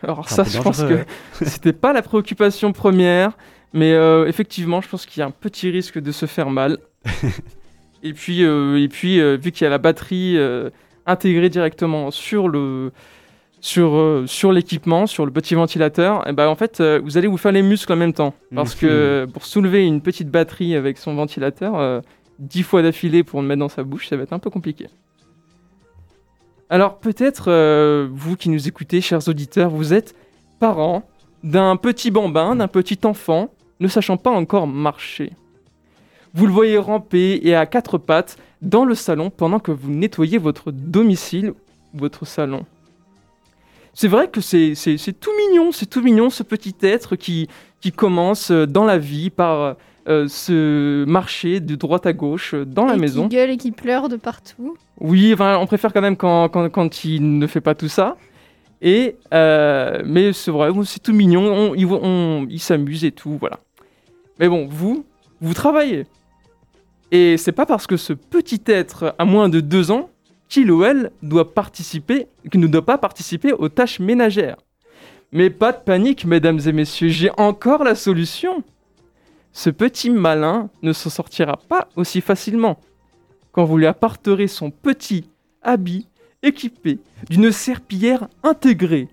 Alors 0.00 0.28
ça, 0.28 0.44
je 0.44 0.60
pense 0.60 0.80
que 0.84 1.04
c'était 1.44 1.72
pas 1.72 1.92
la 1.92 2.02
préoccupation 2.02 2.72
première, 2.72 3.36
mais 3.72 3.92
euh, 3.92 4.26
effectivement, 4.26 4.80
je 4.80 4.88
pense 4.88 5.06
qu'il 5.06 5.20
y 5.20 5.22
a 5.22 5.26
un 5.26 5.30
petit 5.30 5.70
risque 5.70 5.98
de 5.98 6.12
se 6.12 6.26
faire 6.26 6.50
mal. 6.50 6.78
et 8.02 8.12
puis, 8.12 8.44
euh, 8.44 8.82
et 8.82 8.88
puis 8.88 9.20
euh, 9.20 9.36
vu 9.36 9.50
qu'il 9.52 9.64
y 9.64 9.66
a 9.66 9.70
la 9.70 9.78
batterie 9.78 10.38
intégrée 11.06 11.48
directement 11.48 12.10
sur 12.10 12.48
le 12.48 12.92
sur, 13.60 14.24
sur 14.26 14.50
l'équipement, 14.50 15.06
sur 15.06 15.24
le 15.24 15.30
petit 15.30 15.54
ventilateur, 15.54 16.28
et 16.28 16.32
ben 16.32 16.48
en 16.48 16.56
fait, 16.56 16.82
vous 16.82 17.16
allez 17.16 17.28
vous 17.28 17.36
faire 17.36 17.52
les 17.52 17.62
muscles 17.62 17.92
en 17.92 17.96
même 17.96 18.12
temps. 18.12 18.34
Parce 18.52 18.74
que 18.74 19.28
pour 19.32 19.44
soulever 19.44 19.86
une 19.86 20.00
petite 20.00 20.28
batterie 20.28 20.74
avec 20.74 20.98
son 20.98 21.14
ventilateur, 21.14 22.02
dix 22.40 22.64
fois 22.64 22.82
d'affilée 22.82 23.22
pour 23.22 23.40
le 23.40 23.46
mettre 23.46 23.60
dans 23.60 23.68
sa 23.68 23.84
bouche, 23.84 24.08
ça 24.08 24.16
va 24.16 24.24
être 24.24 24.32
un 24.32 24.40
peu 24.40 24.50
compliqué. 24.50 24.88
Alors 26.70 26.98
peut-être, 26.98 28.08
vous 28.10 28.36
qui 28.36 28.48
nous 28.48 28.66
écoutez, 28.66 29.00
chers 29.00 29.28
auditeurs, 29.28 29.70
vous 29.70 29.92
êtes 29.92 30.16
parents 30.58 31.04
d'un 31.44 31.76
petit 31.76 32.10
bambin, 32.10 32.56
d'un 32.56 32.68
petit 32.68 32.98
enfant, 33.04 33.50
ne 33.82 33.88
sachant 33.88 34.16
pas 34.16 34.30
encore 34.30 34.66
marcher. 34.66 35.32
Vous 36.34 36.46
le 36.46 36.52
voyez 36.52 36.78
ramper 36.78 37.40
et 37.42 37.54
à 37.54 37.66
quatre 37.66 37.98
pattes 37.98 38.38
dans 38.62 38.84
le 38.86 38.94
salon 38.94 39.28
pendant 39.28 39.58
que 39.58 39.70
vous 39.72 39.90
nettoyez 39.90 40.38
votre 40.38 40.70
domicile 40.72 41.50
ou 41.94 41.98
votre 41.98 42.24
salon. 42.24 42.64
C'est 43.92 44.08
vrai 44.08 44.28
que 44.28 44.40
c'est 44.40 44.74
tout 45.20 45.30
mignon, 45.48 45.72
c'est 45.72 45.84
tout 45.84 46.00
mignon 46.00 46.30
ce 46.30 46.42
petit 46.42 46.74
être 46.80 47.16
qui, 47.16 47.48
qui 47.82 47.92
commence 47.92 48.50
euh, 48.50 48.66
dans 48.66 48.84
la 48.84 48.96
vie 48.96 49.28
par 49.28 49.76
euh, 50.08 50.26
se 50.28 51.04
marcher 51.04 51.60
de 51.60 51.74
droite 51.74 52.06
à 52.06 52.14
gauche 52.14 52.54
euh, 52.54 52.64
dans 52.64 52.86
la 52.86 52.96
maison. 52.96 53.28
Qui 53.28 53.36
gueule 53.36 53.50
et 53.50 53.56
qui 53.58 53.70
pleure 53.70 54.08
de 54.08 54.16
partout. 54.16 54.76
Oui, 54.98 55.34
enfin, 55.34 55.58
on 55.58 55.66
préfère 55.66 55.92
quand 55.92 56.00
même 56.00 56.16
quand, 56.16 56.48
quand, 56.48 56.70
quand 56.70 57.04
il 57.04 57.38
ne 57.38 57.46
fait 57.46 57.60
pas 57.60 57.74
tout 57.74 57.88
ça. 57.88 58.16
Et 58.80 59.16
euh, 59.34 60.02
mais 60.06 60.32
c'est 60.32 60.50
vrai, 60.50 60.70
c'est 60.84 61.02
tout 61.02 61.12
mignon, 61.12 61.42
on, 61.52 61.74
il, 61.74 61.84
on- 61.86 62.46
il 62.48 62.58
s'amuse 62.60 63.04
et 63.04 63.12
tout, 63.12 63.36
voilà. 63.38 63.60
Mais 64.38 64.48
bon, 64.48 64.66
vous, 64.66 65.04
vous 65.40 65.54
travaillez. 65.54 66.06
Et 67.10 67.36
c'est 67.36 67.52
pas 67.52 67.66
parce 67.66 67.86
que 67.86 67.96
ce 67.96 68.12
petit 68.12 68.62
être 68.66 69.14
a 69.18 69.24
moins 69.24 69.48
de 69.48 69.60
deux 69.60 69.90
ans 69.90 70.10
qu'il 70.48 70.70
ou 70.70 70.84
elle 70.84 71.10
doit 71.22 71.54
participer, 71.54 72.26
qu'il 72.50 72.60
ne 72.60 72.66
doit 72.66 72.84
pas 72.84 72.98
participer 72.98 73.52
aux 73.52 73.68
tâches 73.68 74.00
ménagères. 74.00 74.56
Mais 75.32 75.48
pas 75.48 75.72
de 75.72 75.78
panique, 75.78 76.24
mesdames 76.24 76.60
et 76.66 76.72
messieurs, 76.72 77.08
j'ai 77.08 77.30
encore 77.38 77.84
la 77.84 77.94
solution. 77.94 78.62
Ce 79.52 79.70
petit 79.70 80.10
malin 80.10 80.70
ne 80.82 80.92
s'en 80.92 81.10
sortira 81.10 81.56
pas 81.56 81.88
aussi 81.96 82.20
facilement 82.20 82.78
quand 83.52 83.64
vous 83.64 83.78
lui 83.78 83.86
apporterez 83.86 84.48
son 84.48 84.70
petit 84.70 85.28
habit 85.62 86.08
équipé 86.42 86.98
d'une 87.28 87.52
serpillière 87.52 88.28
intégrée. 88.42 89.08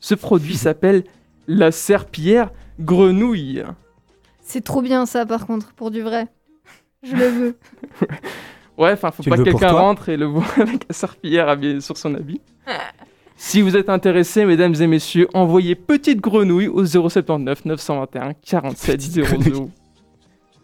Ce 0.00 0.14
produit 0.14 0.56
s'appelle 0.56 1.04
la 1.46 1.70
serpillière 1.70 2.50
grenouille. 2.80 3.62
C'est 4.44 4.62
trop 4.62 4.82
bien 4.82 5.06
ça, 5.06 5.26
par 5.26 5.46
contre, 5.46 5.72
pour 5.72 5.90
du 5.90 6.02
vrai. 6.02 6.28
Je 7.02 7.16
le 7.16 7.26
veux. 7.26 7.58
Ouais, 8.76 8.90
enfin, 8.90 9.12
faut 9.12 9.22
Tu 9.22 9.30
pas 9.30 9.36
que 9.36 9.42
quelqu'un 9.42 9.70
rentre 9.70 10.08
et 10.08 10.16
le 10.16 10.26
voit 10.26 10.44
avec 10.56 10.86
un 10.90 10.92
serpillière 10.92 11.56
sur 11.80 11.96
son 11.96 12.12
habit. 12.16 12.40
si 13.36 13.62
vous 13.62 13.76
êtes 13.76 13.88
intéressés, 13.88 14.44
mesdames 14.44 14.74
et 14.80 14.88
messieurs, 14.88 15.28
envoyez 15.32 15.76
Petite 15.76 16.20
Grenouille 16.20 16.66
au 16.66 16.84
079 16.84 17.66
921 17.66 18.32
47 18.34 19.00
00. 19.00 19.70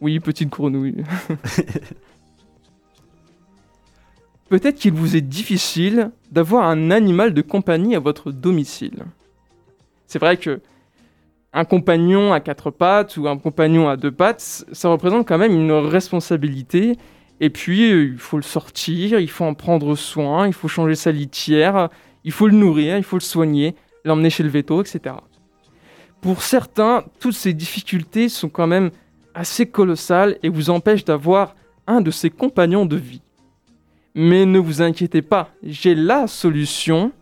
Oui, 0.00 0.18
Petite 0.18 0.48
Grenouille. 0.48 1.04
Peut-être 4.48 4.74
qu'il 4.74 4.92
vous 4.92 5.14
est 5.14 5.20
difficile 5.20 6.10
d'avoir 6.32 6.64
un 6.64 6.90
animal 6.90 7.32
de 7.32 7.42
compagnie 7.42 7.94
à 7.94 8.00
votre 8.00 8.32
domicile. 8.32 9.04
C'est 10.08 10.18
vrai 10.18 10.36
que 10.36 10.60
un 11.52 11.64
compagnon 11.64 12.32
à 12.32 12.40
quatre 12.40 12.70
pattes 12.70 13.16
ou 13.16 13.26
un 13.28 13.36
compagnon 13.36 13.88
à 13.88 13.96
deux 13.96 14.12
pattes, 14.12 14.64
ça 14.72 14.88
représente 14.88 15.26
quand 15.26 15.38
même 15.38 15.52
une 15.52 15.72
responsabilité. 15.72 16.96
Et 17.40 17.50
puis, 17.50 17.90
euh, 17.90 18.04
il 18.12 18.18
faut 18.18 18.36
le 18.36 18.42
sortir, 18.42 19.18
il 19.18 19.30
faut 19.30 19.44
en 19.44 19.54
prendre 19.54 19.94
soin, 19.96 20.46
il 20.46 20.52
faut 20.52 20.68
changer 20.68 20.94
sa 20.94 21.10
litière, 21.10 21.88
il 22.24 22.32
faut 22.32 22.46
le 22.46 22.56
nourrir, 22.56 22.96
il 22.96 23.02
faut 23.02 23.16
le 23.16 23.22
soigner, 23.22 23.74
l'emmener 24.04 24.30
chez 24.30 24.42
le 24.42 24.50
veto, 24.50 24.80
etc. 24.80 25.16
Pour 26.20 26.42
certains, 26.42 27.04
toutes 27.18 27.34
ces 27.34 27.54
difficultés 27.54 28.28
sont 28.28 28.50
quand 28.50 28.66
même 28.66 28.90
assez 29.34 29.66
colossales 29.66 30.36
et 30.42 30.50
vous 30.50 30.70
empêchent 30.70 31.04
d'avoir 31.04 31.54
un 31.86 32.00
de 32.00 32.10
ces 32.10 32.30
compagnons 32.30 32.84
de 32.84 32.96
vie. 32.96 33.22
Mais 34.14 34.44
ne 34.44 34.58
vous 34.58 34.82
inquiétez 34.82 35.22
pas, 35.22 35.50
j'ai 35.62 35.94
la 35.94 36.26
solution. 36.26 37.12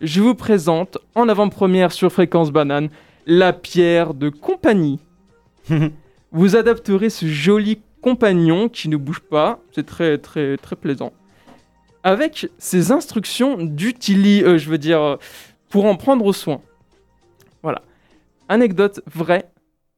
Je 0.00 0.20
vous 0.20 0.34
présente 0.34 0.98
en 1.14 1.28
avant-première 1.28 1.90
sur 1.90 2.12
Fréquence 2.12 2.52
Banane 2.52 2.90
la 3.26 3.52
pierre 3.52 4.14
de 4.14 4.28
compagnie. 4.28 5.00
Vous 6.32 6.56
adapterez 6.56 7.10
ce 7.10 7.26
joli 7.26 7.80
compagnon 8.00 8.68
qui 8.68 8.88
ne 8.88 8.96
bouge 8.96 9.20
pas, 9.20 9.60
c'est 9.72 9.86
très 9.86 10.18
très 10.18 10.56
très 10.58 10.76
plaisant, 10.76 11.12
avec 12.02 12.48
ses 12.58 12.92
instructions 12.92 13.56
d'utilisation, 13.56 14.50
euh, 14.50 14.58
je 14.58 14.68
veux 14.68 14.78
dire, 14.78 15.00
euh, 15.00 15.16
pour 15.70 15.86
en 15.86 15.96
prendre 15.96 16.30
soin. 16.32 16.60
Voilà. 17.62 17.80
Anecdote 18.48 19.00
vraie, 19.06 19.48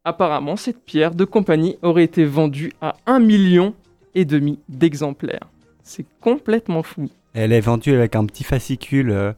apparemment 0.05 0.55
cette 0.55 0.85
pierre 0.85 1.14
de 1.14 1.24
compagnie 1.24 1.79
aurait 1.83 2.05
été 2.05 2.24
vendue 2.24 2.72
à 2.81 2.95
un 3.07 3.18
million 3.18 3.74
et 4.14 4.24
demi 4.24 4.61
d'exemplaires. 4.68 5.49
C'est 5.83 6.07
complètement 6.20 6.85
fou. 6.85 7.09
Elle 7.35 7.53
est 7.53 7.61
vendue 7.61 7.95
avec 7.95 8.14
un 8.14 8.24
petit 8.24 8.45
fascicule 8.45 9.11
euh, 9.11 9.33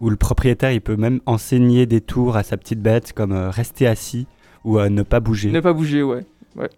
où 0.00 0.10
le 0.10 0.16
propriétaire 0.16 0.72
il 0.72 0.80
peut 0.80 0.96
même 0.96 1.20
enseigner 1.26 1.86
des 1.86 2.00
tours 2.00 2.36
à 2.36 2.42
sa 2.42 2.56
petite 2.56 2.80
bête 2.80 3.12
comme 3.12 3.32
euh, 3.32 3.50
rester 3.50 3.86
assis 3.86 4.26
ou 4.64 4.78
euh, 4.78 4.88
ne 4.88 5.02
pas 5.02 5.20
bouger. 5.20 5.50
Ne 5.50 5.60
pas 5.60 5.72
bouger, 5.72 6.02
ouais. 6.02 6.24
ouais. 6.56 6.68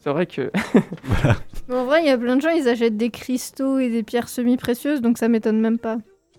C'est 0.00 0.10
vrai 0.10 0.26
que 0.26 0.50
Mais 1.68 1.74
en 1.74 1.84
vrai, 1.86 2.02
il 2.02 2.06
y 2.06 2.10
a 2.10 2.18
plein 2.18 2.36
de 2.36 2.42
gens, 2.42 2.50
ils 2.50 2.68
achètent 2.68 2.96
des 2.96 3.10
cristaux 3.10 3.78
et 3.78 3.88
des 3.88 4.02
pierres 4.02 4.28
semi-précieuses, 4.28 5.00
donc 5.00 5.16
ça 5.18 5.28
m'étonne 5.28 5.60
même 5.60 5.78
pas. 5.78 5.96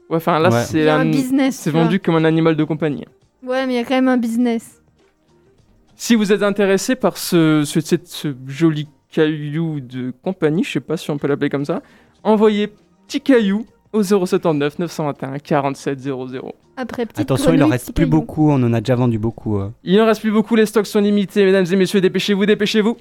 Ouais, 0.09 0.17
enfin 0.17 0.37
là, 0.39 0.49
Ouais. 0.51 0.63
C'est 0.63 0.87
un 0.89 0.99
un- 0.99 1.05
business. 1.09 1.55
c'est 1.55 1.71
vendu 1.71 1.99
comme 1.99 2.15
un 2.15 2.25
animal 2.25 2.55
de 2.55 2.63
compagnie. 2.63 3.05
Ouais, 3.43 3.65
mais 3.65 3.73
il 3.73 3.75
y 3.77 3.79
a 3.79 3.83
quand 3.83 3.95
même 3.95 4.07
un 4.07 4.17
business. 4.17 4.81
Si 5.95 6.13
vous 6.15 6.31
êtes 6.31 6.43
intéressé 6.43 6.95
par 6.95 7.17
ce, 7.17 7.63
ce, 7.65 7.79
ce 7.81 8.35
joli 8.47 8.87
caillou 9.11 9.79
de 9.79 10.11
compagnie, 10.21 10.63
je 10.63 10.71
sais 10.73 10.79
pas 10.79 10.97
si 10.97 11.09
on 11.09 11.17
peut 11.17 11.27
l'appeler 11.27 11.49
comme 11.49 11.65
ça, 11.65 11.81
envoyez 12.23 12.69
petit 13.07 13.21
caillou 13.21 13.65
au 13.95 14.03
079 14.03 14.79
921 14.79 15.39
47 15.39 15.99
00. 15.99 16.53
Après, 16.77 17.05
petite 17.05 17.19
Attention, 17.21 17.53
il 17.53 17.63
en 17.63 17.67
reste 17.69 17.93
plus 17.93 18.05
beaucoup, 18.05 18.49
on 18.51 18.61
en 18.61 18.73
a 18.73 18.81
déjà 18.81 18.95
vendu 18.95 19.17
beaucoup. 19.17 19.57
euh. 19.57 19.69
Il 19.83 19.99
en 20.01 20.05
reste 20.05 20.21
plus 20.21 20.31
beaucoup, 20.31 20.55
les 20.55 20.65
stocks 20.65 20.85
sont 20.87 20.99
limités, 20.99 21.45
mesdames 21.45 21.65
et 21.71 21.75
messieurs, 21.75 22.01
dépêchez-vous, 22.01 22.45
dépêchez-vous. 22.45 22.97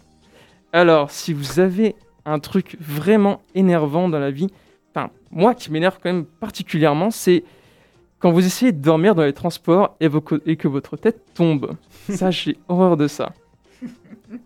Alors, 0.73 1.11
si 1.11 1.33
vous 1.33 1.61
avez 1.61 1.95
un 2.25 2.39
truc 2.39 2.77
vraiment 2.81 3.41
énervant 3.55 4.09
dans 4.09 4.19
la 4.19 4.31
vie, 4.31 4.49
enfin, 4.95 5.11
moi 5.31 5.55
qui 5.55 5.71
m'énerve 5.73 5.99
quand 6.03 6.13
même 6.13 6.25
particulièrement, 6.25 7.11
c'est 7.11 7.45
quand 8.21 8.31
vous 8.33 8.47
essayez 8.47 8.73
de 8.73 8.81
dormir 8.81 9.15
dans 9.15 9.25
les 9.25 9.33
transports 9.35 9.97
et, 10.01 10.09
vos 10.09 10.21
co- 10.21 10.39
et 10.47 10.57
que 10.57 10.69
votre 10.69 10.97
tête 10.97 11.21
tombe. 11.35 11.73
Ça, 12.09 12.31
j'ai 12.31 12.57
horreur 12.69 12.97
de 12.97 13.07
ça. 13.09 13.33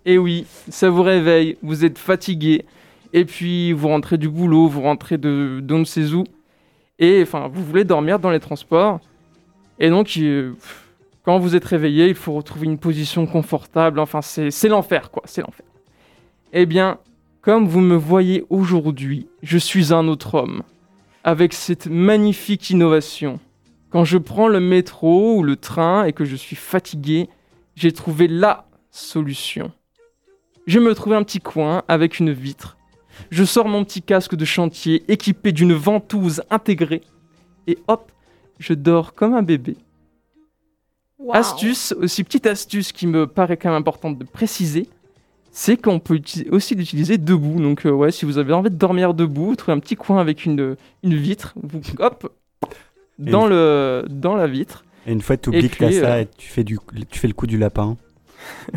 Et 0.04 0.18
oui, 0.18 0.44
ça 0.68 0.90
vous 0.90 1.02
réveille, 1.02 1.56
vous 1.62 1.84
êtes 1.84 1.96
fatigué, 1.98 2.64
et 3.14 3.24
puis 3.24 3.72
vous 3.72 3.88
rentrez 3.88 4.18
du 4.18 4.28
boulot, 4.28 4.66
vous 4.68 4.82
rentrez 4.82 5.16
de 5.16 5.60
d'on 5.62 5.78
ne 5.78 5.84
sait 5.84 6.12
où, 6.12 6.24
et 6.98 7.22
enfin, 7.22 7.48
vous 7.48 7.64
voulez 7.64 7.84
dormir 7.84 8.18
dans 8.18 8.30
les 8.30 8.40
transports, 8.40 9.00
et 9.78 9.90
donc, 9.90 10.18
quand 11.22 11.38
vous 11.38 11.54
êtes 11.54 11.64
réveillé, 11.64 12.08
il 12.08 12.14
faut 12.14 12.32
retrouver 12.32 12.66
une 12.66 12.78
position 12.78 13.26
confortable. 13.26 14.00
Enfin, 14.00 14.22
c'est 14.22 14.68
l'enfer, 14.68 15.10
quoi. 15.10 15.22
C'est 15.26 15.42
l'enfer. 15.42 15.66
Eh 16.52 16.66
bien, 16.66 16.98
comme 17.42 17.68
vous 17.68 17.80
me 17.80 17.94
voyez 17.94 18.44
aujourd'hui, 18.50 19.28
je 19.42 19.58
suis 19.58 19.92
un 19.92 20.08
autre 20.08 20.34
homme. 20.34 20.62
Avec 21.24 21.52
cette 21.52 21.86
magnifique 21.86 22.70
innovation. 22.70 23.38
Quand 23.90 24.04
je 24.04 24.18
prends 24.18 24.48
le 24.48 24.60
métro 24.60 25.36
ou 25.36 25.42
le 25.42 25.56
train 25.56 26.04
et 26.04 26.12
que 26.12 26.24
je 26.24 26.36
suis 26.36 26.56
fatigué, 26.56 27.28
j'ai 27.74 27.92
trouvé 27.92 28.26
la 28.26 28.66
solution. 28.90 29.70
Je 30.66 30.80
me 30.80 30.94
trouve 30.94 31.12
un 31.12 31.22
petit 31.22 31.40
coin 31.40 31.82
avec 31.88 32.18
une 32.18 32.32
vitre. 32.32 32.77
Je 33.30 33.44
sors 33.44 33.68
mon 33.68 33.84
petit 33.84 34.02
casque 34.02 34.34
de 34.34 34.44
chantier 34.44 35.04
équipé 35.08 35.52
d'une 35.52 35.74
ventouse 35.74 36.42
intégrée. 36.50 37.02
Et 37.66 37.78
hop, 37.88 38.10
je 38.58 38.74
dors 38.74 39.14
comme 39.14 39.34
un 39.34 39.42
bébé. 39.42 39.76
Astuce, 41.32 41.92
aussi 42.00 42.22
petite 42.24 42.46
astuce 42.46 42.92
qui 42.92 43.06
me 43.06 43.26
paraît 43.26 43.56
quand 43.56 43.70
même 43.70 43.78
importante 43.78 44.18
de 44.18 44.24
préciser, 44.24 44.88
c'est 45.50 45.76
qu'on 45.76 45.98
peut 45.98 46.20
aussi 46.50 46.74
l'utiliser 46.74 47.18
debout. 47.18 47.60
Donc 47.60 47.84
euh, 47.86 47.90
ouais, 47.90 48.12
si 48.12 48.24
vous 48.24 48.38
avez 48.38 48.52
envie 48.52 48.70
de 48.70 48.76
dormir 48.76 49.14
debout, 49.14 49.56
trouvez 49.56 49.76
un 49.76 49.80
petit 49.80 49.96
coin 49.96 50.20
avec 50.20 50.44
une, 50.44 50.76
une 51.02 51.16
vitre, 51.16 51.54
vous 51.62 51.80
hop, 51.98 52.32
dans, 53.18 53.46
le, 53.46 54.04
dans 54.08 54.36
la 54.36 54.46
vitre. 54.46 54.84
Et 55.06 55.12
une 55.12 55.20
fois 55.20 55.36
tu 55.36 55.50
Et 55.50 55.58
oublies 55.58 55.70
que 55.70 55.90
ça 55.90 56.14
euh, 56.14 56.24
tu 56.36 56.48
fais, 56.48 56.64
du, 56.64 56.78
tu 57.10 57.18
fais 57.18 57.28
le 57.28 57.34
coup 57.34 57.46
du 57.46 57.58
lapin. 57.58 57.96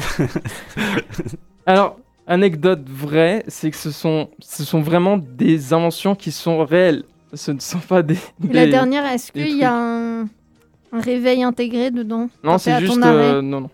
Alors, 1.66 2.00
anecdote 2.28 2.88
vraie, 2.88 3.44
c'est 3.48 3.72
que 3.72 3.78
ce 3.78 3.92
sont, 3.92 4.30
ce 4.40 4.64
sont 4.64 4.82
vraiment 4.82 5.18
des 5.18 5.74
inventions 5.74 6.16
qui 6.16 6.32
sont 6.32 6.64
réelles. 6.66 7.04
Ce 7.34 7.52
ne 7.52 7.60
sont 7.60 7.80
pas 7.80 8.02
des... 8.02 8.18
La 8.52 8.68
dernière, 8.68 9.06
est-ce 9.06 9.32
qu'il 9.32 9.56
y 9.58 9.64
a 9.64 9.74
un... 9.74 10.24
un 10.24 11.00
réveil 11.00 11.44
intégré 11.44 11.92
dedans? 11.92 12.30
Non, 12.44 12.58
c'est 12.58 12.80
juste... 12.80 13.02
arrêt? 13.02 13.36
euh, 13.36 13.42
non, 13.42 13.62
non. 13.62 13.70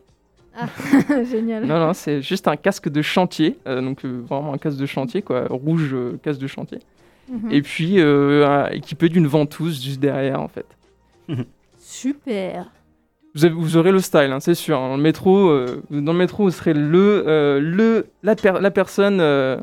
Génial. 1.32 1.66
Non, 1.66 1.80
non, 1.80 1.94
c'est 1.94 2.22
juste 2.22 2.48
un 2.48 2.56
casque 2.56 2.90
de 2.90 3.02
chantier. 3.02 3.58
euh, 3.68 3.82
donc 3.82 4.04
euh, 4.06 4.24
vraiment 4.28 4.54
un 4.54 4.58
casque 4.58 4.78
de 4.78 4.86
chantier, 4.88 5.22
quoi. 5.22 5.46
Rouge 5.50 5.92
euh, 5.94 6.20
casque 6.24 6.40
de 6.40 6.48
chantier. 6.48 6.80
Mhm. 7.30 7.52
Et 7.52 7.62
puis 7.62 8.00
euh, 8.00 8.68
équipé 8.72 9.10
d'une 9.10 9.28
ventouse 9.28 9.84
juste 9.84 10.00
derrière, 10.00 10.42
en 10.42 10.48
fait. 10.48 10.66
Super. 11.80 12.72
Vous, 13.36 13.46
avez- 13.46 13.54
vous 13.56 13.78
aurez 13.78 13.92
le 13.92 14.00
style, 14.00 14.32
hein, 14.32 14.40
c'est 14.40 14.56
sûr. 14.56 14.78
Dans 14.80 14.96
le 14.98 15.02
métro, 15.04 15.50
euh, 15.50 15.84
dans 15.92 16.14
le 16.14 16.20
métro, 16.20 16.44
vous 16.46 16.52
serez 16.52 16.74
le, 16.74 17.24
euh, 17.28 17.60
le, 17.60 18.08
la, 18.24 18.36
per- 18.36 18.60
la 18.62 18.72
personne 18.72 19.20
euh, 19.22 19.58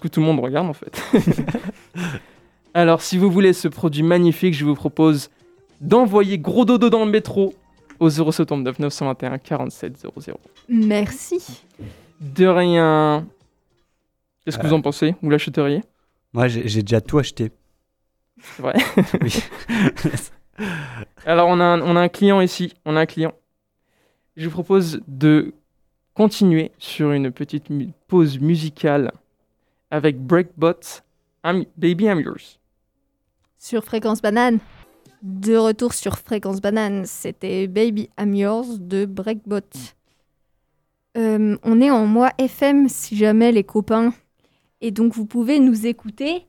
que, 0.00 0.08
tout 0.08 0.20
le 0.20 0.26
monde 0.26 0.40
regarde, 0.40 0.66
en 0.68 0.72
fait. 0.72 1.00
Alors, 2.74 3.00
si 3.02 3.18
vous 3.18 3.30
voulez 3.30 3.52
ce 3.52 3.68
produit 3.68 4.02
magnifique, 4.02 4.54
je 4.54 4.64
vous 4.64 4.74
propose 4.74 5.30
d'envoyer 5.80 6.38
gros 6.38 6.64
dodo 6.64 6.90
dans 6.90 7.04
le 7.04 7.10
métro 7.10 7.54
au 8.00 8.10
079 8.10 8.78
921 8.78 9.38
47 9.38 9.96
00. 9.98 10.38
Merci. 10.68 11.62
De 12.20 12.46
rien. 12.46 13.26
Qu'est-ce 14.44 14.58
que 14.58 14.66
vous 14.66 14.72
en 14.74 14.80
pensez? 14.82 15.14
Vous 15.22 15.30
l'achèteriez 15.30 15.82
Moi 16.32 16.48
j'ai 16.48 16.68
j'ai 16.68 16.82
déjà 16.82 17.00
tout 17.00 17.18
acheté. 17.18 17.50
C'est 18.40 18.62
vrai. 18.62 18.74
Oui. 19.22 19.34
Alors, 21.24 21.48
on 21.48 21.60
a, 21.60 21.64
un, 21.64 21.80
on 21.82 21.96
a 21.96 22.00
un 22.00 22.08
client 22.08 22.40
ici. 22.40 22.72
On 22.84 22.96
a 22.96 23.00
un 23.00 23.06
client. 23.06 23.32
Je 24.36 24.44
vous 24.46 24.50
propose 24.52 25.00
de 25.08 25.52
continuer 26.14 26.72
sur 26.78 27.12
une 27.12 27.30
petite 27.30 27.66
pause 28.08 28.38
musicale 28.38 29.12
avec 29.90 30.18
Breakbot. 30.18 30.80
I'm- 31.44 31.64
Baby, 31.76 32.04
I'm 32.04 32.20
yours. 32.20 32.58
Sur 33.58 33.84
Fréquence 33.84 34.20
Banane. 34.22 34.58
De 35.22 35.56
retour 35.56 35.94
sur 35.94 36.18
Fréquence 36.18 36.60
Banane, 36.60 37.04
c'était 37.06 37.66
Baby 37.66 38.10
I'm 38.18 38.34
Yours 38.34 38.78
de 38.78 39.06
Breakbot. 39.06 39.60
Euh, 41.16 41.56
on 41.62 41.80
est 41.80 41.90
en 41.90 42.06
mois 42.06 42.30
FM 42.38 42.88
si 42.88 43.16
jamais 43.16 43.50
les 43.50 43.64
copains. 43.64 44.12
Et 44.82 44.90
donc 44.90 45.14
vous 45.14 45.24
pouvez 45.26 45.58
nous 45.58 45.86
écouter 45.86 46.46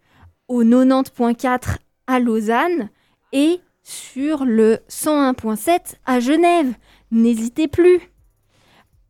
au 0.49 0.63
90.4 0.63 1.77
à 2.07 2.19
Lausanne 2.19 2.89
et 3.31 3.61
sur 3.87 4.43
le 4.43 4.79
101.7 4.89 5.95
à 6.05 6.19
Genève. 6.19 6.73
N'hésitez 7.09 7.69
plus. 7.69 8.01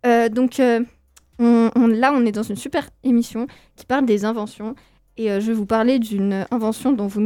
Euh, 0.05 0.29
donc 0.29 0.59
euh, 0.59 0.81
on- 1.39 1.71
on- 1.75 1.87
là, 1.87 2.13
on 2.13 2.23
est 2.27 2.31
dans 2.31 2.43
une 2.43 2.55
super 2.55 2.87
émission 3.03 3.47
qui 3.75 3.85
parle 3.87 4.05
des 4.05 4.23
inventions. 4.23 4.75
Et 5.17 5.31
euh, 5.31 5.39
je 5.39 5.47
vais 5.47 5.53
vous 5.53 5.65
parler 5.65 5.97
d'une 5.97 6.45
invention 6.51 6.91
dont 6.91 7.07
vous, 7.07 7.19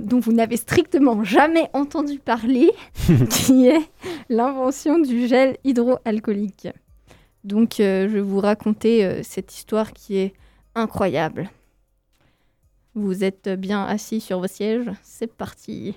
dont 0.00 0.18
vous 0.18 0.32
n'avez 0.32 0.56
strictement 0.56 1.22
jamais 1.22 1.70
entendu 1.72 2.18
parler, 2.18 2.72
qui 3.30 3.68
est 3.68 3.80
l'invention 4.28 4.98
du 4.98 5.28
gel 5.28 5.58
hydroalcoolique. 5.62 6.66
Donc 7.44 7.74
je 7.78 8.06
vais 8.08 8.20
vous 8.20 8.40
raconter 8.40 9.22
cette 9.22 9.54
histoire 9.54 9.92
qui 9.92 10.16
est 10.16 10.32
incroyable. 10.74 11.48
Vous 12.96 13.22
êtes 13.22 13.48
bien 13.48 13.84
assis 13.84 14.20
sur 14.20 14.40
vos 14.40 14.46
sièges 14.48 14.90
C'est 15.04 15.32
parti. 15.32 15.94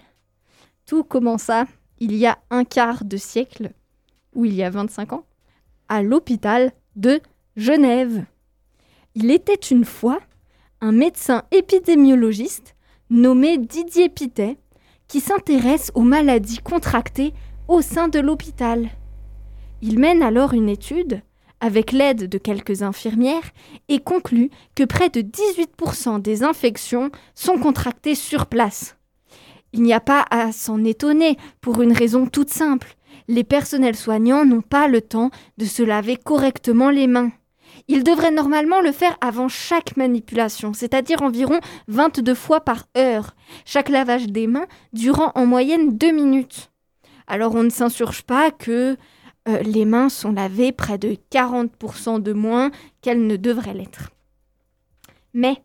Tout 0.86 1.04
commença 1.04 1.66
il 2.00 2.16
y 2.16 2.28
a 2.28 2.38
un 2.52 2.64
quart 2.64 3.06
de 3.06 3.18
siècle, 3.18 3.72
ou 4.36 4.46
il 4.46 4.54
y 4.54 4.62
a 4.62 4.70
25 4.70 5.14
ans, 5.14 5.26
à 5.90 6.04
l'hôpital 6.04 6.74
de 6.96 7.22
Genève. 7.56 8.26
Il 9.16 9.32
était 9.32 9.54
une 9.54 9.86
fois 9.86 10.20
un 10.82 10.92
médecin 10.92 11.44
épidémiologiste 11.52 12.76
nommé 13.10 13.58
Didier 13.58 14.10
Pitet 14.10 14.58
qui 15.08 15.22
s'intéresse 15.22 15.92
aux 15.96 16.02
maladies 16.02 16.60
contractées 16.60 17.34
au 17.68 17.82
sein 17.82 18.08
de 18.08 18.20
l'hôpital. 18.20 18.90
Il 19.82 19.98
mène 19.98 20.22
alors 20.22 20.54
une 20.54 20.70
étude 20.70 21.22
avec 21.62 21.94
l'aide 21.94 22.30
de 22.30 22.38
quelques 22.38 22.84
infirmières 22.84 23.50
et 23.88 24.00
conclut 24.00 24.52
que 24.76 24.84
près 24.84 25.10
de 25.10 25.22
18% 25.22 26.22
des 26.22 26.44
infections 26.44 27.10
sont 27.34 27.58
contractées 27.58 28.16
sur 28.16 28.46
place. 28.46 28.98
Il 29.76 29.82
n'y 29.82 29.92
a 29.92 30.00
pas 30.00 30.26
à 30.32 30.54
s'en 30.54 30.86
étonner 30.86 31.36
pour 31.60 31.82
une 31.82 31.92
raison 31.92 32.28
toute 32.28 32.50
simple. 32.50 32.96
Les 33.28 33.44
personnels 33.44 33.98
soignants 33.98 34.46
n'ont 34.46 34.62
pas 34.62 34.88
le 34.88 35.02
temps 35.02 35.32
de 35.58 35.66
se 35.66 35.84
laver 35.84 36.16
correctement 36.16 36.90
les 36.90 37.08
mains. 37.08 37.34
Ils 37.90 38.06
devraient 38.06 38.32
normalement 38.32 38.80
le 38.80 38.94
faire 38.94 39.18
avant 39.20 39.50
chaque 39.50 39.98
manipulation, 39.98 40.74
c'est-à-dire 40.74 41.22
environ 41.24 41.60
22 41.90 42.34
fois 42.36 42.62
par 42.62 42.86
heure, 42.98 43.36
chaque 43.66 43.90
lavage 43.90 44.28
des 44.28 44.48
mains 44.48 44.66
durant 44.94 45.34
en 45.36 45.46
moyenne 45.46 45.98
2 45.98 46.12
minutes. 46.12 46.72
Alors 47.28 47.54
on 47.54 47.64
ne 47.64 47.70
s'insurge 47.70 48.22
pas 48.22 48.52
que 48.52 48.96
euh, 49.50 49.62
les 49.64 49.84
mains 49.84 50.08
sont 50.08 50.32
lavées 50.32 50.72
près 50.72 50.98
de 50.98 51.18
40% 51.34 52.22
de 52.22 52.32
moins 52.32 52.72
qu'elles 53.02 53.28
ne 53.28 53.36
devraient 53.36 53.74
l'être. 53.74 54.12
Mais 55.34 55.62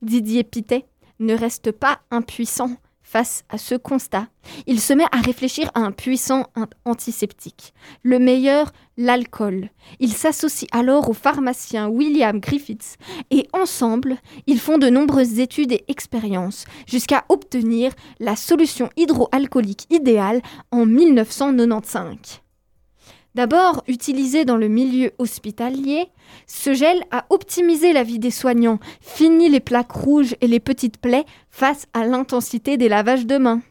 Didier 0.00 0.44
Pitet 0.44 0.86
ne 1.18 1.34
reste 1.34 1.72
pas 1.72 2.00
impuissant 2.10 2.70
face 3.10 3.42
à 3.48 3.58
ce 3.58 3.74
constat. 3.74 4.28
Il 4.68 4.80
se 4.80 4.92
met 4.92 5.04
à 5.10 5.20
réfléchir 5.20 5.68
à 5.74 5.80
un 5.80 5.90
puissant 5.90 6.46
antiseptique. 6.84 7.74
Le 8.04 8.20
meilleur, 8.20 8.70
l'alcool. 8.96 9.70
Il 9.98 10.12
s'associe 10.12 10.68
alors 10.70 11.10
au 11.10 11.12
pharmacien 11.12 11.88
William 11.88 12.38
Griffiths 12.38 12.98
et 13.32 13.48
ensemble, 13.52 14.16
ils 14.46 14.60
font 14.60 14.78
de 14.78 14.88
nombreuses 14.88 15.40
études 15.40 15.72
et 15.72 15.84
expériences 15.88 16.66
jusqu'à 16.86 17.24
obtenir 17.28 17.92
la 18.20 18.36
solution 18.36 18.90
hydroalcoolique 18.96 19.86
idéale 19.90 20.40
en 20.70 20.86
1995. 20.86 22.40
D'abord 23.40 23.82
utilisé 23.88 24.44
dans 24.44 24.58
le 24.58 24.68
milieu 24.68 25.12
hospitalier, 25.16 26.08
ce 26.46 26.74
gel 26.74 27.02
a 27.10 27.24
optimisé 27.30 27.94
la 27.94 28.02
vie 28.02 28.18
des 28.18 28.30
soignants, 28.30 28.78
fini 29.00 29.48
les 29.48 29.60
plaques 29.60 29.92
rouges 29.92 30.36
et 30.42 30.46
les 30.46 30.60
petites 30.60 30.98
plaies 30.98 31.24
face 31.48 31.86
à 31.94 32.04
l'intensité 32.04 32.76
des 32.76 32.90
lavages 32.90 33.24
de 33.24 33.38
mains. 33.38 33.62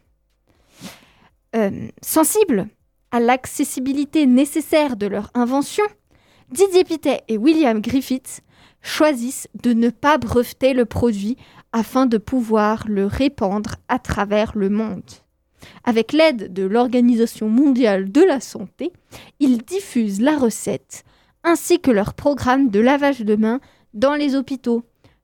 Euh, 1.55 1.87
sensibles 2.01 2.67
à 3.11 3.19
l'accessibilité 3.19 4.25
nécessaire 4.25 4.97
de 4.97 5.05
leur 5.05 5.29
invention, 5.35 5.85
Didier 6.49 6.83
Pitet 6.83 7.21
et 7.27 7.37
William 7.37 7.79
Griffiths 7.79 8.41
choisissent 8.81 9.49
de 9.61 9.73
ne 9.73 9.91
pas 9.91 10.17
breveter 10.17 10.73
le 10.73 10.85
produit 10.85 11.37
afin 11.73 12.07
de 12.07 12.17
pouvoir 12.17 12.85
le 12.87 13.05
répandre 13.05 13.75
à 13.87 13.99
travers 13.99 14.53
le 14.55 14.71
monde. 14.71 15.11
Avec 15.83 16.13
l'aide 16.13 16.53
de 16.53 16.63
l'Organisation 16.63 17.49
mondiale 17.49 18.11
de 18.11 18.21
la 18.21 18.39
santé, 18.39 18.91
ils 19.39 19.59
diffusent 19.59 20.21
la 20.21 20.37
recette 20.37 21.03
ainsi 21.43 21.79
que 21.79 21.91
leur 21.91 22.13
programme 22.13 22.69
de 22.69 22.79
lavage 22.79 23.21
de 23.21 23.35
mains 23.35 23.59
dans 23.93 24.15
les 24.15 24.35
hôpitaux. 24.35 24.83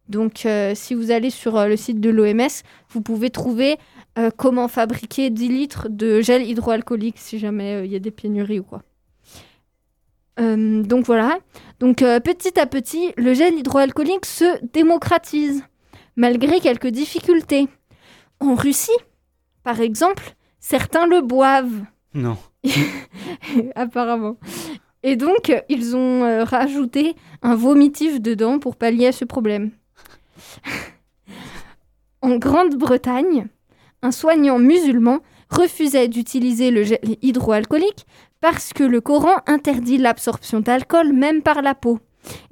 Donc 0.10 0.46
euh, 0.46 0.74
si 0.76 0.94
vous 0.94 1.12
allez 1.12 1.30
sur 1.30 1.58
euh, 1.58 1.68
le 1.68 1.78
site 1.78 2.00
de 2.00 2.10
l'OMS, 2.10 2.64
vous 2.90 3.02
pouvez 3.02 3.30
trouver 3.30 3.78
euh, 4.18 4.30
comment 4.36 4.68
fabriquer 4.68 5.30
10 5.30 5.48
litres 5.50 5.88
de 5.90 6.22
gel 6.22 6.44
hydroalcoolique 6.44 7.18
si 7.18 7.40
jamais 7.40 7.86
il 7.86 7.92
y 7.92 7.96
a 7.96 8.00
des 8.00 8.12
pénuries 8.12 8.60
ou 8.60 8.64
quoi. 8.64 8.82
donc 10.38 11.06
voilà. 11.06 11.40
Donc 11.80 11.98
petit 11.98 12.60
à 12.60 12.66
petit, 12.66 13.14
le 13.18 13.34
gel 13.34 13.56
hydroalcoolique 13.56 14.26
se 14.26 14.46
démocratise, 14.74 15.64
malgré 16.16 16.60
quelques 16.60 16.88
difficultés. 16.88 17.68
En 18.42 18.54
Russie, 18.54 18.92
par 19.66 19.82
exemple, 19.82 20.36
certains 20.60 21.08
le 21.08 21.22
boivent. 21.22 21.82
Non. 22.14 22.38
Apparemment. 23.76 24.38
Et 25.02 25.16
donc, 25.16 25.52
ils 25.70 25.96
ont 25.96 26.24
euh, 26.24 26.44
rajouté 26.44 27.16
un 27.42 27.56
vomitif 27.56 28.22
dedans 28.22 28.60
pour 28.60 28.76
pallier 28.76 29.08
à 29.08 29.12
ce 29.12 29.26
problème. 29.26 29.72
en 32.22 32.36
Grande-Bretagne, 32.38 33.48
un 34.04 34.12
soignant 34.12 34.60
musulman 34.60 35.20
refusait 35.50 36.10
d'utiliser 36.10 36.70
le 36.70 36.84
gel 36.84 37.00
hydroalcoolique 37.24 38.06
parce 38.42 38.72
que 38.72 38.84
le 38.84 39.02
Coran 39.02 39.38
interdit 39.48 39.98
l'absorption 39.98 40.60
d'alcool 40.60 41.12
même 41.12 41.42
par 41.42 41.64
la 41.64 41.74
peau. 41.74 42.00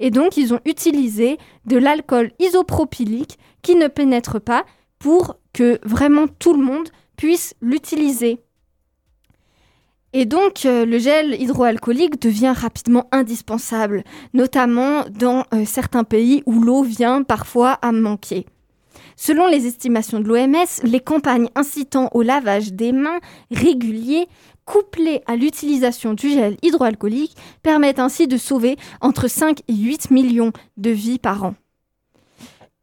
Et 0.00 0.10
donc, 0.10 0.36
ils 0.36 0.52
ont 0.52 0.60
utilisé 0.64 1.38
de 1.64 1.76
l'alcool 1.76 2.32
isopropylique 2.40 3.38
qui 3.62 3.76
ne 3.76 3.86
pénètre 3.86 4.40
pas 4.40 4.64
pour 4.98 5.36
que 5.52 5.78
vraiment 5.84 6.26
tout 6.26 6.54
le 6.54 6.64
monde 6.64 6.88
puisse 7.16 7.54
l'utiliser. 7.60 8.40
Et 10.16 10.26
donc, 10.26 10.64
euh, 10.64 10.86
le 10.86 10.98
gel 10.98 11.40
hydroalcoolique 11.40 12.22
devient 12.22 12.54
rapidement 12.56 13.08
indispensable, 13.10 14.04
notamment 14.32 15.04
dans 15.10 15.44
euh, 15.52 15.64
certains 15.64 16.04
pays 16.04 16.44
où 16.46 16.60
l'eau 16.60 16.84
vient 16.84 17.24
parfois 17.24 17.72
à 17.82 17.90
manquer. 17.90 18.46
Selon 19.16 19.48
les 19.48 19.66
estimations 19.66 20.20
de 20.20 20.28
l'OMS, 20.28 20.82
les 20.84 21.00
campagnes 21.00 21.48
incitant 21.56 22.10
au 22.12 22.22
lavage 22.22 22.72
des 22.72 22.92
mains 22.92 23.18
régulier, 23.50 24.28
couplées 24.64 25.22
à 25.26 25.34
l'utilisation 25.34 26.14
du 26.14 26.30
gel 26.30 26.56
hydroalcoolique, 26.62 27.36
permettent 27.64 27.98
ainsi 27.98 28.28
de 28.28 28.36
sauver 28.36 28.76
entre 29.00 29.28
5 29.28 29.62
et 29.66 29.74
8 29.74 30.12
millions 30.12 30.52
de 30.76 30.90
vies 30.90 31.18
par 31.18 31.42
an. 31.42 31.54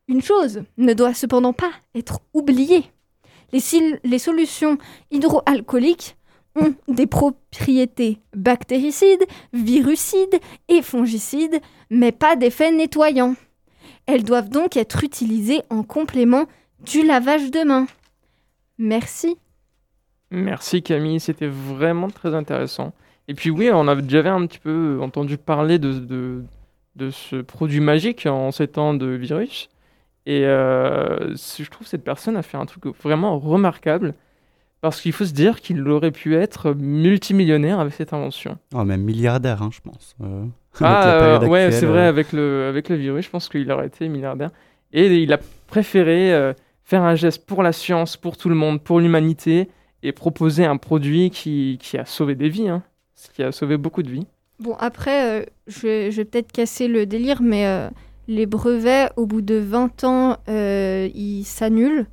Une 0.10 0.22
chose 0.22 0.64
ne 0.78 0.94
doit 0.94 1.14
cependant 1.14 1.54
pas 1.54 1.72
être 1.96 2.20
oubliée 2.34 2.92
les, 3.52 4.20
solutions 4.20 4.78
hydroalcooliques 5.12 6.16
ont 6.56 6.74
des 6.88 7.08
propriétés 7.08 8.20
bactéricides, 8.36 9.26
virucides 9.54 10.40
et 10.68 10.82
fongicides, 10.82 11.62
mais 11.90 12.12
pas 12.12 12.36
d'effet 12.36 12.72
nettoyant. 12.72 13.36
Elles 14.06 14.24
doivent 14.24 14.50
donc 14.50 14.76
être 14.76 15.04
utilisées 15.04 15.62
en 15.70 15.84
complément 15.84 16.46
du 16.84 17.06
lavage 17.06 17.52
de 17.52 17.64
mains. 17.64 17.88
Merci. 18.78 19.38
Merci 20.32 20.82
Camille, 20.82 21.20
c'était 21.20 21.48
vraiment 21.48 22.10
très 22.10 22.34
intéressant. 22.34 22.94
Et 23.28 23.34
puis 23.34 23.50
oui, 23.50 23.70
on 23.72 23.88
avait 23.88 24.02
déjà 24.02 24.34
un 24.34 24.46
petit 24.48 24.60
peu 24.60 25.00
entendu 25.02 25.38
parler 25.38 25.78
de, 25.78 26.44
de 26.96 27.10
ce 27.10 27.38
produit 27.38 27.80
magique 27.80 28.26
en 28.26 28.52
ces 28.52 28.68
temps 28.68 28.94
de 28.94 29.08
virus. 29.08 29.70
Et 30.26 30.46
euh, 30.46 31.36
je 31.36 31.70
trouve 31.70 31.86
que 31.86 31.90
cette 31.90 32.04
personne 32.04 32.38
a 32.38 32.44
fait 32.44 32.58
un 32.58 32.66
truc 32.66 32.86
vraiment 33.02 33.40
remarquable. 33.40 34.14
Parce 34.82 35.00
qu'il 35.00 35.12
faut 35.12 35.26
se 35.26 35.34
dire 35.34 35.62
qu'il 35.62 35.88
aurait 35.88 36.12
pu 36.12 36.36
être 36.36 36.74
multimillionnaire 36.74 37.80
avec 37.80 37.94
cette 37.94 38.14
invention. 38.14 38.58
Oh, 38.74 38.84
même 38.84 39.02
milliardaire, 39.02 39.62
hein, 39.62 39.70
je 39.72 39.80
pense. 39.80 40.16
Euh, 40.24 40.46
ah, 40.82 41.40
ouais, 41.46 41.72
c'est 41.72 41.86
vrai, 41.86 42.08
avec 42.08 42.32
le, 42.32 42.66
avec 42.68 42.90
le 42.90 42.96
virus, 42.96 43.26
je 43.26 43.30
pense 43.30 43.48
qu'il 43.48 43.72
aurait 43.72 43.86
été 43.88 44.10
milliardaire. 44.10 44.50
Et 44.92 45.22
il 45.22 45.32
a 45.34 45.40
préféré 45.68 46.34
euh, 46.34 46.54
faire 46.84 47.04
un 47.04 47.14
geste 47.14 47.46
pour 47.46 47.62
la 47.62 47.74
science, 47.74 48.18
pour 48.18 48.38
tout 48.38 48.50
le 48.50 48.56
monde, 48.56 48.82
pour 48.82 49.00
l'humanité, 49.00 49.70
et 50.02 50.12
proposer 50.14 50.66
un 50.66 50.78
produit 50.78 51.30
qui, 51.30 51.78
qui 51.80 52.00
a 52.00 52.06
sauvé 52.06 52.34
des 52.34 52.50
vies, 52.50 52.70
hein, 52.70 52.82
ce 53.14 53.30
qui 53.30 53.44
a 53.44 53.52
sauvé 53.52 53.78
beaucoup 53.78 54.02
de 54.02 54.10
vies. 54.10 54.26
Bon, 54.60 54.76
après, 54.80 55.48
je 55.68 56.10
vais 56.10 56.26
peut-être 56.26 56.52
casser 56.52 56.88
le 56.88 57.06
délire, 57.06 57.44
mais 57.44 57.90
les 58.32 58.46
brevets, 58.46 59.12
au 59.18 59.26
bout 59.26 59.42
de 59.42 59.56
20 59.56 60.04
ans, 60.06 60.38
euh, 60.48 61.10
ils 61.14 61.44
s'annulent. 61.44 62.08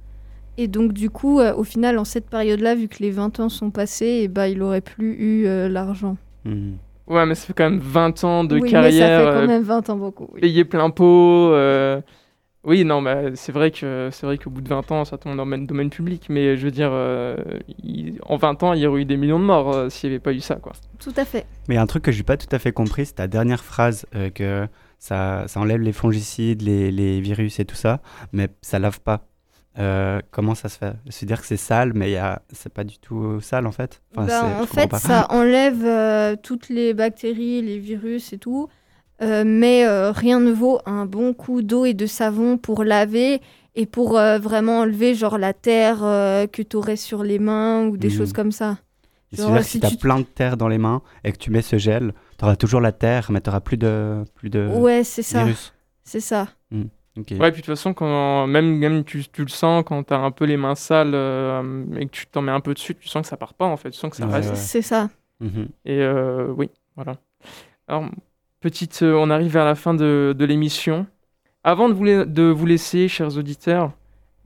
Et 0.57 0.67
donc, 0.67 0.93
du 0.93 1.11
coup, 1.11 1.39
euh, 1.39 1.55
au 1.55 1.63
final, 1.63 1.97
en 1.99 2.05
cette 2.05 2.29
période-là, 2.29 2.75
vu 2.75 2.89
que 2.89 2.97
les 3.01 3.13
20 3.13 3.39
ans 3.39 3.49
sont 3.49 3.71
passés, 3.71 4.07
et 4.07 4.23
eh 4.25 4.29
bah, 4.29 4.49
il 4.49 4.61
aurait 4.63 4.81
plus 4.81 5.13
eu 5.13 5.47
euh, 5.47 5.69
l'argent. 5.69 6.17
Hmm. 6.45 6.73
Ouais, 7.07 7.25
mais 7.25 7.37
ça 7.37 7.47
fait 7.47 7.53
quand 7.53 7.71
même 7.71 7.79
20 7.79 8.25
ans 8.25 8.45
de 8.45 8.59
oui, 8.59 8.69
carrière. 8.69 9.21
Mais 9.21 9.25
ça 9.25 9.33
fait 9.33 9.41
quand 9.41 9.47
même 9.47 9.63
20 9.63 9.91
ans 9.91 9.97
beaucoup. 9.97 10.29
Oui. 10.35 10.41
Payer 10.41 10.65
plein 10.65 10.91
pot. 10.91 11.55
Oui, 12.65 12.85
non, 12.85 13.01
mais 13.01 13.31
c'est 13.35 13.53
vrai 13.53 13.71
que 13.71 14.11
c'est 14.13 14.27
vrai 14.27 14.37
qu'au 14.37 14.51
bout 14.51 14.61
de 14.61 14.69
20 14.69 14.91
ans, 14.91 15.05
ça 15.05 15.17
tombe 15.17 15.37
dans 15.37 15.47
le 15.47 15.65
domaine 15.65 15.89
public. 15.89 16.27
Mais 16.29 16.57
je 16.57 16.65
veux 16.65 16.71
dire, 16.73 16.91
en 18.27 18.37
20 18.37 18.63
ans, 18.65 18.73
il 18.75 18.81
y 18.81 18.87
aurait 18.87 19.03
eu 19.03 19.05
des 19.05 19.17
millions 19.17 19.39
de 19.39 19.45
morts 19.45 19.91
s'il 19.91 20.11
n'y 20.11 20.17
avait 20.17 20.23
pas 20.23 20.33
eu 20.33 20.41
ça, 20.41 20.57
quoi. 20.57 20.73
Tout 20.99 21.15
à 21.17 21.25
fait. 21.25 21.47
Mais 21.69 21.77
un 21.79 21.87
truc 21.87 22.03
que 22.03 22.13
je 22.13 22.19
n'ai 22.19 22.25
pas 22.25 22.37
tout 22.37 22.49
à 22.51 22.59
fait 22.59 22.73
compris, 22.73 23.07
c'est 23.07 23.15
ta 23.15 23.29
dernière 23.29 23.65
phrase 23.65 24.05
que 24.35 24.67
ça, 24.99 25.45
ça 25.49 25.61
enlève 25.61 25.81
les 25.81 25.93
fongicides, 25.93 26.63
les, 26.63 26.91
les, 26.91 27.21
virus 27.21 27.61
et 27.61 27.65
tout 27.65 27.77
ça, 27.77 28.01
mais 28.33 28.49
ça 28.63 28.79
lave 28.79 29.01
pas. 29.01 29.27
euh, 29.79 30.21
comment 30.33 30.55
ça 30.57 30.69
se 30.69 30.79
fait? 30.79 30.95
Se 31.09 31.25
dire 31.25 31.41
que 31.41 31.47
c'est 31.47 31.57
sale, 31.57 31.93
mais 31.95 32.17
a... 32.17 32.43
c'est 32.53 32.73
pas 32.73 32.85
du 32.85 32.99
tout 32.99 33.41
sale 33.41 33.67
en 33.67 33.73
fait? 33.73 34.03
Enfin, 34.17 34.27
Ben, 34.27 34.61
en 34.63 34.67
fait, 34.67 34.93
ça 34.97 35.27
enlève 35.31 35.85
euh, 35.85 36.37
toutes 36.43 36.69
les 36.69 36.95
bactéries, 36.95 37.63
les 37.63 37.79
virus 37.79 38.33
et 38.33 38.39
tout. 38.39 38.69
Euh, 39.23 39.43
mais 39.47 39.85
rien 40.11 40.41
ne 40.41 40.53
vaut 40.53 40.81
un 40.87 41.07
bon 41.07 41.35
coup 41.35 41.63
d'eau 41.63 41.85
et 41.85 41.95
de 41.95 42.07
savon 42.07 42.57
pour 42.59 42.85
laver 42.85 43.41
et 43.75 43.87
pour 43.87 44.13
vraiment 44.15 44.81
enlever 44.81 45.15
genre 45.15 45.39
la 45.39 45.53
terre 45.53 45.99
que 46.53 46.63
tu 46.63 46.77
aurais 46.77 46.97
sur 46.97 47.23
les 47.25 47.39
mains 47.39 47.87
ou 47.87 47.97
des 47.97 48.09
Mhm. 48.09 48.15
choses 48.17 48.33
comme 48.33 48.53
ça. 48.53 48.79
Genre, 49.33 49.47
C'est-à-dire 49.51 49.61
que 49.63 49.69
si 49.71 49.81
si 49.81 49.97
tu- 49.97 49.97
plein 49.99 50.19
de 50.21 50.25
terre 50.25 50.57
dans 50.57 50.69
les 50.69 50.79
mains 50.79 51.03
et 51.25 51.33
que 51.33 51.37
tu 51.39 51.51
mets 51.51 51.63
ce 51.63 51.77
gel, 51.79 52.15
t'auras 52.39 52.57
toujours 52.57 52.81
la 52.81 52.93
terre, 52.93 53.27
mais 53.31 53.41
t'auras 53.43 53.61
plus 53.61 53.77
de, 53.77 54.25
plus 54.35 54.49
de 54.49 54.67
ouais, 54.69 55.05
c'est 55.05 55.23
ça. 55.23 55.45
virus. 55.45 55.75
C'est 56.05 56.21
ça. 56.21 56.49
Ok. 56.73 57.33
Ouais, 57.33 57.51
puis 57.51 57.61
de 57.63 57.67
toute 57.67 57.75
façon, 57.75 57.93
quand, 57.95 58.47
même, 58.47 58.77
même 58.79 59.03
tu, 59.05 59.25
tu 59.31 59.43
le 59.43 59.49
sens 59.49 59.83
quand 59.85 60.03
t'as 60.05 60.19
un 60.19 60.31
peu 60.31 60.45
les 60.45 60.57
mains 60.57 60.77
sales 60.77 61.11
euh, 61.15 61.85
et 61.99 62.07
que 62.07 62.11
tu 62.13 62.27
t'en 62.29 62.41
mets 62.43 62.53
un 62.53 62.61
peu 62.61 62.73
dessus, 62.75 62.95
tu 62.95 63.09
sens 63.09 63.23
que 63.23 63.29
ça 63.29 63.37
part 63.37 63.55
pas 63.55 63.65
en 63.67 63.77
fait, 63.77 63.91
tu 63.91 63.99
sens 63.99 64.11
que 64.11 64.17
ça 64.17 64.27
Ouais, 64.27 64.35
reste. 64.35 64.51
ouais. 64.51 64.57
C'est 64.57 64.83
ça. 64.83 65.09
Mhm. 65.41 65.69
Et 65.85 66.01
euh, 66.01 66.47
oui, 66.57 66.71
voilà. 66.97 67.17
Alors, 67.89 68.05
petite, 68.61 69.01
euh, 69.03 69.15
on 69.15 69.31
arrive 69.31 69.53
vers 69.53 69.65
la 69.65 69.75
fin 69.75 69.95
de, 69.95 70.33
de 70.37 70.45
l'émission. 70.45 71.07
Avant 71.65 71.89
de 71.89 71.95
vous, 71.95 72.05
la- 72.05 72.25
de 72.25 72.45
vous 72.45 72.67
laisser, 72.67 73.09
chers 73.09 73.37
auditeurs, 73.37 73.91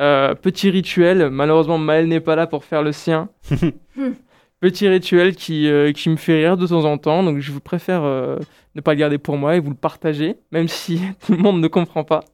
euh, 0.01 0.34
petit 0.34 0.70
rituel. 0.70 1.28
Malheureusement, 1.30 1.76
Maël 1.76 2.09
n'est 2.09 2.20
pas 2.20 2.36
là 2.36 2.47
pour 2.47 2.64
faire 2.64 2.82
le 2.82 2.93
sien. 2.93 3.28
petit 4.63 4.87
rituel 4.89 5.35
qui, 5.35 5.67
euh, 5.69 5.93
qui 5.93 6.09
me 6.09 6.15
fait 6.17 6.37
rire 6.37 6.57
de 6.57 6.67
temps 6.69 6.85
en 6.85 6.97
temps. 6.97 7.25
Donc, 7.25 7.41
je 7.41 7.51
vous 7.51 7.61
préfère 7.61 8.05
euh, 8.05 8.39
ne 8.77 8.81
pas 8.81 8.95
le 8.95 9.01
garder 9.01 9.19
pour 9.19 9.37
moi 9.37 9.57
et 9.57 9.61
vous 9.61 9.71
le 9.71 9.77
partager, 9.77 10.37
même 10.53 10.69
si 10.69 11.01
tout 11.27 11.33
le 11.33 11.39
monde 11.39 11.61
ne 11.61 11.67
comprend 11.67 12.05
pas. 12.05 12.25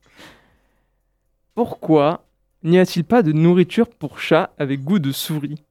Pourquoi 1.54 2.24
n'y 2.62 2.78
a-t-il 2.78 3.04
pas 3.04 3.22
de 3.22 3.32
nourriture 3.32 3.88
pour 3.88 4.20
chat 4.20 4.52
avec 4.58 4.84
goût 4.84 4.98
de 4.98 5.10
souris? 5.10 5.64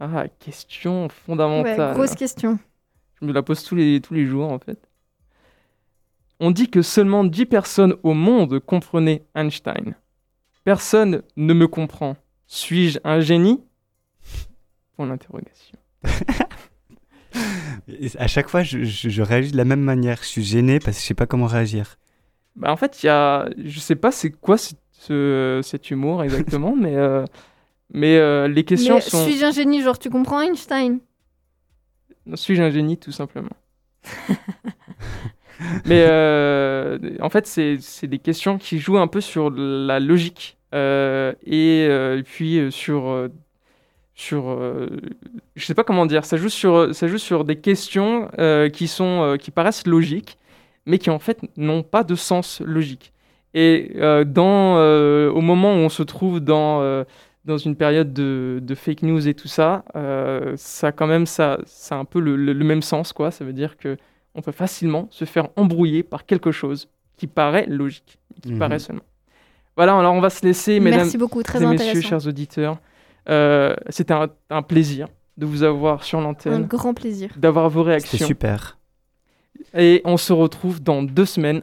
Ah, 0.00 0.26
question 0.40 1.04
Ouais, 1.04 1.08
fondamentale. 1.08 1.94
grosse 1.94 2.16
question. 2.16 2.58
Je 3.20 3.26
me 3.26 3.32
la 3.32 3.42
pose 3.42 3.62
tous 3.62 3.76
les, 3.76 4.00
tous 4.00 4.14
les 4.14 4.26
jours, 4.26 4.50
en 4.50 4.58
fait. 4.58 4.88
On 6.40 6.50
dit 6.50 6.68
que 6.68 6.82
seulement 6.82 7.22
10 7.22 7.46
personnes 7.46 7.94
au 8.02 8.12
monde 8.12 8.58
comprenaient 8.58 9.22
Einstein. 9.36 9.94
Personne 10.64 11.22
ne 11.36 11.54
me 11.54 11.68
comprend. 11.68 12.16
Suis-je 12.48 12.98
un 13.04 13.20
génie? 13.20 13.60
Pour 14.96 15.06
l'interrogation. 15.06 15.78
Et 17.88 18.10
À 18.18 18.26
chaque 18.26 18.48
fois, 18.48 18.62
je, 18.62 18.84
je- 18.84 19.08
je 19.08 19.22
réagis 19.22 19.52
de 19.52 19.56
la 19.56 19.64
même 19.64 19.80
manière. 19.80 20.18
Je 20.22 20.26
suis 20.28 20.42
gêné 20.44 20.78
parce 20.78 20.96
que 20.96 21.02
je 21.02 21.06
sais 21.06 21.14
pas 21.14 21.26
comment 21.26 21.46
réagir. 21.46 21.96
Bah, 22.56 22.70
en 22.72 22.76
fait, 22.76 23.02
il 23.02 23.06
y 23.06 23.08
a... 23.08 23.48
Je 23.64 23.80
sais 23.80 23.96
pas 23.96 24.12
c'est 24.12 24.30
quoi 24.30 24.58
ce- 24.58 24.74
ce- 24.92 25.60
cet 25.62 25.90
humour 25.90 26.22
exactement, 26.22 26.76
mais, 26.80 26.94
euh, 26.96 27.24
mais 27.92 28.16
euh, 28.18 28.48
les 28.48 28.64
questions 28.64 28.96
Mais 28.96 29.00
sont... 29.00 29.24
suis-je 29.24 29.44
un 29.44 29.50
génie 29.52 29.82
Genre, 29.82 29.98
tu 29.98 30.10
comprends 30.10 30.40
Einstein? 30.42 31.00
Suis-je 32.34 32.62
un 32.62 32.70
génie, 32.70 32.98
tout 32.98 33.12
simplement 33.12 33.50
Mais 35.86 36.04
euh, 36.08 36.98
en 37.20 37.30
fait, 37.30 37.46
c'est 37.46 38.06
des 38.06 38.18
questions 38.18 38.58
qui 38.58 38.78
jouent 38.78 38.98
un 38.98 39.06
peu 39.06 39.20
sur 39.20 39.50
la 39.50 40.00
logique 40.00 40.58
euh, 40.74 41.32
et 41.44 41.86
euh, 41.88 42.22
puis 42.24 42.58
euh, 42.58 42.70
sur 42.70 43.08
euh, 43.10 43.28
sur 44.22 44.48
euh, 44.50 44.86
je 45.56 45.64
sais 45.64 45.74
pas 45.74 45.84
comment 45.84 46.06
dire. 46.06 46.24
Ça 46.24 46.36
joue 46.36 46.48
sur 46.48 46.94
ça 46.94 47.06
joue 47.08 47.18
sur 47.18 47.44
des 47.44 47.56
questions 47.56 48.28
euh, 48.38 48.68
qui 48.68 48.86
sont 48.88 49.22
euh, 49.22 49.36
qui 49.36 49.50
paraissent 49.50 49.86
logiques, 49.86 50.36
mais 50.86 50.98
qui 50.98 51.10
en 51.10 51.18
fait 51.18 51.38
n'ont 51.56 51.82
pas 51.82 52.04
de 52.04 52.14
sens 52.14 52.60
logique. 52.64 53.12
Et 53.54 53.92
euh, 53.96 54.24
dans 54.24 54.76
euh, 54.78 55.30
au 55.30 55.40
moment 55.40 55.72
où 55.74 55.78
on 55.78 55.88
se 55.90 56.02
trouve 56.02 56.40
dans 56.40 56.80
euh, 56.82 57.04
dans 57.44 57.58
une 57.58 57.74
période 57.74 58.12
de, 58.12 58.60
de 58.62 58.74
fake 58.74 59.02
news 59.02 59.26
et 59.26 59.34
tout 59.34 59.48
ça, 59.48 59.84
euh, 59.96 60.54
ça 60.56 60.92
quand 60.92 61.08
même 61.08 61.26
ça, 61.26 61.58
ça 61.66 61.96
a 61.96 61.98
un 61.98 62.04
peu 62.04 62.20
le, 62.20 62.36
le- 62.36 62.52
le 62.52 62.64
même 62.64 62.82
sens 62.82 63.12
quoi. 63.12 63.30
Ça 63.32 63.44
veut 63.44 63.52
dire 63.52 63.76
que 63.76 63.96
on 64.34 64.40
peut 64.42 64.52
facilement 64.52 65.08
se 65.10 65.24
faire 65.24 65.48
embrouiller 65.56 66.02
par 66.04 66.24
quelque 66.24 66.52
chose 66.52 66.88
qui 67.18 67.26
paraît 67.26 67.66
logique, 67.68 68.18
qui 68.42 68.52
Mhm. 68.52 68.58
paraît 68.58 68.78
seulement. 68.78 69.02
Voilà, 69.76 69.98
alors 69.98 70.14
on 70.14 70.20
va 70.20 70.30
se 70.30 70.44
laisser, 70.46 70.80
mesdames 70.80 71.00
Merci 71.00 71.18
beaucoup, 71.18 71.42
très 71.42 71.62
et 71.62 71.66
messieurs, 71.66 72.00
chers 72.02 72.26
auditeurs. 72.26 72.76
Euh, 73.28 73.74
C'était 73.88 74.14
un, 74.14 74.28
un 74.50 74.62
plaisir 74.62 75.08
de 75.36 75.46
vous 75.46 75.62
avoir 75.62 76.04
sur 76.04 76.18
Un 76.18 76.22
l'antenne, 76.22 76.66
grand 76.66 76.94
plaisir. 76.94 77.30
d'avoir 77.36 77.68
vos 77.70 77.82
réactions. 77.82 78.26
super. 78.26 78.78
Et 79.74 80.02
on 80.04 80.16
se 80.16 80.32
retrouve 80.32 80.82
dans 80.82 81.02
deux 81.02 81.24
semaines 81.24 81.62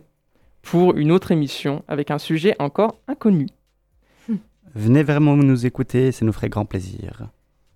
pour 0.61 0.95
une 0.97 1.11
autre 1.11 1.31
émission 1.31 1.83
avec 1.87 2.11
un 2.11 2.17
sujet 2.17 2.55
encore 2.59 2.97
inconnu. 3.07 3.47
Venez 4.75 5.03
vraiment 5.03 5.35
nous 5.35 5.65
écouter, 5.65 6.11
ça 6.11 6.25
nous 6.25 6.31
ferait 6.33 6.49
grand 6.49 6.65
plaisir. 6.65 7.27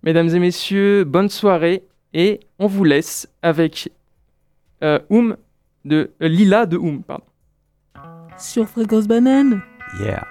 Mesdames 0.03 0.29
et 0.29 0.39
messieurs, 0.39 1.03
bonne 1.03 1.29
soirée 1.29 1.83
et 2.13 2.39
on 2.59 2.67
vous 2.67 2.83
laisse 2.83 3.27
avec 3.41 3.91
euh, 4.83 4.99
Oum 5.09 5.35
de 5.85 6.11
euh, 6.21 6.27
Lila 6.27 6.65
de 6.65 6.77
Oum, 6.77 7.01
pardon. 7.03 7.23
Sur 8.37 8.67
Fréquence 8.67 9.07
Banane. 9.07 9.61
Yeah. 9.99 10.25